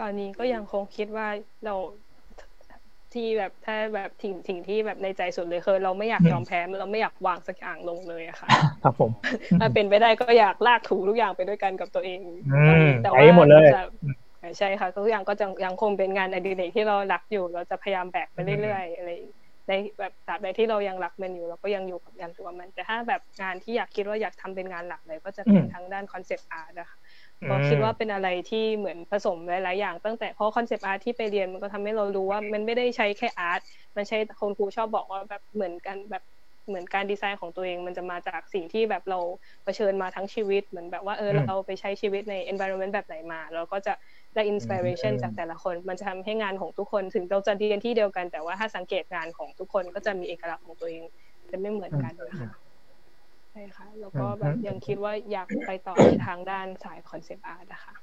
[0.00, 1.28] ตอนนี้ก็ยังคงคิดว่า
[1.64, 1.74] เรา
[3.14, 8.48] ที่แบบถ้าแบบถิ่งถิ่งที่แบบในใจสุดเลยคือเราไม่อยากยอมแพ้เราไม่อยากวางสักอย่างลงเลยอะค่ะ
[8.84, 9.10] ครับผม
[9.60, 12.20] ถ้าเป็นไปได้ก็อยากลากถูทุกอย่างไปด้วยกันกับตัวเอง
[13.02, 13.70] แต่ว่าหมดเลย
[14.58, 19.10] ใช่ค่ะทุกอย่างก็จะยังคงเป็นงานอดิเรกที่เรารักอยู่เราจะพยายามแบกไปเรื่อยๆอะไร
[19.68, 26.98] ในแบบตราบใดที่เรายังรักมันอยู่เราก็ยังอยู่กับยันตัวมัน แต่ถ้าแบบงานที่อยากคิดว่าอยากทำเป็นงานหลักเลยก็จะเป็นทางด้าน concept art นะคะ
[27.50, 33.60] ก็คิดว่าเป็นอะไรที่เหมือนผสมหลาย ๆ อย่างตั้งแต่เพราะ concept art ที่ไปเรียนมันก็ทำให้เรารู้ว่ามันไม่ได้ใช้แค่ art
[33.96, 36.24] มันใช้คนครูชอบบอกว่าแบบเหมือนกันแบบ
[36.68, 39.18] เหมือนการดีไซน์ของตัวเองมันจะมาจากสิ่งที่แบบเรา
[39.64, 43.92] เผชิญมาทั้งชีวิตเหมือนแบบว่าเออเราไปใช้ชีวิตใน environment แบบไหนมา เราก็จะ
[44.36, 51.02] ได้ inspiration จากแต่ละคน มันจะทำให้งานของทุกคนถึงเราจะเรียนที่เดียวกันแต่ว่าถ้าสังเกตงานของทุกคนก็จะมีเอกลักษณ์ของตัวเอง
[51.50, 52.50] จะไม่เหมือนกันนะคะ
[53.52, 55.94] ใช่ค่ะแล้วก็แบบยังคิดว่าอยากไปต่อ
[56.26, 57.94] ทางด้านสาย concept art นะคะ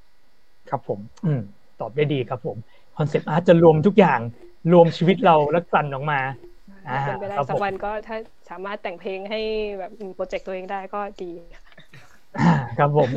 [0.69, 1.41] ครับผม อืม
[1.81, 2.57] ตอบได้ดีครับผม
[2.97, 4.19] concept art จะรวมทุกอย่าง
[4.73, 6.19] รวมชีวิตเราแล้วกลั่นออกมา
[7.05, 8.17] เป็นไปได้สักวันก็ถ้า
[8.49, 9.41] สามารถแต่งเพลงให้
[9.79, 11.31] แบบโปรเจกต์ตัวเองได้ก็ดี
[12.77, 13.09] ครับผม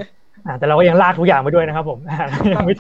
[0.59, 1.99] แต่เราก็ยังลากทุกอย่างไปด้วยนะครับ ผม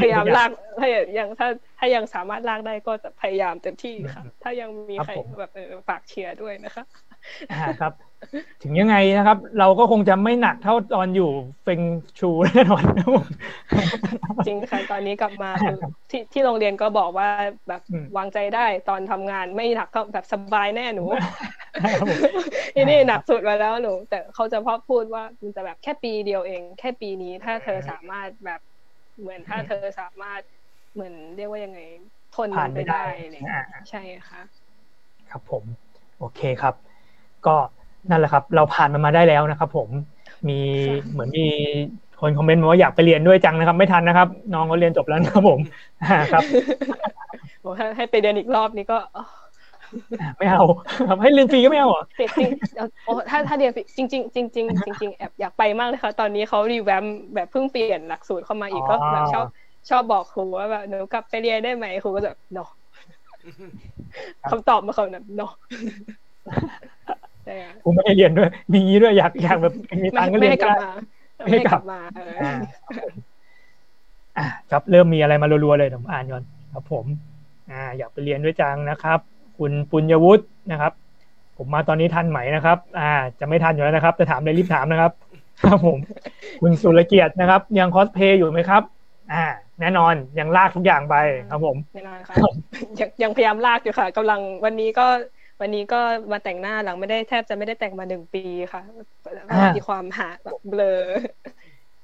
[0.00, 0.88] พยายามลากถ้า
[1.18, 1.48] ยังถ้า
[1.78, 5.50] ถ้ายังสามารถลากได้ก็จะพยายามเต็มที่ค่ะ ถ้ายังมีใครแบบ
[5.88, 6.84] ฝากเชียร์ด้วยนะคะ
[7.80, 7.92] ครับ
[8.62, 11.30] ถึงยังไงนะครับ เราก็คงจะไม่หนักเท่าตอนอยู่
[11.62, 11.80] เฟง
[12.18, 13.26] ชูแน่นอนนะผม
[14.46, 15.76] จริงค่ะตอนนี้กลับมาคือ
[16.10, 17.28] ที่ที่โรงเรียนก็บอกว่า
[17.68, 17.82] แบบ
[18.16, 21.04] วางใจได้ตอนทำงานไม่หนักก็แบบสบายแน่หนู
[22.74, 28.60] ที่นี่หนักสุดมาแล้วหนู แต่เขาจะพอพูดว่ามันจะแบบแค่ปีเดียวเอง แค่ปีนี้ถ้าเธอสามารถแบบ
[29.20, 30.42] เหมือนถ้าเธอสามารถ
[30.94, 31.80] เหมือนเรียกว่ายังไง
[32.34, 33.42] ทนไปได้เลย
[33.90, 34.42] ใช่ค่ะ
[35.30, 35.64] ครับผม
[36.18, 36.74] โอเคครับ
[37.48, 37.56] ก็
[38.10, 39.88] นั่นแหละครับ เราผ่านมันมาได้แล้วนะครับ ผม
[40.48, 40.58] มี
[41.10, 41.46] เหมือนมี
[42.20, 45.60] คนคอมเมนต์มาว่าอยากไปเรียนด้วยจังนะครับ ไม่ทันนะครับ น้องเขาเรียนจบแล้วนะครับผม
[46.32, 46.44] ครับ
[47.96, 48.98] ให้ไปเรียนอีกรอบนี้ก็
[50.38, 50.64] ไม่เอา
[51.08, 52.50] ครับให้เรียนฟรีก็ไม่เอาจริงจริง
[53.30, 59.46] ถ้าถ้าเรียนฟรีจริงจริงจริงจริงจริงแอบอยากไปมากเลยค่ะตอนนี้เขารีแวมแบบเพิ่งเปลี่ยนหลักสูตรเข้ามาอีกก็แบบชอบ
[59.90, 62.68] ชอบบอกครูว่าแบบหนูกลับไปเรียนได้ไหมครูก็จะเนาะ
[64.50, 65.52] คำตอบมาเขาแบบเนาะ
[67.84, 69.74] กูไม่ให้เรียนด้วย มีด้วยอยากอยากแบบ
[70.04, 70.90] มีตังค์ก็เรียนกลับมา
[71.50, 72.00] ไม่กลับมา
[74.38, 76.42] อ่าครับเริ่มมีอะไรมารัวๆเลยผมอ่านก่อน
[76.72, 77.04] ครับ ผม
[77.70, 79.18] อ่า อยากไปเรียนด้วยจังนะครับ
[79.58, 80.92] คุณปุญญวุฒินะครับ
[81.56, 85.12] ผมมาตอนนี้ทันไหมนะครับ อ่า จะไม่ทันอยู่แล้วนะครับแต่ถามเลยรีบถามนะครับ
[85.64, 85.98] ครับผม
[86.60, 88.82] คุณสุรเกียรตินะครับ ยังคอสเพย์อยู่ไหมครับ
[89.32, 89.44] อ่า
[89.80, 91.16] แน่นอนยังลากทุกอย่างไป
[91.50, 92.34] ครับผมแน่นอนค่ะ
[93.00, 95.06] ยังยังพยายามลากอยู่ค่ะกำลังวันนี้ก็
[95.60, 96.00] วันนี้ก็
[96.32, 98.82] มาแต่งหน้าหลังไม่ได้แทบจะไม่ได้แต่งมาหนึ่งปีค่ะ
[99.50, 100.98] อ่ามีมีความหาแบบเบลอ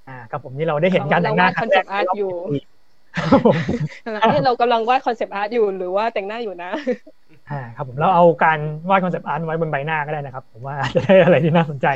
[0.08, 2.34] อ่าครับผมนี่เราได้เห็นการแต่งหน้าครั้งแรกเราวาด concept art อยู่
[3.16, 3.56] ครับผม
[4.22, 6.70] เอ๊ะเรากำลังวาดคอนเซปต์อาร์ตอยู่หรือว่าแต่งหน้าอยู่นะ
[7.50, 8.58] อ่าครับผมเราเอาการ
[8.90, 11.86] วาด concept art ไว้บนใบหน้าก็ได้นะครับ ผมว่าจะได้อะไรที่น่าสนใจ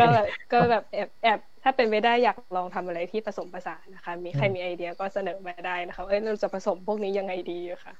[0.00, 7.94] ก็แบบก็แบบแอบแอบถ้าเป็นไปได้อยากลองทำอะไรที่ผสมผสานนะคะ มีใครมีไอเดียก็เสนอมาได้นะคะเอ้ยเราจะผสมพวกนี้ยังไงดีอะค่ะ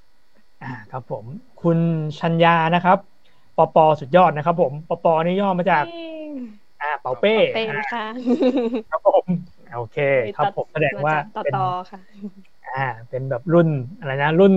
[0.62, 1.26] อ่าครับผม
[1.58, 1.78] คุณ
[2.20, 2.98] ชัญญานะครับ
[3.56, 5.84] ปปสุดยอดนะครับ ผมปปนี่ย่อมาจาก
[6.80, 8.04] อ่า เป่าเป้เป็นอ่าค่ะ
[8.90, 9.24] ครับผม
[9.74, 9.96] โอเค
[10.36, 12.00] ครับผมแสดงว่าต่อเป็นต่อค่ะ
[12.76, 14.54] อ่า เป็นแบบรุ่นอะไรนะรุ่น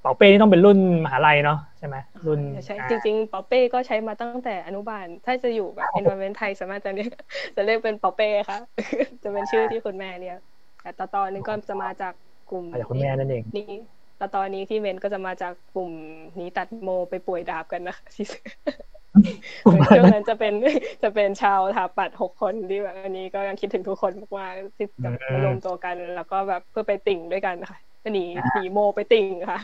[0.00, 1.96] เป่าเป้นี่ต้องเป็นรุ่นมหาลัยเนาะใช่ไหม
[2.26, 7.10] รุ่นใช่อ่าจริงๆเปาเป้ก็ใช้มาตั้งแต่อนุบาล ถ้าจะอยู่แบบ environment ไทยสามารถจะเรียก
[7.56, 8.58] จะเรียกเป็นเปาเป้ค่ะ
[9.22, 10.38] จะเป็นชื่อที่คุณแม่เรียก
[10.82, 12.12] แต่ต่อตอนนี้ก็จะมาจาก
[12.50, 13.64] กลุ่มมาจากคุณแม่นั่นเองนี้
[14.20, 15.92] ต่อตอนนี้ที่เมนก็จะมาจากกลุ่ม
[16.40, 18.26] นี้ตัดโมไปป่วยดาบกันนะคะที่
[19.94, 20.52] ช่วงนั้นจะเป็น
[21.02, 29.58] จะเป็นชาวถาปัดหกคนที่แบบอันนี้ก็ยังคิดถึงทุกคนมากๆที่จะอืมมารวมตัวกัน แล้วก็แบบเพื่อไปติ่งด้วยกันค่ะก็หนีหนีโมไปติ่งค่ะ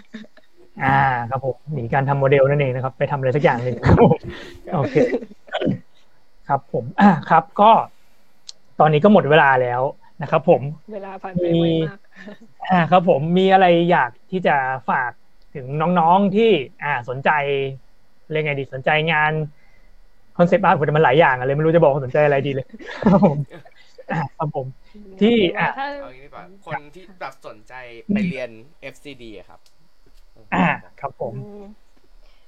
[0.85, 0.99] อ่า
[1.31, 4.19] ครับผมหนีการทำโมเดลนั่นเองนะครับ ไปทำอะไรสักอย่างหนึ่งครับผม
[4.75, 4.95] โอเค
[6.49, 7.71] ครับผมอ่าครับก็
[8.81, 9.83] ตอนนี้ก็หมดเวลาแล้ว
[10.23, 11.99] นะครับผมเวลาผ่านไปไวมาก
[12.71, 14.53] อ่าครับผมมีอะไรอยากที่จะ
[14.89, 15.13] ฝาก
[15.55, 16.51] ถึงน้องๆที่
[16.83, 17.31] อ่าสนใจ
[18.31, 19.33] เรียกไงดีสนใจงาน
[20.37, 22.67] concept art ผมมันหลายอย่างอะเลยไม่รู้จะบอกว่าสนใจอะไรดีเลย
[23.05, 23.39] ครับผม
[24.11, 24.67] อ่าครับผม
[25.21, 27.73] ที่ว่าอะถ้าเอางี้ดีกว่าคนที่แบบสนใจ
[28.13, 28.51] ไปเรียน
[28.81, 29.61] FZD อะครับ
[30.53, 30.59] อ่า
[30.99, 31.59] ครับผมอืม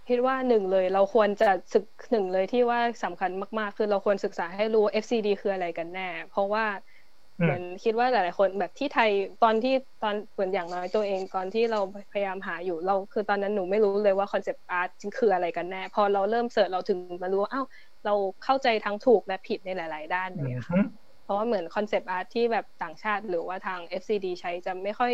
[0.09, 6.81] คิดว่าหนึ่งเลย เราควรจะศึกหนึ่งเลยที่ว่าสำคัญมาก ๆ คือเราควรศึกษาให้รู้ว่า FCD คืออะไรกันแน่ เพราะว่าอืม
[7.43, 9.11] เหมือนคิดว่าหลายๆคนแบบที่ไทย
[9.43, 11.81] ตอนที่ตอนเหมือนอย่างน้อยตัวเองตอนที่เรา
[12.13, 17.67] พยายามหาอยู่เราคือตอนนั้นหนูไม่รู้เลยว่า concept artคืออะไรกันแน่พอเราเริ่ม search เราถึงมารู้ว่าอ้าว
[18.07, 18.15] เรา
[18.45, 20.79] เข้าใจทั้งถูกและผิดในหลาย ๆ ด้านเลยอะค่ะ
[21.25, 25.13] เพราะว่าเหมือน concept art ที่แบบต่างชาติหรือว่าทาง FCD ใช้จะไม่ค่อย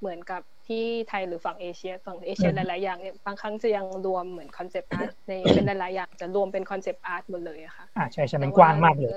[0.00, 9.12] เหมือนกับที่ไทยหรือฝั่งเอเชียฝั่งเอเชียอืหมลาย ๆ อย่างเนี่ยบางครั้งจะยังรวมเหมือน concept art ในเป็นหลาย ๆ อย่างจะรวมเป็น concept art หมดเลยอะค่ะอ่าใช่ใช่มันกว้างมากเลย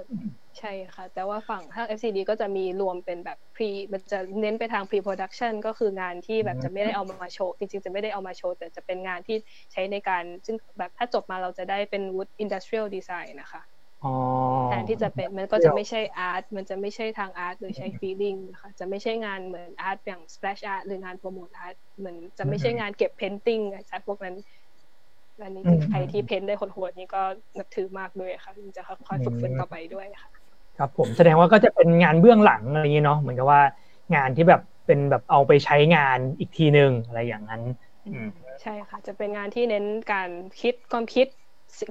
[0.57, 9.37] ใช่ค่ะ แต่ว่าฝั่งถ้า FCD ก็จะมีรวมเป็นแบบ pre มันจะเน้นไปทาง pre production ก็คืองานที่แบบจะไม่ได้เอามาโชว์ จริง ๆ จะไม่ได้เอามาโชว์ แต่จะเป็นงานที่
[9.71, 13.61] ใช้ในการ ซึ่งแบบถ้าจบมาเราจะได้เป็น wood industrial design นะคะ
[14.03, 14.09] อ๋อ
[14.67, 24.35] แทนที่จะเป็นมันก็จะไม่ใช่อาร์ตมันจะไม่ใช่ทางอาร์ตหรือใช้ feeling นะคะจะไม่ใช่งานเหมือนอาร์ตอย่าง splash art หรืองานโปรโมทอาร์ตเหมือนจะไม่ใช่งานเก็บ painting อะจากพวกนั้น
[25.41, 27.21] อันนี้ใครที่เพ้นได้โหดๆนี่ก็
[27.57, 30.31] นับถือมากด้วยค่ะจะค่อยๆฝึกฝนต่อไปด้วยค่ะ
[30.78, 33.61] ครับผมแสดงว่าก็จะเป็นงานเบื้องหลังอะไรอย่างนี้เนาะเหมือนกับว่า
[34.15, 37.61] งานที่แบบเป็นแบบเอาไปใช้งานอีกทีหนึ่งอะไรอย่างนั้น
[38.61, 40.30] ใช่ค่ะ จะเป็นงานที่เน้นการ
[40.61, 41.28] คิดความคิด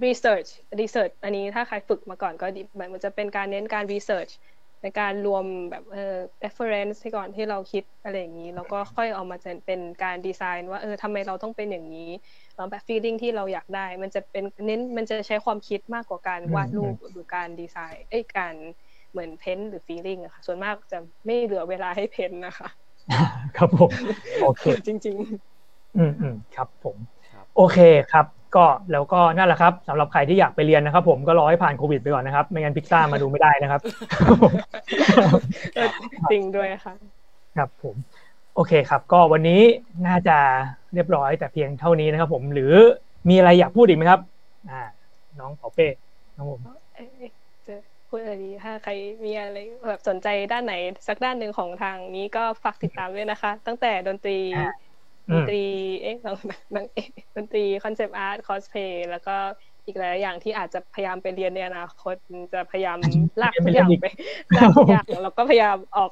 [0.06, 0.48] research
[0.80, 2.62] research อันนี้ถ้าใครฝึกมาก่อนก็ดี
[2.92, 4.32] มันจะเป็นการเน้นการ research
[4.82, 6.14] ในการรวมแบบเออ
[6.44, 12.10] reference ที่ก่อนที่เราคิดอะไรอย่างนี้ แล้วก็ค่อยเอามาเป็นการดีไซน์ว่าเออทำไมเราต้องเป็นอย่างนี้
[12.56, 18.54] แล้วแบบ feeling ที่เราอยากได้ มันจะเป็นเน้นมันจะใช้ความคิดมากกว่าการวาดรูปหรือการดีไซน์เอ้ยการ
[19.10, 22.68] เหมือนเพ้นหรือ feeling อะค่ะ ส่วนมากจะไม่เหลือเวลาให้เพ้นนะคะ
[23.56, 23.90] ครับผม
[24.42, 25.16] โอเค จริง
[25.96, 26.96] อืมอืมครับผม
[27.30, 27.78] ครับโอเค
[28.12, 36.94] ครับ ก็แล้วก็นั่นแหละครับสำหรับใครที่อยากไปเรียนนะครับ ผมก็รอให้ผ่านโควิดไปก่อนนะครับ ไม่งั้นพิกซ่ามาดูไม่ได้นะครับๆจริงด้วยค่ะ
[37.56, 37.96] ครับผม
[38.54, 39.60] โอเคครับ ก็วันนี้
[40.06, 40.36] น่าจะ
[40.94, 42.72] เรียบร้อยแต่เพียงเท่านี้นะครับ ผมหรือ
[43.28, 44.20] มีอะไรอยากพูดอีกไหมครับ
[44.70, 44.82] อ่า
[45.40, 45.88] น้องเปาเป้
[46.36, 46.60] น้องผม
[46.94, 47.30] เอ๊ะ
[47.66, 47.74] จะ
[48.08, 48.92] พูดอะไรดีถ้าใคร
[49.24, 50.74] มีอะไรแบบสนใจด้านไหน
[51.08, 54.72] สักด้านหนึ่งของทางนี้ก็ฝากติดตามด้วยนะคะ ตั้งแต่ดนตรีอ่า
[55.32, 55.62] ดนตรี
[56.02, 56.34] เอ๊ะนาง
[56.74, 59.36] นางเอ๊ะดนตรีคอนเซปต์อาร์ตคอสเพย์แล้วก็
[59.86, 62.14] อีกหลายอย่างที่อาจจะพยายามไปเรียนในอนาคต
[62.54, 62.98] จะพยายาม
[63.42, 64.06] ลากทุกอย่างไป
[64.56, 66.10] ลากทุกอย่างแล้วก็พยายามออก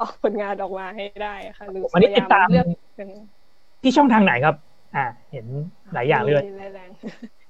[0.00, 2.66] ออกผลงานออกมาให้ได้ค่ะหรือผมอันนี้พติยาดยามตามเลือก
[2.96, 3.08] เป็น
[3.82, 4.54] ที่ช่องทางไหนครับ
[4.96, 5.46] อ่า เห็น
[5.94, 6.90] หลายอย่างเลยมีหลายแรง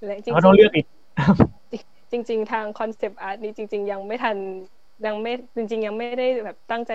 [0.06, 0.86] และจริงเขาต้องเลือกอีก
[2.12, 4.36] จริง ๆ ทาง concept art นี้จริง ๆ ยังไม่ทัน
[5.06, 6.92] ยังไม่จริง ๆ ยังไม่ได้แบบตั้งใจ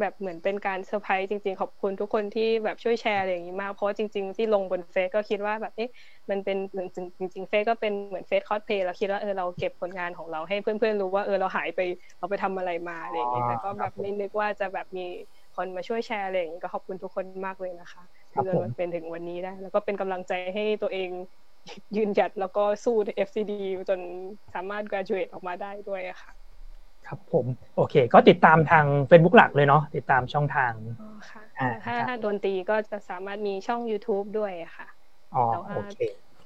[0.00, 5.90] แบบเหมือนเป็นการเซอร์ไพรส์จริง ๆ ขอบคุณทุกคนที่แบบช่วยแชร์อะไรอย่างนี้มากเพราะว่าจริง ๆ ที่ลงบนเฟซก็คิดว่าแบบเอ๊ะ
[6.30, 6.88] มันเป็นเหมือน
[7.18, 11.80] จริงๆเฟซก็เป็นเหมือนเฟซคอสเพลย์เราคิดว่าเออเราเก็บผลงานของเราให้เพื่อนๆรู้ว่าเออเราหายไป
[12.18, 15.06] เราไปทำอะไรมาอะไรอย่างเงี้ยอ๋อแต่ก็แบครับผมไม่นึกว่าจะแบบมี
[15.56, 18.02] คนมาช่วยแชร์อะไรอย่างงี้ก็ขอบคุณทุกคนมากเลยนะคะ
[18.34, 21.10] ครับที่ผมมันเป็นถึงวันนี้ได้แล้วก็เป็นกำลังใจให้ตัวเอง
[21.96, 24.00] ยืนหยัดแล้วก็สู้ใน FZD จน
[24.54, 26.41] สามารถ graduate ออกมาได้ด้วยอะค่ะ
[27.08, 27.46] ครับผม
[27.76, 34.86] โอเค ก็ติดตามทาง Facebook หลักเลยเนาะติดตามช่องทางอ๋อค่ะอ่าถ้าครับถ้าดนตรีก็จะสามารถมีช่อง YouTube ด้วยค่ะ
[35.34, 35.96] อ๋อแต่ว่าโอเค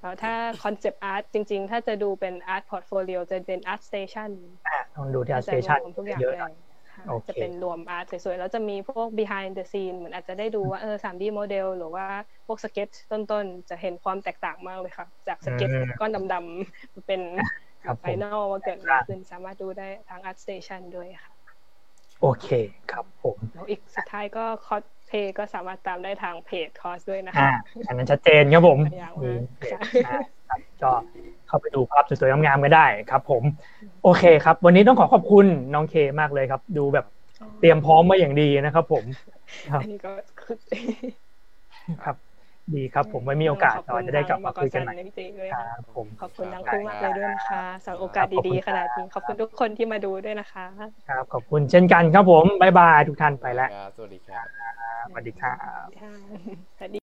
[0.00, 0.34] แล้วถ้า
[0.64, 4.30] concept art จริง ๆ ถ้าจะดูเป็น art portfolio จะเป็น ArtStation
[4.66, 6.54] อะต้องดูที่จะสเตชันรวมทุกอย่างเยอะเลหน่อยย
[6.92, 12.06] ค่ะโอเคจะเป็นรวม art สวยๆ แล้วจะมีพวก behind the scene เหมือนอาจจะได้ดูว่าเออ 3D โมเดลหรือว่า
[12.46, 21.32] พวกสเก็ตต้นๆ จะเห็นความแตกต่างมากเลยค่ะ จากสเก็ตก้อนดำๆมาเป็นครับผม final ว่าเกิดอะไรขึ้นสามารถดูได้ทาง ArtStation ด้วยค่ะ
[22.22, 22.48] โอเค
[22.92, 30.18] ครับผมแล้วอีกสุดท้ายก็คอสเพลย์ก็สามารถตามได้ทางเพจคอสด้วยนะอ่าคะอันนั้นชัดเจนครับผมอยากมีมากเพจค่ะอ่า
[30.48, 30.92] ครับก็
[31.48, 33.42] เข้าไปดูภาพสวยๆงามๆก็ได้ครับ ผม
[34.04, 37.06] โอเคครับ วันนี้ต้องขอขอบคุณน้องเคมากเลยครับ ดูแบบ
[37.60, 39.04] เตรียมพร้อมมาอย่างดีนะครับ ผม
[39.70, 40.56] ครับอันนี้ก็คือ
[42.04, 42.16] ครับ
[42.74, 50.66] ดีครับผมไว้มีโอกาสเราจะได้กลับมาคุยกันใหม่จริงๆเลยคค่ะรับผมขอบคุณทั้งคู่มากเลยด้วยนะคะสำหรับโอกาสดีๆขนาดนี้ขอบคุณทุกคนที่มาดูด้วยนะคะ
[51.08, 54.46] ครับขอบคุณเช่นกันครับผมบ๊ายบายทุกท่านไปแล้วครับสวัสดีครับ
[55.08, 55.54] สวัสดีครั
[55.86, 56.12] บค่ะ
[56.76, 57.00] สวัสดี